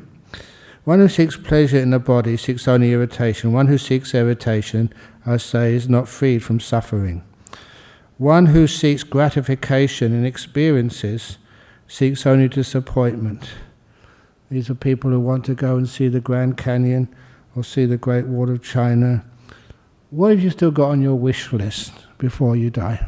one 0.84 1.00
who 1.00 1.08
seeks 1.08 1.36
pleasure 1.36 1.78
in 1.78 1.90
the 1.90 1.98
body 1.98 2.36
seeks 2.36 2.66
only 2.66 2.92
irritation. 2.92 3.52
One 3.52 3.66
who 3.66 3.76
seeks 3.76 4.14
irritation, 4.14 4.92
I 5.28 5.36
say, 5.36 5.74
is 5.74 5.88
not 5.88 6.08
freed 6.08 6.42
from 6.42 6.58
suffering. 6.58 7.22
One 8.16 8.46
who 8.46 8.66
seeks 8.66 9.04
gratification 9.04 10.14
in 10.14 10.24
experiences 10.24 11.38
seeks 11.86 12.26
only 12.26 12.48
disappointment. 12.48 13.50
These 14.50 14.70
are 14.70 14.74
people 14.74 15.10
who 15.10 15.20
want 15.20 15.44
to 15.44 15.54
go 15.54 15.76
and 15.76 15.88
see 15.88 16.08
the 16.08 16.20
Grand 16.20 16.56
Canyon 16.56 17.14
or 17.54 17.62
see 17.62 17.84
the 17.84 17.98
Great 17.98 18.26
Wall 18.26 18.50
of 18.50 18.62
China. 18.62 19.24
What 20.10 20.30
have 20.30 20.40
you 20.40 20.50
still 20.50 20.70
got 20.70 20.90
on 20.90 21.02
your 21.02 21.16
wish 21.16 21.52
list 21.52 21.92
before 22.16 22.56
you 22.56 22.70
die? 22.70 23.06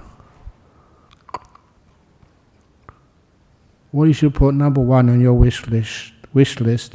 What 3.93 4.05
you 4.05 4.13
should 4.13 4.35
put 4.35 4.55
number 4.55 4.81
one 4.81 5.09
on 5.09 5.21
your 5.21 5.35
wish 5.35 5.67
list, 5.67 6.13
wish 6.35 6.61
list 6.61 6.95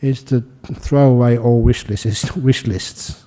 is 0.00 0.22
to 0.24 0.44
throw 0.74 1.08
away 1.08 1.38
all 1.38 1.62
wish 1.62 1.88
lists. 1.88 2.34
Wish 2.36 2.66
lists, 2.66 3.25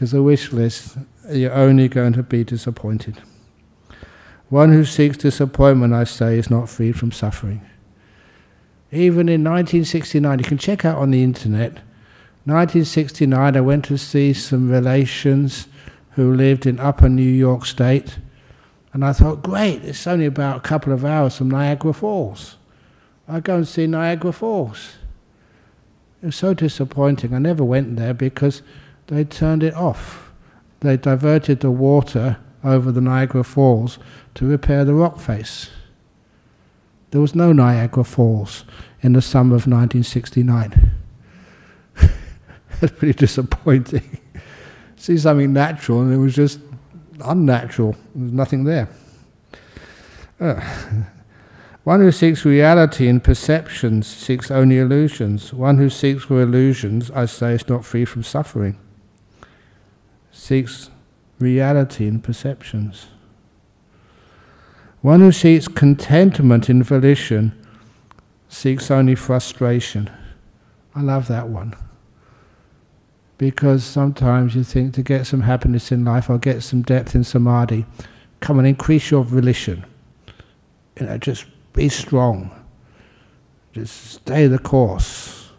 because 0.00 0.14
a 0.14 0.22
wish 0.22 0.50
list 0.50 0.96
you're 1.28 1.52
only 1.52 1.86
going 1.86 2.14
to 2.14 2.22
be 2.22 2.42
disappointed. 2.42 3.20
One 4.48 4.72
who 4.72 4.86
seeks 4.86 5.18
disappointment, 5.18 5.92
I 5.92 6.04
say, 6.04 6.38
is 6.38 6.48
not 6.48 6.70
freed 6.70 6.98
from 6.98 7.12
suffering. 7.12 7.60
Even 8.90 9.28
in 9.28 9.44
1969, 9.44 10.38
you 10.38 10.44
can 10.46 10.56
check 10.56 10.86
out 10.86 10.96
on 10.96 11.10
the 11.10 11.22
internet. 11.22 11.72
1969, 12.44 13.54
I 13.54 13.60
went 13.60 13.84
to 13.84 13.98
see 13.98 14.32
some 14.32 14.70
relations 14.70 15.68
who 16.12 16.34
lived 16.34 16.64
in 16.64 16.80
Upper 16.80 17.10
New 17.10 17.22
York 17.22 17.66
State, 17.66 18.20
and 18.94 19.04
I 19.04 19.12
thought, 19.12 19.42
great, 19.42 19.84
it's 19.84 20.06
only 20.06 20.24
about 20.24 20.56
a 20.56 20.60
couple 20.60 20.94
of 20.94 21.04
hours 21.04 21.36
from 21.36 21.50
Niagara 21.50 21.92
Falls. 21.92 22.56
I 23.28 23.40
go 23.40 23.56
and 23.56 23.68
see 23.68 23.86
Niagara 23.86 24.32
Falls. 24.32 24.94
It 26.22 26.26
was 26.26 26.36
so 26.36 26.54
disappointing. 26.54 27.34
I 27.34 27.38
never 27.38 27.62
went 27.62 27.96
there 27.96 28.14
because 28.14 28.62
they 29.10 29.24
turned 29.24 29.62
it 29.62 29.74
off. 29.74 30.30
They 30.80 30.96
diverted 30.96 31.60
the 31.60 31.70
water 31.70 32.38
over 32.64 32.90
the 32.90 33.00
Niagara 33.00 33.44
Falls 33.44 33.98
to 34.34 34.46
repair 34.46 34.84
the 34.84 34.94
rock 34.94 35.18
face. 35.18 35.70
There 37.10 37.20
was 37.20 37.34
no 37.34 37.52
Niagara 37.52 38.04
Falls 38.04 38.64
in 39.02 39.12
the 39.12 39.20
summer 39.20 39.56
of 39.56 39.66
1969. 39.66 40.92
That's 42.80 42.92
pretty 42.96 43.18
disappointing. 43.18 44.20
See 44.96 45.18
something 45.18 45.52
natural 45.52 46.02
and 46.02 46.12
it 46.12 46.18
was 46.18 46.34
just 46.34 46.60
unnatural. 47.24 47.96
There 48.14 48.24
was 48.24 48.32
nothing 48.32 48.64
there. 48.64 48.88
Uh, 50.38 50.60
One 51.84 52.00
who 52.00 52.12
seeks 52.12 52.44
reality 52.44 53.08
in 53.08 53.20
perceptions 53.20 54.06
seeks 54.06 54.50
only 54.50 54.78
illusions. 54.78 55.52
One 55.52 55.78
who 55.78 55.88
seeks 55.88 56.24
for 56.24 56.42
illusions, 56.42 57.10
I 57.10 57.24
say, 57.24 57.54
is 57.54 57.68
not 57.68 57.86
free 57.86 58.04
from 58.04 58.22
suffering. 58.22 58.78
Seeks 60.42 60.88
reality 61.38 62.06
in 62.06 62.18
perceptions. 62.22 63.08
One 65.02 65.20
who 65.20 65.32
seeks 65.32 65.68
contentment 65.68 66.70
in 66.70 66.82
volition 66.82 67.52
seeks 68.48 68.90
only 68.90 69.14
frustration. 69.16 70.08
I 70.94 71.02
love 71.02 71.28
that 71.28 71.50
one. 71.50 71.74
Because 73.36 73.84
sometimes 73.84 74.56
you 74.56 74.64
think 74.64 74.94
to 74.94 75.02
get 75.02 75.26
some 75.26 75.42
happiness 75.42 75.92
in 75.92 76.06
life 76.06 76.30
or 76.30 76.38
get 76.38 76.62
some 76.62 76.80
depth 76.80 77.14
in 77.14 77.22
samadhi, 77.22 77.84
come 78.40 78.58
and 78.58 78.66
increase 78.66 79.10
your 79.10 79.24
volition. 79.24 79.84
You 80.98 81.04
know, 81.04 81.18
just 81.18 81.44
be 81.74 81.90
strong. 81.90 82.50
Just 83.74 84.12
stay 84.12 84.46
the 84.46 84.58
course. 84.58 85.50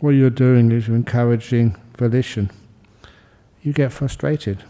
What 0.00 0.10
you're 0.10 0.28
doing 0.28 0.72
is 0.72 0.88
you're 0.88 0.96
encouraging 0.96 1.76
volition. 1.96 2.50
You 3.66 3.72
get 3.72 3.92
frustrated. 3.92 4.62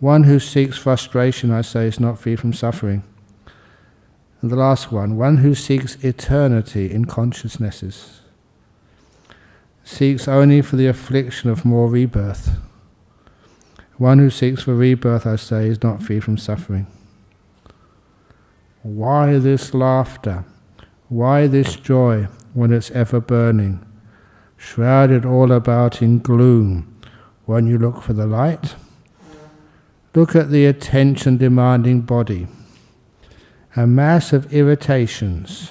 One 0.00 0.24
who 0.24 0.40
seeks 0.40 0.76
frustration, 0.76 1.52
I 1.52 1.60
say, 1.60 1.86
is 1.86 2.00
not 2.00 2.18
free 2.18 2.34
from 2.34 2.52
suffering. 2.52 3.04
And 4.40 4.50
the 4.50 4.56
last 4.56 4.90
one, 4.90 5.16
one 5.16 5.36
who 5.36 5.54
seeks 5.54 5.94
eternity 6.02 6.90
in 6.90 7.04
consciousnesses, 7.04 8.22
seeks 9.84 10.26
only 10.26 10.60
for 10.60 10.74
the 10.74 10.88
affliction 10.88 11.50
of 11.50 11.64
more 11.64 11.88
rebirth. 11.88 12.58
One 13.96 14.18
who 14.18 14.30
seeks 14.30 14.64
for 14.64 14.74
rebirth, 14.74 15.24
I 15.24 15.36
say, 15.36 15.68
is 15.68 15.80
not 15.80 16.02
free 16.02 16.18
from 16.18 16.36
suffering. 16.36 16.88
Why 18.82 19.38
this 19.38 19.72
laughter? 19.72 20.44
Why 21.08 21.46
this 21.46 21.76
joy 21.76 22.26
when 22.54 22.72
it's 22.72 22.90
ever 22.90 23.20
burning? 23.20 23.86
Shrouded 24.56 25.24
all 25.24 25.52
about 25.52 26.02
in 26.02 26.18
gloom 26.18 26.97
when 27.48 27.66
you 27.66 27.78
look 27.78 28.02
for 28.02 28.12
the 28.12 28.26
light? 28.26 28.74
Look 30.14 30.36
at 30.36 30.50
the 30.50 30.66
attention 30.66 31.38
demanding 31.38 32.02
body, 32.02 32.46
a 33.74 33.86
mass 33.86 34.34
of 34.34 34.52
irritations. 34.52 35.70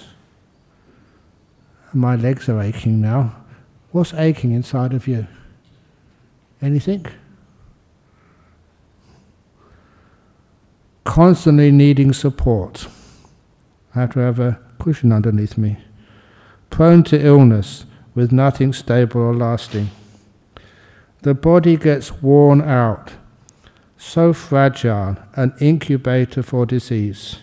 My 1.94 2.16
legs 2.16 2.50
are 2.50 2.60
aching 2.60 3.00
now. 3.00 3.36
What's 3.92 4.12
aching 4.16 4.54
inside 4.54 4.92
of 4.92 5.08
you? 5.08 5.28
Anything? 6.64 7.06
Constantly 11.04 11.72
needing 11.72 12.12
support. 12.12 12.88
I 13.94 14.00
have 14.02 14.14
to 14.14 14.20
have 14.20 14.40
a 14.40 14.60
cushion 14.80 15.12
underneath 15.12 15.60
me. 15.60 15.78
Prone 16.72 17.04
to 17.04 17.24
illness 17.24 17.86
with 18.16 18.32
nothing 18.32 18.74
stable 18.74 19.22
or 19.22 19.36
lasting. 19.36 19.92
The 21.28 21.34
body 21.34 21.76
gets 21.76 22.22
worn 22.22 22.62
out, 22.62 23.16
so 23.98 24.32
fragile, 24.32 25.18
an 25.34 25.54
incubator 25.60 26.42
for 26.42 26.66
disease. 26.66 27.40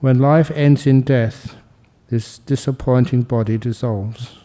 When 0.00 0.18
life 0.18 0.50
ends 0.50 0.86
in 0.86 1.00
death, 1.00 1.56
this 2.10 2.36
disappointing 2.36 3.22
body 3.22 3.56
dissolves. 3.56 4.40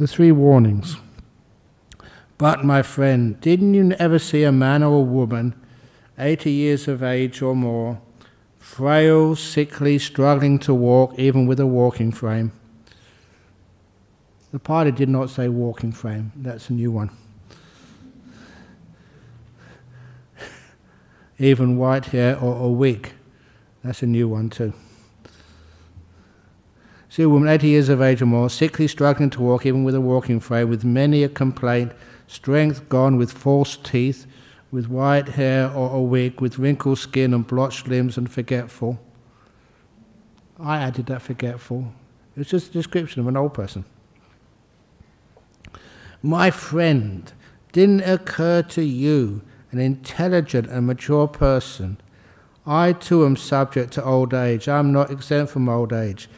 The 0.00 0.08
three 0.08 0.32
warnings. 0.32 0.96
But, 2.38 2.64
my 2.64 2.82
friend, 2.82 3.40
didn't 3.40 3.74
you 3.74 3.92
ever 4.00 4.18
see 4.18 4.42
a 4.42 4.50
man 4.50 4.82
or 4.82 4.98
a 4.98 5.00
woman, 5.00 5.54
80 6.18 6.50
years 6.50 6.88
of 6.88 7.04
age 7.04 7.40
or 7.40 7.54
more, 7.54 8.00
frail, 8.58 9.36
sickly, 9.36 10.00
struggling 10.00 10.58
to 10.58 10.74
walk, 10.74 11.16
even 11.16 11.46
with 11.46 11.60
a 11.60 11.68
walking 11.68 12.10
frame? 12.10 12.50
The 14.52 14.58
party 14.58 14.92
did 14.92 15.08
not 15.08 15.30
say 15.30 15.48
walking 15.48 15.92
frame, 15.92 16.32
that's 16.36 16.70
a 16.70 16.72
new 16.72 16.92
one. 16.92 17.10
even 21.38 21.76
white 21.76 22.06
hair 22.06 22.38
or 22.38 22.64
a 22.64 22.68
wig, 22.68 23.12
that's 23.82 24.02
a 24.02 24.06
new 24.06 24.28
one 24.28 24.50
too. 24.50 24.72
See 27.08 27.22
a 27.22 27.28
woman 27.28 27.48
80 27.48 27.68
years 27.68 27.88
of 27.88 28.02
age 28.02 28.20
or 28.20 28.26
more, 28.26 28.50
sickly, 28.50 28.86
struggling 28.86 29.30
to 29.30 29.40
walk, 29.40 29.64
even 29.64 29.84
with 29.84 29.94
a 29.94 30.00
walking 30.02 30.38
frame, 30.38 30.68
with 30.68 30.84
many 30.84 31.22
a 31.22 31.30
complaint, 31.30 31.92
strength 32.26 32.88
gone, 32.90 33.16
with 33.16 33.32
false 33.32 33.76
teeth, 33.78 34.26
with 34.70 34.88
white 34.88 35.30
hair 35.30 35.70
or 35.70 35.96
a 35.96 36.00
wig, 36.00 36.42
with 36.42 36.58
wrinkled 36.58 36.98
skin 36.98 37.32
and 37.32 37.46
blotched 37.46 37.88
limbs 37.88 38.18
and 38.18 38.30
forgetful. 38.30 39.00
I 40.60 40.76
added 40.78 41.06
that 41.06 41.22
forgetful. 41.22 41.92
It's 42.36 42.50
just 42.50 42.68
a 42.68 42.72
description 42.72 43.22
of 43.22 43.28
an 43.28 43.36
old 43.36 43.54
person. 43.54 43.86
My 46.26 46.50
friend, 46.50 47.32
didn't 47.70 48.00
occur 48.00 48.60
to 48.60 48.82
you, 48.82 49.42
an 49.70 49.78
intelligent 49.78 50.66
and 50.66 50.84
mature 50.84 51.28
person, 51.28 51.98
I 52.66 52.94
too 52.94 53.24
am 53.24 53.36
subject 53.36 53.92
to 53.92 54.02
old 54.02 54.34
age. 54.34 54.68
I'm 54.68 54.92
not 54.92 55.12
exempt 55.12 55.52
from 55.52 55.68
old 55.68 55.92
age. 55.92 56.28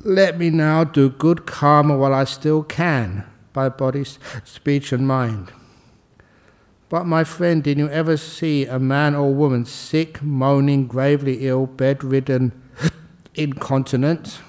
Let 0.00 0.38
me 0.38 0.50
now 0.50 0.82
do 0.82 1.08
good 1.08 1.46
karma 1.46 1.96
while 1.96 2.12
I 2.12 2.24
still 2.24 2.64
can, 2.64 3.24
by 3.52 3.68
body, 3.68 4.04
speech, 4.42 4.90
and 4.90 5.06
mind. 5.06 5.52
But, 6.88 7.04
my 7.04 7.22
friend, 7.22 7.62
did 7.62 7.78
you 7.78 7.88
ever 7.90 8.16
see 8.16 8.66
a 8.66 8.80
man 8.80 9.14
or 9.14 9.32
woman 9.32 9.66
sick, 9.66 10.20
moaning, 10.20 10.88
gravely 10.88 11.46
ill, 11.46 11.66
bedridden, 11.66 12.60
incontinent? 13.36 14.40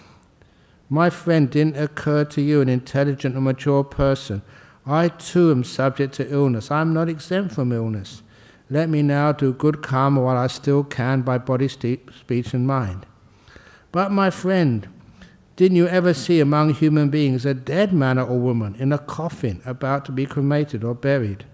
My 0.93 1.09
friend, 1.09 1.49
didn't 1.49 1.77
occur 1.77 2.25
to 2.25 2.41
you, 2.41 2.59
an 2.59 2.67
intelligent 2.67 3.35
and 3.35 3.45
mature 3.45 3.81
person? 3.81 4.41
I 4.85 5.07
too 5.07 5.49
am 5.49 5.63
subject 5.63 6.13
to 6.15 6.29
illness. 6.29 6.69
I 6.69 6.81
am 6.81 6.93
not 6.93 7.07
exempt 7.07 7.55
from 7.55 7.71
illness. 7.71 8.23
Let 8.69 8.89
me 8.89 9.01
now 9.01 9.31
do 9.31 9.53
good 9.53 9.81
karma 9.81 10.19
while 10.19 10.35
I 10.35 10.47
still 10.47 10.83
can 10.83 11.21
by 11.21 11.37
body, 11.37 11.69
speech, 11.69 12.53
and 12.53 12.67
mind. 12.67 13.05
But, 13.93 14.11
my 14.11 14.29
friend, 14.29 14.89
didn't 15.55 15.77
you 15.77 15.87
ever 15.87 16.13
see 16.13 16.41
among 16.41 16.73
human 16.73 17.09
beings 17.09 17.45
a 17.45 17.53
dead 17.53 17.93
man 17.93 18.19
or 18.19 18.37
woman 18.37 18.75
in 18.75 18.91
a 18.91 18.97
coffin 18.97 19.61
about 19.65 20.03
to 20.05 20.11
be 20.11 20.25
cremated 20.25 20.83
or 20.83 20.93
buried? 20.93 21.45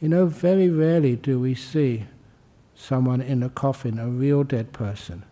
You 0.00 0.08
know, 0.08 0.26
very 0.26 0.68
rarely 0.68 1.14
do 1.14 1.38
we 1.38 1.54
see 1.54 2.06
someone 2.74 3.20
in 3.20 3.44
a 3.44 3.48
coffin, 3.48 4.00
a 4.00 4.08
real 4.08 4.42
dead 4.42 4.72
person. 4.72 5.22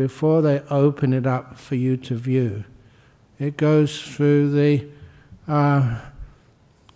Before 0.00 0.40
they 0.40 0.60
open 0.70 1.12
it 1.12 1.26
up 1.26 1.58
for 1.58 1.74
you 1.74 1.98
to 1.98 2.14
view, 2.14 2.64
it 3.38 3.58
goes 3.58 4.00
through 4.00 4.50
the, 4.50 4.86
uh, 5.46 6.00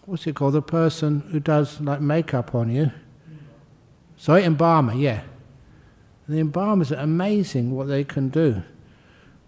what's 0.06 0.26
it 0.26 0.34
called, 0.34 0.54
the 0.54 0.62
person 0.62 1.20
who 1.30 1.38
does 1.38 1.82
like 1.82 2.00
makeup 2.00 2.54
on 2.54 2.70
you. 2.70 2.92
Sorry, 4.16 4.42
embalmer, 4.42 4.94
yeah. 4.94 5.20
The 6.26 6.38
embalmers 6.38 6.92
are 6.92 7.00
amazing 7.00 7.72
what 7.76 7.88
they 7.88 8.04
can 8.04 8.30
do. 8.30 8.62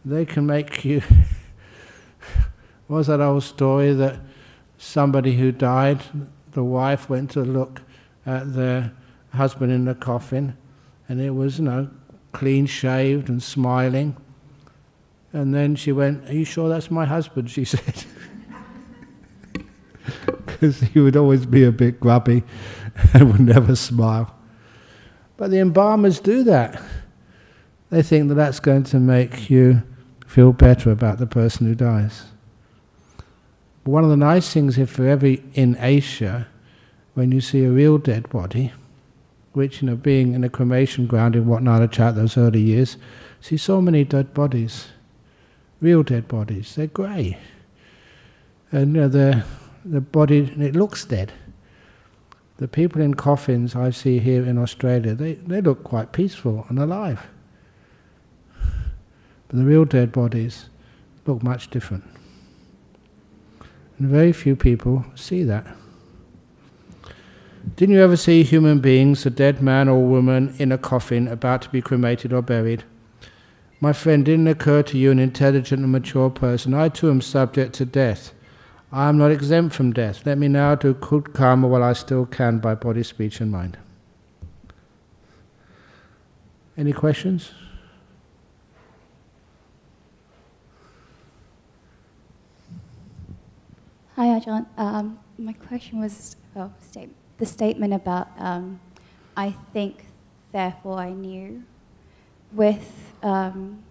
They 0.04 0.26
can 0.26 0.44
make 0.44 0.84
you. 0.84 1.00
was 2.88 3.06
that 3.06 3.22
old 3.22 3.42
story 3.42 3.94
that 3.94 4.20
somebody 4.76 5.38
who 5.38 5.50
died, 5.50 6.02
the 6.52 6.62
wife 6.62 7.08
went 7.08 7.30
to 7.30 7.40
look 7.40 7.80
at 8.26 8.52
their 8.52 8.92
husband 9.32 9.72
in 9.72 9.86
the 9.86 9.94
coffin, 9.94 10.58
and 11.08 11.22
it 11.22 11.30
was, 11.30 11.58
you 11.58 11.64
know, 11.64 11.88
clean 12.36 12.66
shaved 12.66 13.30
and 13.30 13.42
smiling. 13.42 14.14
And 15.32 15.54
then 15.54 15.74
she 15.74 15.90
went, 15.90 16.28
Are 16.28 16.34
you 16.34 16.44
sure 16.44 16.68
that's 16.68 16.90
my 16.90 17.06
husband? 17.06 17.50
She 17.50 17.64
said. 17.74 18.04
Because 20.44 20.80
he 20.80 21.00
would 21.00 21.16
always 21.16 21.46
be 21.46 21.64
a 21.64 21.72
bit 21.72 21.98
grubby 21.98 22.44
and 23.14 23.32
would 23.32 23.40
never 23.40 23.74
smile. 23.74 24.34
But 25.38 25.50
the 25.50 25.60
embalmers 25.60 26.20
do 26.20 26.44
that. 26.44 26.80
They 27.88 28.02
think 28.02 28.28
that 28.28 28.34
that's 28.34 28.60
going 28.60 28.84
to 28.84 28.98
make 28.98 29.48
you 29.48 29.82
feel 30.26 30.52
better 30.52 30.90
about 30.90 31.18
the 31.18 31.26
person 31.26 31.66
who 31.66 31.74
dies. 31.74 32.24
But 33.82 33.92
one 33.92 34.04
of 34.04 34.10
the 34.10 34.16
nice 34.16 34.52
things, 34.52 34.76
if 34.76 34.98
you're 34.98 35.08
ever 35.08 35.36
in 35.54 35.76
Asia, 35.78 36.48
when 37.14 37.32
you 37.32 37.40
see 37.40 37.64
a 37.64 37.70
real 37.70 37.96
dead 37.96 38.28
body, 38.28 38.72
which, 39.56 39.80
you 39.80 39.88
know, 39.88 39.96
being 39.96 40.34
in 40.34 40.44
a 40.44 40.50
cremation 40.50 41.06
ground 41.06 41.34
in 41.34 41.46
Wat 41.46 41.90
Chat 41.90 42.14
those 42.14 42.36
early 42.36 42.60
years, 42.60 42.98
see 43.40 43.56
so 43.56 43.80
many 43.80 44.04
dead 44.04 44.34
bodies, 44.34 44.88
real 45.80 46.02
dead 46.02 46.28
bodies. 46.28 46.74
They're 46.74 46.88
grey. 46.88 47.38
And 48.70 48.94
you 48.94 49.00
know, 49.00 49.08
the, 49.08 49.44
the 49.82 50.02
body, 50.02 50.40
and 50.40 50.62
it 50.62 50.76
looks 50.76 51.06
dead. 51.06 51.32
The 52.58 52.68
people 52.68 53.00
in 53.00 53.14
coffins 53.14 53.74
I 53.74 53.88
see 53.90 54.18
here 54.18 54.44
in 54.44 54.58
Australia, 54.58 55.14
they, 55.14 55.34
they 55.34 55.62
look 55.62 55.82
quite 55.82 56.12
peaceful 56.12 56.66
and 56.68 56.78
alive. 56.78 57.26
But 59.48 59.56
the 59.56 59.64
real 59.64 59.86
dead 59.86 60.12
bodies 60.12 60.68
look 61.24 61.42
much 61.42 61.70
different. 61.70 62.04
And 63.98 64.10
very 64.10 64.34
few 64.34 64.54
people 64.54 65.06
see 65.14 65.44
that. 65.44 65.66
Didn't 67.74 67.94
you 67.94 68.00
ever 68.00 68.16
see 68.16 68.42
human 68.42 68.78
beings, 68.78 69.26
a 69.26 69.30
dead 69.30 69.60
man 69.60 69.88
or 69.88 70.02
woman 70.02 70.54
in 70.58 70.72
a 70.72 70.78
coffin 70.78 71.26
about 71.28 71.62
to 71.62 71.68
be 71.68 71.82
cremated 71.82 72.32
or 72.32 72.40
buried? 72.40 72.84
My 73.80 73.92
friend, 73.92 74.24
didn't 74.24 74.46
occur 74.46 74.82
to 74.84 74.96
you, 74.96 75.10
an 75.10 75.18
intelligent 75.18 75.82
and 75.82 75.92
mature 75.92 76.30
person, 76.30 76.72
I 76.72 76.88
too 76.88 77.10
am 77.10 77.20
subject 77.20 77.74
to 77.74 77.84
death. 77.84 78.32
I 78.92 79.08
am 79.08 79.18
not 79.18 79.30
exempt 79.30 79.74
from 79.74 79.92
death. 79.92 80.24
Let 80.24 80.38
me 80.38 80.48
now 80.48 80.74
do 80.74 80.94
good 80.94 81.34
karma 81.34 81.66
while 81.68 81.82
I 81.82 81.92
still 81.92 82.24
can 82.24 82.58
by 82.58 82.74
body, 82.74 83.02
speech, 83.02 83.40
and 83.40 83.50
mind. 83.50 83.76
Any 86.78 86.92
questions? 86.92 87.52
Hi, 94.14 94.26
Ajahn. 94.26 94.66
Um, 94.78 95.18
my 95.36 95.52
question 95.52 96.00
was 96.00 96.36
oh, 96.54 96.72
state, 96.80 97.10
the 97.38 97.46
statement 97.46 97.92
about 97.92 98.28
um, 98.38 98.80
I 99.36 99.54
think, 99.72 100.06
therefore 100.52 100.98
I 100.98 101.10
knew. 101.10 101.62
With 102.52 103.14
um, 103.22 103.82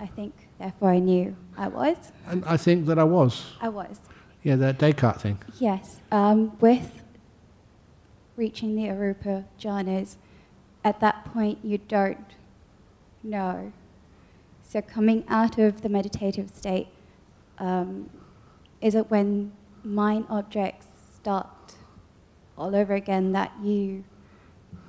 I 0.00 0.06
think, 0.06 0.34
therefore 0.58 0.90
I 0.90 0.98
knew 0.98 1.36
I 1.56 1.68
was. 1.68 1.96
And 2.26 2.44
I 2.44 2.56
think 2.56 2.86
that 2.86 2.98
I 2.98 3.04
was. 3.04 3.46
I 3.60 3.68
was. 3.68 4.00
Yeah, 4.42 4.56
that 4.56 4.78
Descartes 4.78 5.22
thing. 5.22 5.38
Yes. 5.60 6.00
Um, 6.10 6.56
with 6.58 7.02
reaching 8.36 8.74
the 8.74 8.88
Arupa 8.88 9.44
jhanas, 9.60 10.16
at 10.82 10.98
that 11.00 11.24
point 11.26 11.58
you 11.62 11.78
don't 11.78 12.26
know. 13.22 13.72
So 14.64 14.82
coming 14.82 15.24
out 15.28 15.58
of 15.58 15.82
the 15.82 15.88
meditative 15.88 16.50
state, 16.50 16.88
um, 17.58 18.10
is 18.80 18.96
it 18.96 19.10
when 19.10 19.52
mind 19.84 20.26
objects 20.28 20.86
start 21.22 21.76
all 22.58 22.74
over 22.74 22.94
again 22.94 23.30
that 23.30 23.52
you 23.62 24.02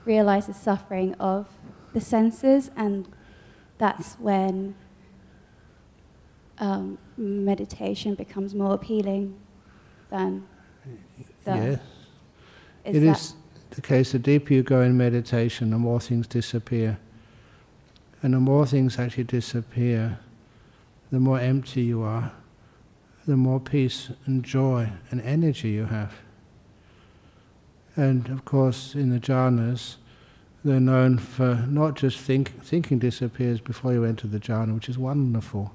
realize 0.03 0.47
the 0.47 0.53
suffering 0.53 1.13
of 1.19 1.47
the 1.93 2.01
senses, 2.01 2.71
and 2.75 3.07
that's 3.77 4.15
when 4.15 4.73
um, 6.57 6.97
meditation 7.17 8.15
becomes 8.15 8.55
more 8.55 8.73
appealing 8.73 9.39
than 10.09 10.47
the. 11.43 11.55
Yes. 11.55 11.79
Is 12.85 12.95
It 12.95 13.03
is 13.03 13.35
the 13.69 13.81
case, 13.81 14.11
the 14.11 14.19
deeper 14.19 14.55
you 14.55 14.63
go 14.63 14.81
in 14.81 14.97
meditation, 14.97 15.69
the 15.69 15.77
more 15.77 15.99
things 15.99 16.25
disappear. 16.25 16.97
And 18.23 18.33
the 18.33 18.39
more 18.39 18.65
things 18.65 18.97
actually 18.97 19.25
disappear, 19.25 20.17
the 21.11 21.19
more 21.19 21.39
empty 21.39 21.83
you 21.83 22.01
are, 22.01 22.31
the 23.27 23.37
more 23.37 23.59
peace 23.59 24.09
and 24.25 24.43
joy 24.43 24.89
and 25.11 25.21
energy 25.21 25.69
you 25.69 25.85
have. 25.85 26.22
And 27.95 28.27
of 28.29 28.45
course, 28.45 28.95
in 28.95 29.09
the 29.09 29.19
jhanas, 29.19 29.97
they're 30.63 30.79
known 30.79 31.17
for 31.17 31.65
not 31.67 31.95
just 31.95 32.17
think, 32.17 32.63
thinking 32.63 32.99
disappears 32.99 33.59
before 33.59 33.93
you 33.93 34.03
enter 34.03 34.27
the 34.27 34.39
jhana, 34.39 34.73
which 34.73 34.89
is 34.89 34.97
wonderful. 34.97 35.73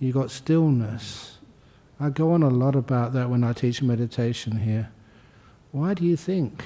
You 0.00 0.12
got 0.12 0.30
stillness. 0.30 1.38
I 2.00 2.10
go 2.10 2.32
on 2.32 2.42
a 2.42 2.48
lot 2.48 2.74
about 2.74 3.12
that 3.12 3.30
when 3.30 3.44
I 3.44 3.52
teach 3.52 3.82
meditation 3.82 4.58
here. 4.58 4.90
Why 5.70 5.94
do 5.94 6.04
you 6.04 6.16
think? 6.16 6.64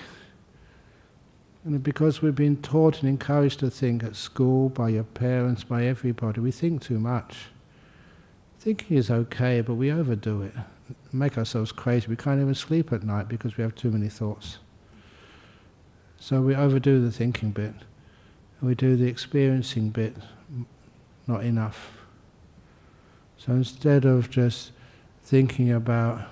And 1.64 1.82
because 1.82 2.22
we've 2.22 2.34
been 2.34 2.62
taught 2.62 3.00
and 3.00 3.08
encouraged 3.08 3.60
to 3.60 3.70
think 3.70 4.02
at 4.02 4.16
school, 4.16 4.68
by 4.70 4.88
your 4.90 5.04
parents, 5.04 5.64
by 5.64 5.84
everybody, 5.84 6.40
we 6.40 6.50
think 6.50 6.82
too 6.82 6.98
much. 6.98 7.46
Thinking 8.58 8.96
is 8.96 9.10
okay, 9.10 9.60
but 9.60 9.74
we 9.74 9.92
overdo 9.92 10.42
it. 10.42 10.54
Make 11.12 11.38
ourselves 11.38 11.72
crazy. 11.72 12.08
We 12.08 12.16
can't 12.16 12.40
even 12.40 12.54
sleep 12.54 12.92
at 12.92 13.02
night 13.02 13.28
because 13.28 13.56
we 13.56 13.62
have 13.62 13.74
too 13.74 13.90
many 13.90 14.08
thoughts. 14.08 14.58
So 16.18 16.40
we 16.40 16.54
overdo 16.54 17.04
the 17.04 17.12
thinking 17.12 17.50
bit. 17.50 17.74
And 18.60 18.68
we 18.68 18.74
do 18.74 18.96
the 18.96 19.06
experiencing 19.06 19.90
bit 19.90 20.16
not 21.28 21.44
enough. 21.44 21.92
So 23.36 23.52
instead 23.52 24.04
of 24.04 24.30
just 24.30 24.72
thinking 25.22 25.70
about 25.70 26.22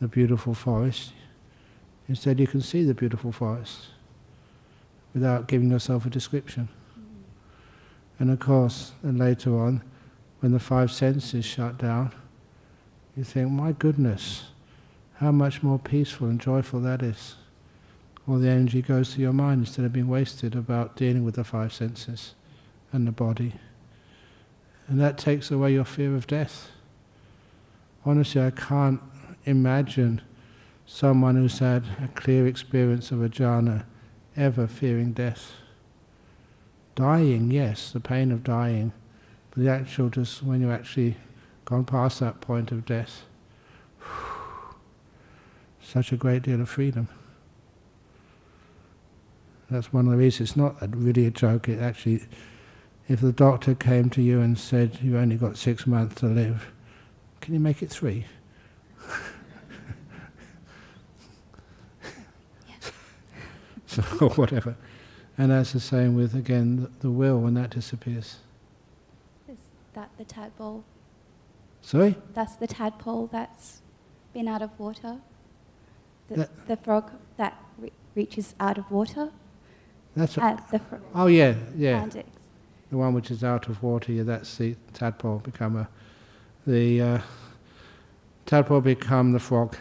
the 0.00 0.08
beautiful 0.08 0.54
forest, 0.54 1.12
instead 2.08 2.40
you 2.40 2.46
can 2.46 2.62
see 2.62 2.84
the 2.84 2.94
beautiful 2.94 3.32
forest 3.32 3.88
without 5.12 5.48
giving 5.48 5.70
yourself 5.70 6.06
a 6.06 6.10
description. 6.10 6.68
Mm. 6.98 8.20
And 8.20 8.30
of 8.30 8.38
course, 8.38 8.92
and 9.02 9.18
later 9.18 9.58
on, 9.58 9.82
when 10.38 10.52
the 10.52 10.60
five 10.60 10.92
senses 10.92 11.44
shut 11.44 11.76
down, 11.76 12.12
you 13.20 13.24
think, 13.24 13.50
my 13.50 13.72
goodness, 13.72 14.44
how 15.16 15.30
much 15.30 15.62
more 15.62 15.78
peaceful 15.78 16.26
and 16.26 16.40
joyful 16.40 16.80
that 16.80 17.02
is. 17.02 17.34
All 18.26 18.38
the 18.38 18.48
energy 18.48 18.80
goes 18.80 19.12
to 19.12 19.20
your 19.20 19.34
mind 19.34 19.60
instead 19.60 19.84
of 19.84 19.92
being 19.92 20.08
wasted 20.08 20.54
about 20.54 20.96
dealing 20.96 21.22
with 21.22 21.34
the 21.34 21.44
five 21.44 21.74
senses 21.74 22.34
and 22.94 23.06
the 23.06 23.12
body. 23.12 23.52
And 24.88 24.98
that 25.02 25.18
takes 25.18 25.50
away 25.50 25.74
your 25.74 25.84
fear 25.84 26.16
of 26.16 26.26
death. 26.26 26.70
Honestly, 28.06 28.40
I 28.40 28.52
can't 28.52 29.02
imagine 29.44 30.22
someone 30.86 31.36
who's 31.36 31.58
had 31.58 31.84
a 32.02 32.08
clear 32.14 32.46
experience 32.46 33.10
of 33.10 33.22
a 33.22 33.28
jhana 33.28 33.84
ever 34.34 34.66
fearing 34.66 35.12
death. 35.12 35.52
Dying, 36.94 37.50
yes, 37.50 37.92
the 37.92 38.00
pain 38.00 38.32
of 38.32 38.42
dying, 38.42 38.94
but 39.50 39.62
the 39.62 39.68
actual 39.68 40.08
just 40.08 40.42
when 40.42 40.62
you're 40.62 40.72
actually 40.72 41.18
gone 41.70 41.84
past 41.84 42.18
that 42.18 42.40
point 42.40 42.72
of 42.72 42.84
death, 42.84 43.22
such 45.80 46.10
a 46.10 46.16
great 46.16 46.42
deal 46.42 46.60
of 46.60 46.68
freedom. 46.68 47.08
That's 49.70 49.92
one 49.92 50.06
of 50.06 50.10
the 50.10 50.18
reasons. 50.18 50.50
It's 50.50 50.56
not 50.56 50.74
really 50.96 51.26
a 51.26 51.30
joke. 51.30 51.68
It 51.68 51.78
actually, 51.80 52.24
if 53.08 53.20
the 53.20 53.30
doctor 53.30 53.76
came 53.76 54.10
to 54.10 54.20
you 54.20 54.40
and 54.40 54.58
said 54.58 54.98
You've 55.00 55.14
only 55.14 55.36
got 55.36 55.56
six 55.56 55.86
months 55.86 56.16
to 56.16 56.26
live, 56.26 56.72
can 57.40 57.54
you 57.54 57.60
make 57.60 57.80
it 57.84 57.90
three? 57.90 58.26
so 63.86 64.02
whatever. 64.34 64.74
And 65.38 65.52
that's 65.52 65.72
the 65.72 65.78
same 65.78 66.16
with 66.16 66.34
again 66.34 66.92
the, 66.98 67.12
will 67.12 67.38
when 67.38 67.54
that 67.54 67.70
disappears. 67.70 68.38
Is 69.48 69.58
that 69.94 70.10
the 70.18 70.24
tadpole? 70.24 70.82
Sorry? 71.82 72.16
That's 72.34 72.56
the 72.56 72.66
tadpole 72.66 73.28
that's 73.32 73.80
been 74.32 74.48
out 74.48 74.62
of 74.62 74.78
water? 74.78 75.18
The, 76.28 76.34
That- 76.36 76.66
the 76.68 76.76
frog 76.76 77.10
that 77.36 77.56
re- 77.78 77.92
reaches 78.14 78.54
out 78.60 78.78
of 78.78 78.90
water? 78.90 79.30
That's 80.14 80.36
a- 80.36 80.44
Uh, 80.44 80.78
Oh 81.14 81.26
yeah, 81.26 81.54
yeah. 81.76 82.06
The 82.90 82.96
one 82.96 83.14
which 83.14 83.30
is 83.30 83.44
out 83.44 83.68
of 83.68 83.82
water, 83.82 84.12
yeah, 84.12 84.24
that's 84.24 84.56
the 84.56 84.74
tadpole 84.92 85.38
become 85.38 85.76
a 85.76 85.88
the 86.66 87.00
uh, 87.00 87.20
tadpole 88.46 88.80
become 88.80 89.32
the 89.32 89.38
frog. 89.38 89.76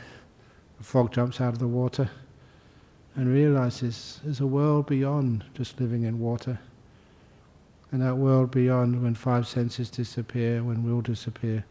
The 0.78 0.84
frog 0.84 1.12
jumps 1.12 1.42
out 1.42 1.54
of 1.54 1.60
the 1.60 1.68
water 1.68 2.10
and 3.16 3.28
realizes 3.28 4.22
there's 4.24 4.40
a 4.40 4.48
world 4.48 4.86
beyond 4.88 5.44
just 5.54 5.80
living 5.82 6.04
in 6.04 6.20
water. 6.20 6.60
And 7.92 8.02
that 8.02 8.16
world 8.18 8.52
beyond, 8.52 9.02
when 9.04 9.16
five 9.16 9.48
senses 9.48 9.90
disappear, 9.90 10.64
when 10.64 10.84
will 10.84 11.02
disappear, 11.02 11.66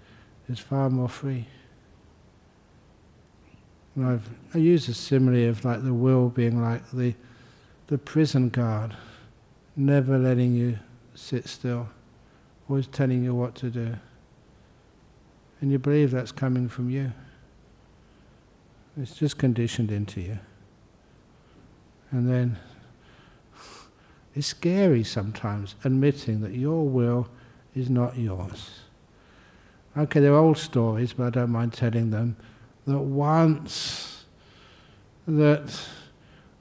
is 0.49 0.59
far 0.59 0.91
more 0.91 1.09
free. 1.09 1.47
And 3.95 4.07
I've 4.07 4.29
I 4.55 4.59
use 4.59 4.89
a 4.89 4.95
simile 4.95 5.49
of 5.49 5.65
like 5.65 5.83
the 5.83 5.95
will 5.95 6.29
being 6.29 6.63
like 6.63 6.91
the 6.91 7.15
the 7.89 7.99
prison 7.99 8.49
guard, 8.49 8.95
never 9.77 10.19
letting 10.19 10.55
you 10.55 10.79
sit 11.15 11.49
still, 11.49 11.89
always 12.69 12.87
telling 12.87 13.25
you 13.25 13.35
what 13.35 13.55
to 13.57 13.71
do. 13.71 13.97
And 15.61 15.73
you 15.73 15.79
believe 15.79 16.11
that's 16.13 16.33
coming 16.33 16.69
from 16.69 16.91
you. 16.91 17.13
It's 19.01 19.17
just 19.17 19.39
conditioned 19.39 19.91
into 19.91 20.21
you. 20.21 20.39
And 22.11 22.29
then 22.29 22.59
it's 24.35 24.47
scary 24.47 25.03
sometimes 25.05 25.75
admitting 25.85 26.41
that 26.43 26.53
your 26.53 26.89
will 26.89 27.29
is 27.75 27.91
not 27.91 28.17
yours. 28.17 28.81
Okay, 29.99 30.21
they're 30.21 30.33
old 30.33 30.59
stories, 30.59 31.15
but 31.15 31.27
I 31.27 31.31
don't 31.31 31.51
mind 31.51 31.73
telling 31.73 32.11
them 32.11 32.37
that 32.87 33.01
once 33.01 34.27
that 35.27 35.77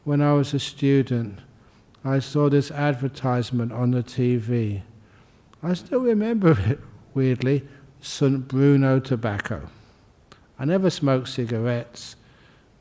when 0.05 0.23
I 0.23 0.33
was 0.33 0.55
a 0.55 0.59
student, 0.59 1.37
I 2.03 2.17
saw 2.17 2.49
this 2.49 2.71
advertisement 2.71 3.71
on 3.71 3.91
the 3.91 4.01
TV. 4.01 4.81
I 5.61 5.75
still 5.75 5.99
remember 5.99 6.57
it, 6.65 6.79
weirdly, 7.13 7.61
St. 8.01 8.47
Bruno 8.47 8.99
tobacco. 8.99 9.69
I 10.57 10.65
never 10.65 10.89
smoked 10.89 11.29
cigarettes, 11.29 12.15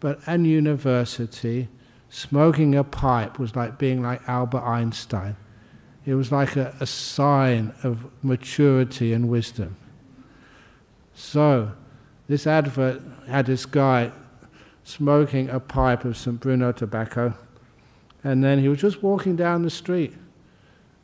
but 0.01 0.27
at 0.27 0.41
university, 0.41 1.69
smoking 2.09 2.75
a 2.75 2.83
pipe 2.83 3.39
was 3.39 3.55
like 3.55 3.77
being 3.77 4.01
like 4.01 4.27
Albert 4.27 4.63
Einstein. 4.63 5.37
It 6.07 6.15
was 6.15 6.33
like 6.33 6.57
a, 6.57 6.75
a 6.81 6.87
sign 6.87 7.75
of 7.83 8.07
maturity 8.23 9.13
and 9.13 9.29
wisdom. 9.29 9.77
So, 11.17 11.73
this 12.29 12.47
advert 12.47 13.01
had 13.27 13.47
this 13.47 13.65
guy 13.65 14.13
smoking 14.85 15.49
a 15.49 15.59
pipe 15.59 16.05
of 16.05 16.15
St. 16.15 16.39
Bruno 16.39 16.73
tobacco. 16.73 17.33
And 18.23 18.45
then 18.45 18.59
he 18.59 18.69
was 18.69 18.81
just 18.81 19.03
walking 19.03 19.35
down 19.35 19.63
the 19.63 19.71
street. 19.71 20.13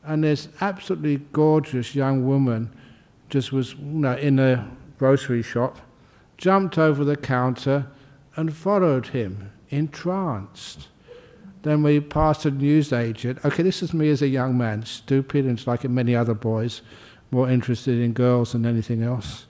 And 0.05 0.23
this 0.23 0.49
absolutely 0.61 1.17
gorgeous 1.33 1.95
young 1.95 2.27
woman 2.27 2.71
just 3.31 3.53
was 3.53 3.73
you 3.73 3.85
know, 3.85 4.15
in 4.15 4.39
a 4.39 4.69
grocery 4.99 5.43
shop, 5.43 5.79
jumped 6.37 6.77
over 6.77 7.05
the 7.05 7.17
counter 7.17 7.87
and 8.37 8.55
followed 8.55 9.09
him, 9.09 9.51
entranced. 9.71 10.89
Then 11.63 11.83
we 11.83 12.01
passed 12.01 12.45
a 12.45 12.51
newsagent. 12.51 13.43
Okay, 13.47 13.63
this 13.63 13.83
is 13.83 13.95
me 13.95 14.11
as 14.11 14.21
a 14.21 14.29
young 14.29 14.59
man, 14.59 14.85
stupid, 14.85 15.47
and 15.47 15.67
like 15.67 15.85
many 15.85 16.15
other 16.15 16.35
boys, 16.35 16.83
more 17.31 17.49
interested 17.49 17.99
in 17.99 18.13
girls 18.13 18.53
than 18.53 18.67
anything 18.67 19.03
else. 19.03 19.47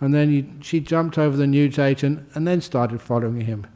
And 0.00 0.12
then 0.12 0.30
he, 0.30 0.46
she 0.60 0.80
jumped 0.80 1.18
over 1.18 1.36
the 1.36 1.46
newsagent 1.46 2.28
and 2.34 2.46
then 2.46 2.60
started 2.60 3.00
following 3.00 3.42
him. 3.42 3.66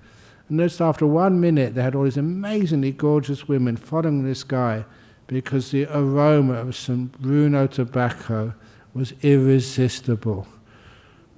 And 0.48 0.58
just 0.58 0.80
after 0.80 1.06
one 1.06 1.40
minute, 1.40 1.74
they 1.74 1.82
had 1.82 1.94
all 1.94 2.04
these 2.04 2.16
amazingly 2.16 2.90
gorgeous 2.92 3.48
women 3.48 3.76
following 3.76 4.24
this 4.24 4.42
guy 4.42 4.84
because 5.26 5.70
the 5.70 5.86
aroma 5.86 6.54
of 6.54 6.74
St. 6.74 7.12
Bruno 7.20 7.66
tobacco 7.66 8.52
was 8.92 9.14
irresistible 9.22 10.46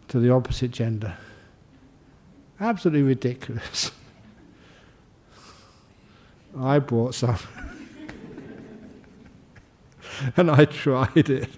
to 0.08 0.18
the 0.18 0.30
opposite 0.30 0.70
gender. 0.70 1.16
Absolutely 2.58 3.02
ridiculous. 3.02 3.90
I 6.58 6.78
bought 6.78 7.14
some. 7.14 7.38
and 10.36 10.50
I 10.50 10.64
tried 10.64 11.28
it. 11.28 11.50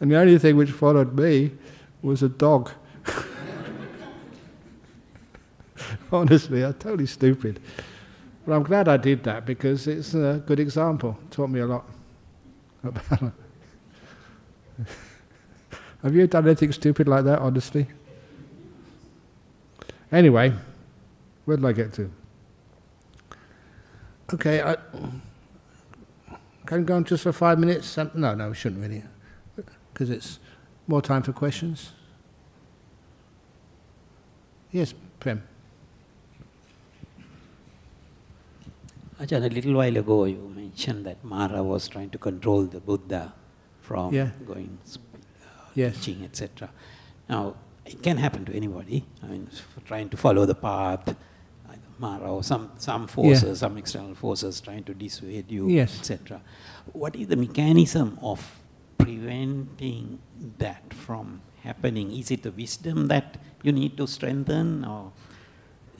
And 0.00 0.10
the 0.10 0.16
only 0.16 0.38
thing 0.38 0.56
which 0.56 0.70
followed 0.70 1.16
me 1.16 1.52
was 2.02 2.22
a 2.22 2.28
dog. 2.28 2.70
Honestly, 6.12 6.64
I'm 6.64 6.74
totally 6.74 7.06
stupid. 7.06 7.60
But 8.46 8.54
I'm 8.54 8.62
glad 8.62 8.88
I 8.88 8.96
did 8.96 9.24
that 9.24 9.44
because 9.44 9.86
it's 9.86 10.14
a 10.14 10.42
good 10.46 10.58
example. 10.58 11.18
It 11.26 11.30
taught 11.30 11.50
me 11.50 11.60
a 11.60 11.66
lot. 11.66 11.84
Have 16.02 16.14
you 16.14 16.26
done 16.26 16.46
anything 16.46 16.72
stupid 16.72 17.08
like 17.08 17.24
that, 17.24 17.40
honestly? 17.40 17.88
Anyway, 20.12 20.54
where 21.44 21.56
did 21.56 21.66
I 21.66 21.72
get 21.72 21.92
to? 21.94 22.10
Okay, 24.32 24.62
I 24.62 24.76
can 26.66 26.80
I 26.80 26.82
go 26.82 26.96
on 26.96 27.04
just 27.04 27.22
for 27.22 27.32
five 27.32 27.58
minutes. 27.58 27.96
Um, 27.98 28.10
no, 28.14 28.34
no, 28.34 28.50
we 28.50 28.54
shouldn't 28.54 28.80
really, 28.80 29.02
because 29.92 30.10
it's 30.10 30.38
more 30.88 31.02
time 31.02 31.22
for 31.22 31.32
questions. 31.32 31.92
Yes, 34.72 34.94
Prem. 35.20 35.42
Ajahn, 39.20 39.44
a 39.44 39.48
little 39.48 39.74
while 39.74 39.96
ago 39.96 40.24
you 40.24 40.52
mentioned 40.54 41.04
that 41.06 41.24
Mara 41.24 41.62
was 41.62 41.88
trying 41.88 42.10
to 42.10 42.18
control 42.18 42.64
the 42.64 42.80
Buddha 42.80 43.32
from 43.80 44.14
yeah. 44.14 44.30
going 44.46 44.78
uh, 44.86 44.98
yes. 45.74 45.96
teaching, 45.96 46.24
etc. 46.24 46.70
Now, 47.28 47.56
it 47.84 48.02
can 48.02 48.16
happen 48.16 48.44
to 48.44 48.54
anybody. 48.54 49.04
I 49.22 49.26
mean, 49.26 49.48
trying 49.86 50.08
to 50.10 50.16
follow 50.16 50.46
the 50.46 50.54
path, 50.54 51.16
Mara 51.98 52.32
or 52.32 52.42
some, 52.42 52.70
some 52.78 53.06
forces, 53.06 53.42
yeah. 53.42 53.54
some 53.54 53.76
external 53.76 54.14
forces 54.14 54.60
trying 54.60 54.84
to 54.84 54.94
dissuade 54.94 55.50
you, 55.50 55.68
yes. 55.68 55.98
etc. 55.98 56.40
What 56.92 57.16
is 57.16 57.28
the 57.28 57.36
mechanism 57.36 58.18
of 58.22 58.57
preventing 58.98 60.18
that 60.58 60.92
from 60.92 61.40
happening? 61.62 62.12
Is 62.16 62.30
it 62.30 62.42
the 62.42 62.50
wisdom 62.50 63.06
that 63.08 63.38
you 63.62 63.72
need 63.72 63.96
to 63.96 64.06
strengthen 64.06 64.84
or? 64.84 65.12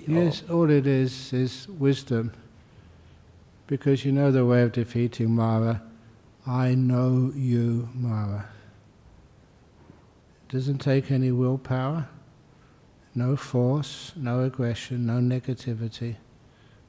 Yes, 0.06 0.42
or 0.48 0.54
all 0.54 0.70
it 0.70 0.86
is 0.86 1.32
is 1.32 1.68
wisdom 1.68 2.32
because 3.66 4.04
you 4.04 4.12
know 4.12 4.30
the 4.30 4.44
way 4.44 4.62
of 4.62 4.72
defeating 4.72 5.30
Mara. 5.34 5.82
I 6.46 6.74
know 6.74 7.30
you, 7.34 7.90
Mara. 7.94 8.48
It 10.48 10.52
doesn't 10.52 10.78
take 10.78 11.10
any 11.10 11.30
willpower, 11.30 12.08
no 13.14 13.36
force, 13.36 14.12
no 14.16 14.42
aggression, 14.42 15.04
no 15.06 15.18
negativity. 15.18 16.16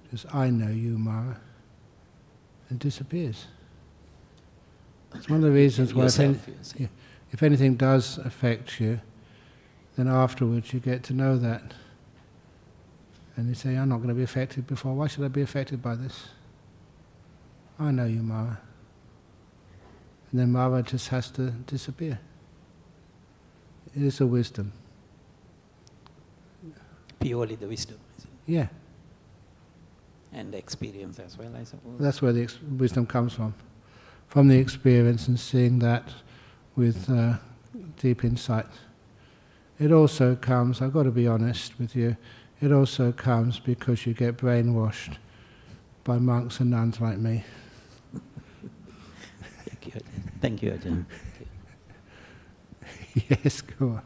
Just 0.10 0.34
I 0.34 0.50
know 0.50 0.72
you, 0.72 0.98
Mara. 0.98 1.42
And 2.70 2.80
disappears. 2.80 3.48
It's 5.16 5.30
one 5.30 5.38
of 5.38 5.44
the 5.44 5.52
reasons 5.52 5.94
why 5.94 6.06
if, 6.06 6.20
any, 6.20 6.38
if 7.32 7.44
anything 7.44 7.76
does 7.76 8.18
affect 8.20 8.80
you, 8.80 9.02
then 9.96 10.08
afterwards 10.08 10.74
you 10.74 10.80
get 10.80 11.04
to 11.04 11.14
know 11.14 11.38
that. 11.38 11.74
And 13.36 13.48
you 13.48 13.56
say, 13.56 13.76
I'm 13.76 13.90
not 13.90 13.98
going 13.98 14.10
to 14.10 14.16
be 14.16 14.24
affected 14.24 14.68
before. 14.68 14.94
Why 14.94 15.08
should 15.08 15.24
I 15.24 15.30
be 15.30 15.42
affected 15.42 15.82
by 15.82 15.96
this? 15.96 16.28
I 17.80 17.92
know 17.92 18.06
you, 18.06 18.22
Mara. 18.22 18.60
And 20.32 20.40
then 20.40 20.52
Mara 20.52 20.84
just 20.84 21.08
has 21.10 21.32
to 21.32 21.52
disappear. 21.52 22.20
It 23.96 24.04
is 24.04 24.22
a 24.22 24.28
wisdom. 24.28 24.74
Purely 27.20 27.56
the 27.56 27.68
wisdom. 27.68 27.98
Yeah. 28.46 28.68
And 30.32 30.54
the 30.54 30.58
experience 30.58 31.20
as 31.20 31.38
well, 31.38 31.56
I 31.56 31.64
suppose. 31.64 32.00
That's 32.00 32.22
where 32.22 32.32
the 32.32 32.44
ex- 32.44 32.60
wisdom 32.62 33.06
comes 33.06 33.34
from. 33.34 33.54
From 34.30 34.48
the 34.48 34.58
experience 34.58 35.28
and 35.28 35.40
seeing 35.40 35.80
that 35.80 36.08
with 36.76 37.10
uh, 37.10 37.38
deep 37.98 38.24
insight. 38.24 38.68
It 39.80 39.92
also 39.92 40.36
comes, 40.36 40.82
I've 40.82 40.94
got 40.94 41.04
to 41.04 41.12
be 41.12 41.28
honest 41.28 41.80
with 41.80 41.96
you, 41.96 42.16
it 42.62 42.72
also 42.72 43.12
comes 43.12 43.60
because 43.60 44.06
you 44.06 44.14
get 44.14 44.38
brainwashed 44.38 45.18
by 46.04 46.18
monks 46.18 46.60
and 46.60 46.70
nuns 46.70 47.00
like 47.00 47.18
me. 47.18 47.44
Thank 49.66 49.96
you. 49.96 50.02
Thank 50.42 50.62
you, 50.64 50.72
Ajahn. 50.72 51.06
yes, 53.44 53.62
go 53.62 53.88
on. 53.90 54.02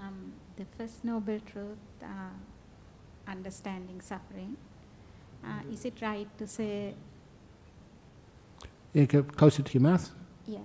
Um, 0.00 0.32
the 0.56 0.64
first 0.76 1.04
noble 1.04 1.40
truth, 1.40 1.78
uh, 2.02 2.06
understanding 3.28 4.00
suffering. 4.00 4.56
Uh, 5.44 5.72
is 5.72 5.84
it 5.84 5.94
right 6.02 6.26
to 6.38 6.46
say? 6.46 6.94
Yeah, 8.92 9.04
go 9.04 9.22
closer 9.22 9.62
to 9.62 9.72
your 9.72 9.82
mouth. 9.82 10.10
Yeah. 10.46 10.58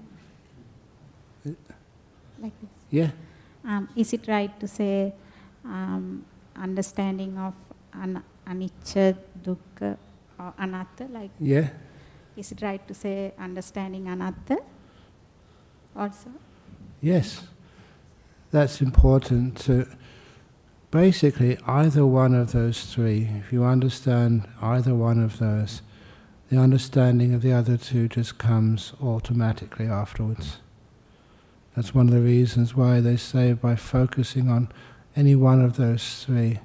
Like 2.39 2.59
this. 2.59 2.69
Yeah. 2.89 3.11
Um, 3.65 3.89
is 3.95 4.13
it 4.13 4.27
right 4.27 4.59
to 4.59 4.67
say 4.67 5.13
um, 5.65 6.25
understanding 6.55 7.37
of 7.37 7.53
an 7.93 8.23
anicca, 8.47 9.17
dukkha, 9.43 9.97
or 10.39 10.53
anatta? 10.57 11.05
Like. 11.11 11.31
Yeah. 11.39 11.69
Is 12.35 12.51
it 12.51 12.61
right 12.61 12.85
to 12.87 12.93
say 12.93 13.33
understanding 13.37 14.07
anatta 14.07 14.57
also? 15.95 16.31
Yes. 17.01 17.43
That's 18.51 18.81
important 18.81 19.57
to 19.65 19.87
basically 20.93 21.57
either 21.65 22.05
one 22.05 22.35
of 22.35 22.51
those 22.51 22.85
three. 22.85 23.27
If 23.39 23.51
you 23.51 23.63
understand 23.63 24.47
either 24.61 24.93
one 24.93 25.19
of 25.23 25.39
those, 25.39 25.81
the 26.51 26.59
understanding 26.59 27.33
of 27.33 27.41
the 27.41 27.51
other 27.51 27.77
two 27.77 28.07
just 28.07 28.37
comes 28.37 28.93
automatically 29.01 29.87
afterwards. 29.87 30.57
That's 31.75 31.95
one 31.95 32.09
of 32.09 32.13
the 32.13 32.21
reasons 32.21 32.75
why 32.75 32.99
they 32.99 33.17
say 33.17 33.53
by 33.53 33.75
focusing 33.75 34.49
on 34.49 34.71
any 35.15 35.33
one 35.33 35.61
of 35.61 35.77
those 35.77 36.23
three, 36.25 36.59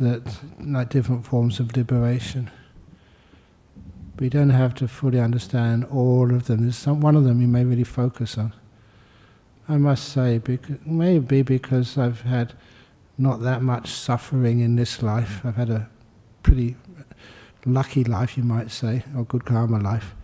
that 0.00 0.40
like 0.58 0.88
different 0.88 1.24
forms 1.24 1.60
of 1.60 1.76
liberation. 1.76 2.50
We 4.18 4.30
don't 4.30 4.50
have 4.50 4.74
to 4.76 4.88
fully 4.88 5.20
understand 5.20 5.84
all 5.84 6.34
of 6.34 6.46
them. 6.46 6.62
There's 6.62 6.76
some 6.76 7.00
one 7.00 7.14
of 7.14 7.22
them 7.22 7.40
you 7.40 7.46
may 7.46 7.64
really 7.64 7.84
focus 7.84 8.36
on. 8.36 8.52
I 9.68 9.76
must 9.76 10.08
say, 10.08 10.38
because, 10.38 10.78
maybe 10.84 11.42
because 11.42 11.96
I've 11.96 12.22
had 12.22 12.54
not 13.18 13.42
that 13.42 13.62
much 13.62 13.90
suffering 13.90 14.60
in 14.60 14.76
this 14.76 15.02
life. 15.02 15.40
I've 15.44 15.56
had 15.56 15.70
a 15.70 15.88
pretty 16.42 16.76
lucky 17.64 18.04
life, 18.04 18.36
you 18.36 18.42
might 18.42 18.70
say, 18.70 19.04
or 19.16 19.24
good 19.24 19.44
karma 19.44 19.78
life. 19.78 20.14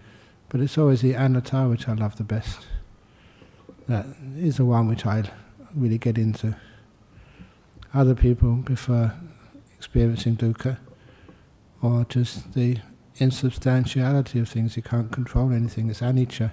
But 0.48 0.60
it's 0.60 0.78
always 0.78 1.02
the 1.02 1.14
anatta 1.14 1.68
which 1.68 1.88
I 1.88 1.94
love 1.94 2.16
the 2.16 2.24
best. 2.24 2.66
That 3.86 4.06
is 4.36 4.56
the 4.56 4.64
one 4.64 4.88
which 4.88 5.06
I 5.06 5.30
really 5.74 5.98
get 5.98 6.18
into. 6.18 6.56
Other 7.94 8.14
people 8.14 8.62
prefer 8.64 9.14
experiencing 9.76 10.36
dukkha 10.36 10.78
or 11.80 12.04
just 12.08 12.52
the 12.54 12.78
insubstantiality 13.16 14.40
of 14.40 14.48
things. 14.48 14.76
You 14.76 14.82
can't 14.82 15.10
control 15.10 15.52
anything. 15.52 15.88
It's 15.90 16.00
anicca. 16.00 16.52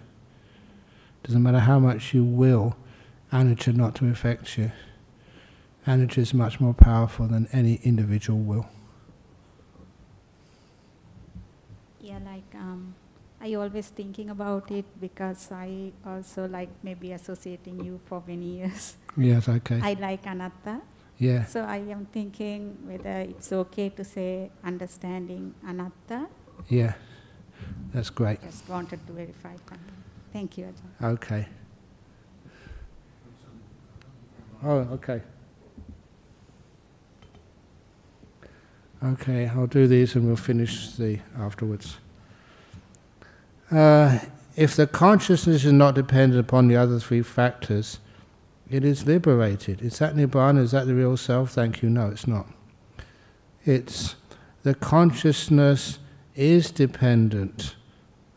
Doesn't 1.23 1.41
matter 1.41 1.59
how 1.59 1.79
much 1.79 2.13
you 2.13 2.23
will, 2.23 2.75
anicca 3.31 3.75
not 3.75 3.95
to 3.95 4.09
affect 4.09 4.57
you. 4.57 4.71
Anicca 5.85 6.17
is 6.17 6.33
much 6.33 6.59
more 6.59 6.73
powerful 6.73 7.27
than 7.27 7.47
any 7.51 7.79
individual 7.83 8.39
will. 8.39 8.65
Yeah, 12.01 12.19
like 12.25 12.53
um, 12.55 12.95
I 13.41 13.53
always 13.53 13.87
thinking 13.89 14.29
about 14.29 14.71
it 14.71 14.85
because 14.99 15.51
I 15.51 15.91
also 16.05 16.47
like 16.47 16.69
maybe 16.83 17.11
associating 17.11 17.83
you 17.83 17.99
for 18.05 18.23
many 18.27 18.57
years. 18.57 18.97
Yes, 19.17 19.47
okay. 19.47 19.79
I 19.81 19.93
like 19.93 20.25
anatta. 20.25 20.81
Yeah. 21.17 21.45
So 21.45 21.61
I 21.61 21.77
am 21.77 22.05
thinking 22.11 22.77
whether 22.83 23.21
it's 23.21 23.51
okay 23.53 23.89
to 23.89 24.03
say 24.03 24.51
understanding 24.63 25.53
anatta. 25.65 26.27
Yeah. 26.67 26.93
That's 27.93 28.09
great. 28.09 28.41
Just 28.41 28.67
wanted 28.67 29.05
to 29.07 29.13
verify. 29.13 29.55
Thank 30.33 30.57
you, 30.57 30.65
Ajahn. 30.65 31.13
Okay. 31.13 31.47
Oh, 34.63 34.79
okay. 34.99 35.21
Okay, 39.03 39.47
I'll 39.47 39.67
do 39.67 39.87
these 39.87 40.15
and 40.15 40.25
we'll 40.25 40.35
finish 40.35 40.91
the 40.91 41.19
afterwards. 41.37 41.97
Uh, 43.71 44.19
if 44.55 44.75
the 44.75 44.87
consciousness 44.87 45.65
is 45.65 45.73
not 45.73 45.95
dependent 45.95 46.39
upon 46.39 46.67
the 46.67 46.75
other 46.75 46.99
three 46.99 47.21
factors, 47.21 47.99
it 48.69 48.83
is 48.83 49.05
liberated. 49.05 49.81
Is 49.81 49.99
that 49.99 50.15
Nibbana? 50.15 50.59
Is 50.59 50.71
that 50.71 50.87
the 50.87 50.95
real 50.95 51.17
self? 51.17 51.51
Thank 51.51 51.81
you. 51.81 51.89
No, 51.89 52.07
it's 52.07 52.25
not. 52.25 52.47
It's 53.65 54.15
the 54.63 54.73
consciousness 54.73 55.99
is 56.35 56.71
dependent 56.71 57.75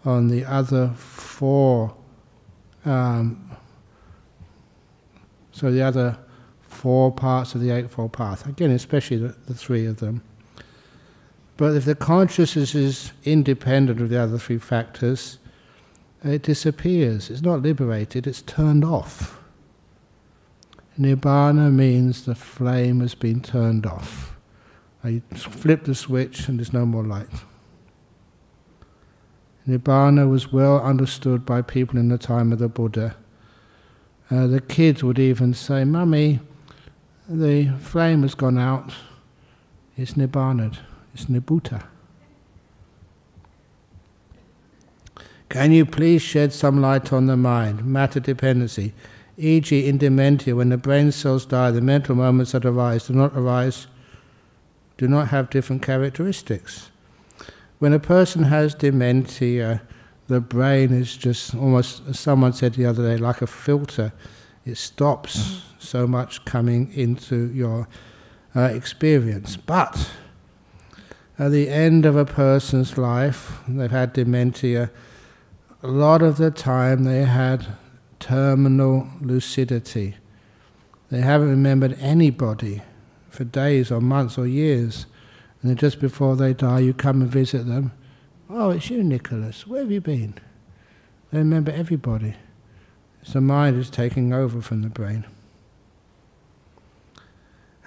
on 0.04 0.28
the 0.28 0.44
other 0.44 0.88
four. 0.88 1.94
Um, 2.84 3.50
so 5.52 5.70
the 5.70 5.82
other 5.82 6.18
four 6.62 7.12
parts 7.12 7.54
of 7.54 7.60
the 7.60 7.70
Eightfold 7.70 8.12
Path. 8.12 8.46
Again, 8.46 8.70
especially 8.70 9.16
the, 9.16 9.34
the 9.46 9.54
three 9.54 9.86
of 9.86 9.98
them. 9.98 10.22
But 11.58 11.74
if 11.74 11.84
the 11.84 11.96
consciousness 11.96 12.76
is 12.76 13.12
independent 13.24 14.00
of 14.00 14.08
the 14.08 14.18
other 14.18 14.38
three 14.38 14.58
factors, 14.58 15.38
it 16.22 16.42
disappears. 16.42 17.30
It's 17.30 17.42
not 17.42 17.62
liberated, 17.62 18.28
it's 18.28 18.42
turned 18.42 18.84
off. 18.84 19.40
Nibbana 20.98 21.72
means 21.72 22.24
the 22.24 22.36
flame 22.36 23.00
has 23.00 23.16
been 23.16 23.42
turned 23.42 23.86
off. 23.86 24.36
I 25.02 25.20
flip 25.34 25.84
the 25.84 25.96
switch 25.96 26.48
and 26.48 26.60
there's 26.60 26.72
no 26.72 26.86
more 26.86 27.04
light. 27.04 27.28
Nibbana 29.66 30.30
was 30.30 30.52
well 30.52 30.80
understood 30.80 31.44
by 31.44 31.62
people 31.62 31.98
in 31.98 32.08
the 32.08 32.18
time 32.18 32.52
of 32.52 32.60
the 32.60 32.68
Buddha. 32.68 33.16
Uh, 34.30 34.46
the 34.46 34.60
kids 34.60 35.02
would 35.02 35.18
even 35.18 35.54
say, 35.54 35.84
Mummy, 35.84 36.38
the 37.28 37.74
flame 37.80 38.22
has 38.22 38.36
gone 38.36 38.58
out. 38.58 38.92
It's 39.96 40.14
Nibbana. 40.14 40.78
It's. 41.26 41.84
Can 45.48 45.72
you 45.72 45.86
please 45.86 46.20
shed 46.20 46.52
some 46.52 46.80
light 46.80 47.12
on 47.12 47.26
the 47.26 47.36
mind, 47.36 47.84
matter 47.84 48.20
dependency? 48.20 48.92
E.g., 49.38 49.86
in 49.86 49.98
dementia, 49.98 50.54
when 50.56 50.68
the 50.68 50.76
brain 50.76 51.12
cells 51.12 51.46
die, 51.46 51.70
the 51.70 51.80
mental 51.80 52.14
moments 52.14 52.52
that 52.52 52.66
arise 52.66 53.06
do 53.06 53.14
not 53.14 53.34
arise, 53.34 53.86
do 54.98 55.08
not 55.08 55.28
have 55.28 55.48
different 55.48 55.80
characteristics. 55.80 56.90
When 57.78 57.92
a 57.92 58.00
person 58.00 58.44
has 58.44 58.74
dementia, 58.74 59.80
the 60.26 60.40
brain 60.40 60.92
is 60.92 61.16
just 61.16 61.54
almost, 61.54 62.02
as 62.08 62.18
someone 62.18 62.52
said 62.52 62.74
the 62.74 62.84
other 62.84 63.08
day, 63.08 63.16
like 63.16 63.40
a 63.40 63.46
filter. 63.46 64.12
It 64.66 64.76
stops 64.76 65.62
so 65.78 66.06
much 66.06 66.44
coming 66.44 66.92
into 66.92 67.50
your 67.52 67.88
uh, 68.54 68.62
experience. 68.62 69.56
But 69.56 70.10
at 71.38 71.52
the 71.52 71.68
end 71.68 72.04
of 72.04 72.16
a 72.16 72.24
person's 72.24 72.98
life, 72.98 73.60
they've 73.68 73.90
had 73.90 74.12
dementia, 74.12 74.90
a 75.82 75.88
lot 75.88 76.20
of 76.20 76.36
the 76.36 76.50
time 76.50 77.04
they 77.04 77.24
had 77.24 77.66
terminal 78.18 79.08
lucidity. 79.20 80.16
They 81.10 81.20
haven't 81.20 81.50
remembered 81.50 81.96
anybody 82.00 82.82
for 83.30 83.44
days 83.44 83.92
or 83.92 84.00
months 84.00 84.36
or 84.36 84.46
years. 84.46 85.06
And 85.62 85.70
then 85.70 85.76
just 85.76 86.00
before 86.00 86.34
they 86.34 86.52
die, 86.52 86.80
you 86.80 86.92
come 86.92 87.22
and 87.22 87.30
visit 87.30 87.66
them. 87.66 87.92
Oh, 88.50 88.70
it's 88.70 88.90
you, 88.90 89.04
Nicholas. 89.04 89.66
Where 89.66 89.82
have 89.82 89.90
you 89.90 90.00
been? 90.00 90.34
They 91.30 91.38
remember 91.38 91.70
everybody. 91.70 92.34
It's 93.22 93.32
the 93.32 93.40
mind 93.40 93.78
is 93.78 93.90
taking 93.90 94.32
over 94.32 94.60
from 94.60 94.82
the 94.82 94.88
brain. 94.88 95.24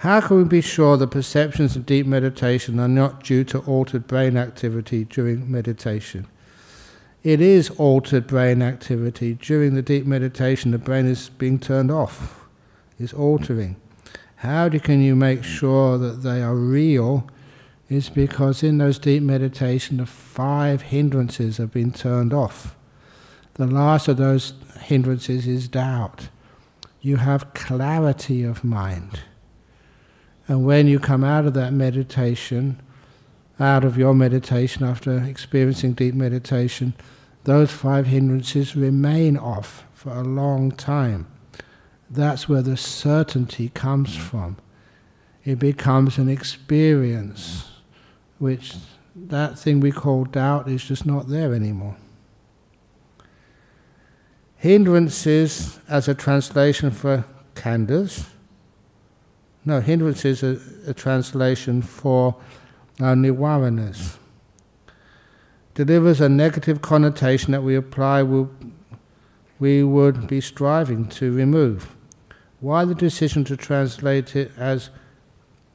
How 0.01 0.19
can 0.19 0.37
we 0.37 0.45
be 0.45 0.61
sure 0.61 0.97
the 0.97 1.05
perceptions 1.05 1.75
of 1.75 1.85
deep 1.85 2.07
meditation 2.07 2.79
are 2.79 2.87
not 2.87 3.23
due 3.23 3.43
to 3.43 3.59
altered 3.59 4.07
brain 4.07 4.35
activity 4.35 5.05
during 5.05 5.51
meditation? 5.51 6.25
It 7.21 7.39
is 7.39 7.69
altered 7.77 8.25
brain 8.25 8.63
activity. 8.63 9.35
During 9.35 9.75
the 9.75 9.83
deep 9.83 10.07
meditation, 10.07 10.71
the 10.71 10.79
brain 10.79 11.05
is 11.05 11.29
being 11.29 11.59
turned 11.59 11.91
off, 11.91 12.47
is 12.97 13.13
altering. 13.13 13.75
How 14.37 14.69
do, 14.69 14.79
can 14.79 15.03
you 15.03 15.15
make 15.15 15.43
sure 15.43 15.99
that 15.99 16.23
they 16.23 16.41
are 16.41 16.55
real? 16.55 17.29
Is 17.87 18.09
because 18.09 18.63
in 18.63 18.79
those 18.79 18.97
deep 18.97 19.21
meditation, 19.21 19.97
the 19.97 20.07
five 20.07 20.81
hindrances 20.81 21.57
have 21.57 21.71
been 21.71 21.91
turned 21.91 22.33
off. 22.33 22.75
The 23.53 23.67
last 23.67 24.07
of 24.07 24.17
those 24.17 24.53
hindrances 24.79 25.45
is 25.45 25.67
doubt. 25.67 26.29
You 27.01 27.17
have 27.17 27.53
clarity 27.53 28.41
of 28.41 28.63
mind. 28.63 29.19
And 30.51 30.65
when 30.65 30.85
you 30.85 30.99
come 30.99 31.23
out 31.23 31.45
of 31.45 31.53
that 31.53 31.71
meditation, 31.71 32.81
out 33.57 33.85
of 33.85 33.97
your 33.97 34.13
meditation 34.13 34.83
after 34.83 35.23
experiencing 35.23 35.93
deep 35.93 36.13
meditation, 36.13 36.93
those 37.45 37.71
five 37.71 38.07
hindrances 38.07 38.75
remain 38.75 39.37
off 39.37 39.85
for 39.93 40.09
a 40.09 40.25
long 40.25 40.71
time. 40.73 41.25
That's 42.09 42.49
where 42.49 42.61
the 42.61 42.75
certainty 42.75 43.69
comes 43.69 44.17
mm. 44.17 44.19
from. 44.19 44.57
It 45.45 45.57
becomes 45.57 46.17
an 46.17 46.27
experience 46.27 47.63
mm. 47.63 47.67
which 48.39 48.75
that 49.15 49.57
thing 49.57 49.79
we 49.79 49.93
call 49.93 50.25
doubt 50.25 50.67
is 50.67 50.83
just 50.83 51.05
not 51.05 51.29
there 51.29 51.55
anymore. 51.55 51.95
Hindrances 54.57 55.79
as 55.87 56.09
a 56.09 56.13
translation 56.13 56.91
for 56.91 57.23
khandhas. 57.55 58.25
No, 59.63 59.79
hindrance 59.79 60.25
is 60.25 60.41
a 60.43 60.93
translation 60.93 61.81
for 61.81 62.35
uh, 62.99 63.13
nivaranas. 63.13 64.17
Delivers 65.75 66.19
a 66.19 66.27
negative 66.27 66.81
connotation 66.81 67.51
that 67.51 67.61
we 67.61 67.75
apply, 67.75 68.23
we 69.59 69.83
would 69.83 70.27
be 70.27 70.41
striving 70.41 71.07
to 71.09 71.31
remove. 71.31 71.95
Why 72.59 72.85
the 72.85 72.95
decision 72.95 73.43
to 73.45 73.57
translate 73.57 74.35
it 74.35 74.51
as 74.57 74.89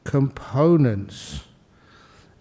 components? 0.03 1.45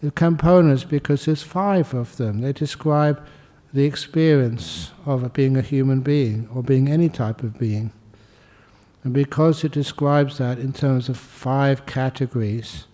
The 0.02 0.10
components 0.10 0.84
because 0.84 1.24
there's 1.24 1.42
five 1.42 1.94
of 1.94 2.16
them. 2.16 2.40
They 2.40 2.52
describe 2.52 3.24
the 3.72 3.84
experience 3.84 4.90
of 5.04 5.32
being 5.32 5.56
a 5.56 5.62
human 5.62 6.00
being 6.00 6.48
or 6.54 6.62
being 6.62 6.88
any 6.88 7.08
type 7.08 7.42
of 7.42 7.58
being. 7.58 7.92
And 9.06 9.14
because 9.14 9.62
it 9.62 9.70
describes 9.70 10.38
that 10.38 10.58
in 10.58 10.72
terms 10.72 11.08
of 11.08 11.16
five 11.16 11.86
categories, 11.86 12.86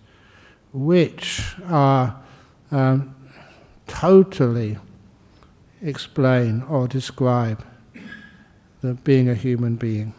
which 0.71 1.55
are 1.65 2.21
um, 2.69 3.15
totally 3.87 4.77
explain 5.81 6.61
or 6.69 6.87
describe 6.87 7.65
the 8.81 8.93
being 8.93 9.27
a 9.27 9.33
human 9.33 9.75
being. 9.75 10.13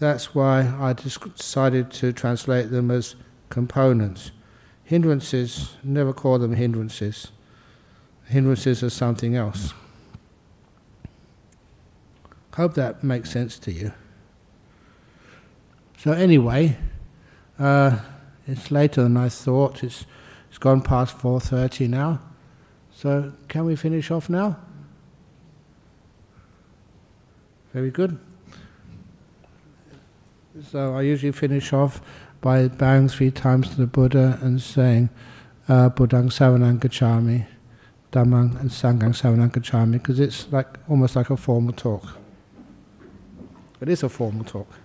That's 0.00 0.34
why 0.34 0.74
I 0.76 0.92
decided 0.92 1.92
to 1.92 2.12
translate 2.12 2.72
them 2.72 2.90
as 2.90 3.14
components. 3.48 4.32
Hindrances, 4.82 5.76
never 5.84 6.12
call 6.12 6.40
them 6.40 6.54
hindrances. 6.54 7.30
Hindrances 8.26 8.82
are 8.82 8.90
something 8.90 9.36
else. 9.36 9.72
Hope 12.54 12.74
that 12.74 13.04
makes 13.04 13.30
sense 13.30 13.56
to 13.60 13.70
you. 13.70 13.92
So 16.02 16.10
anyway, 16.10 16.76
uh, 17.60 17.96
it's 18.48 18.72
later 18.72 19.04
than 19.04 19.16
I 19.16 19.28
thought. 19.28 19.84
It's 19.84 20.04
it's 20.48 20.58
gone 20.58 20.82
past 20.82 21.16
4:30 21.16 21.88
now. 21.88 22.18
So 22.92 23.32
can 23.46 23.66
we 23.66 23.76
finish 23.76 24.10
off 24.10 24.28
now? 24.28 24.56
Very 27.72 27.92
good. 27.92 28.18
So 30.72 30.96
I 30.96 31.02
usually 31.02 31.30
finish 31.30 31.72
off 31.72 32.00
by 32.40 32.66
bowing 32.66 33.08
three 33.08 33.30
times 33.30 33.68
to 33.70 33.76
the 33.76 33.86
Buddha 33.86 34.40
and 34.42 34.60
saying, 34.60 35.08
uh, 35.68 35.88
Buddhang 35.88 36.30
Saranang 36.32 36.80
Gacchami, 36.80 37.46
Dhammang 38.10 38.60
and 38.60 38.70
Sanghang 38.70 39.14
Saranang 39.14 39.52
Gacchami, 39.52 39.92
because 39.92 40.18
it's 40.18 40.50
like 40.50 40.66
almost 40.88 41.14
like 41.14 41.30
a 41.30 41.36
formal 41.36 41.72
talk. 41.72 42.18
It 43.80 43.88
is 43.88 44.02
a 44.02 44.08
formal 44.08 44.44
talk. 44.44 44.81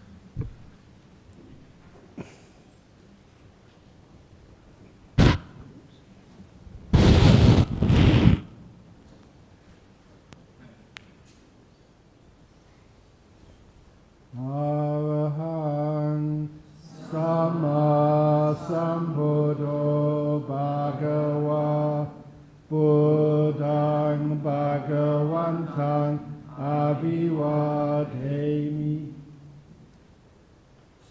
Arahang 14.47 16.47
Samma 17.11 18.55
Sambuddho 18.67 20.39
Bhagawa 20.47 22.07
Buddhang 22.71 24.23
Bhagavantang 24.41 26.15
Abhivademi 26.57 28.95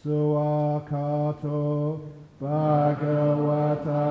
Svakkhato 0.03 2.01
Bhagavata 2.41 4.09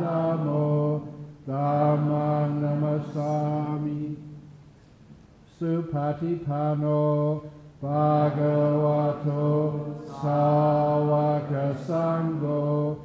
Dhammo 0.00 1.06
Dhamma 1.46 2.28
Namassami 2.60 4.04
Supatipanno 5.60 7.04
Bhagavato 7.86 9.54
Sawaka 10.10 11.66
Sangho 11.86 12.98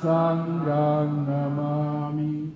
Sangham 0.00 1.26
Namami 1.28 2.50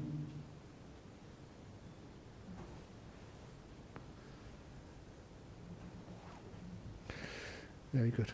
Very 7.92 8.10
good. 8.10 8.32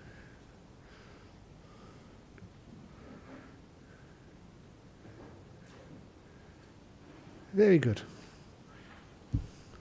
Very 7.52 7.78
good. 7.78 8.02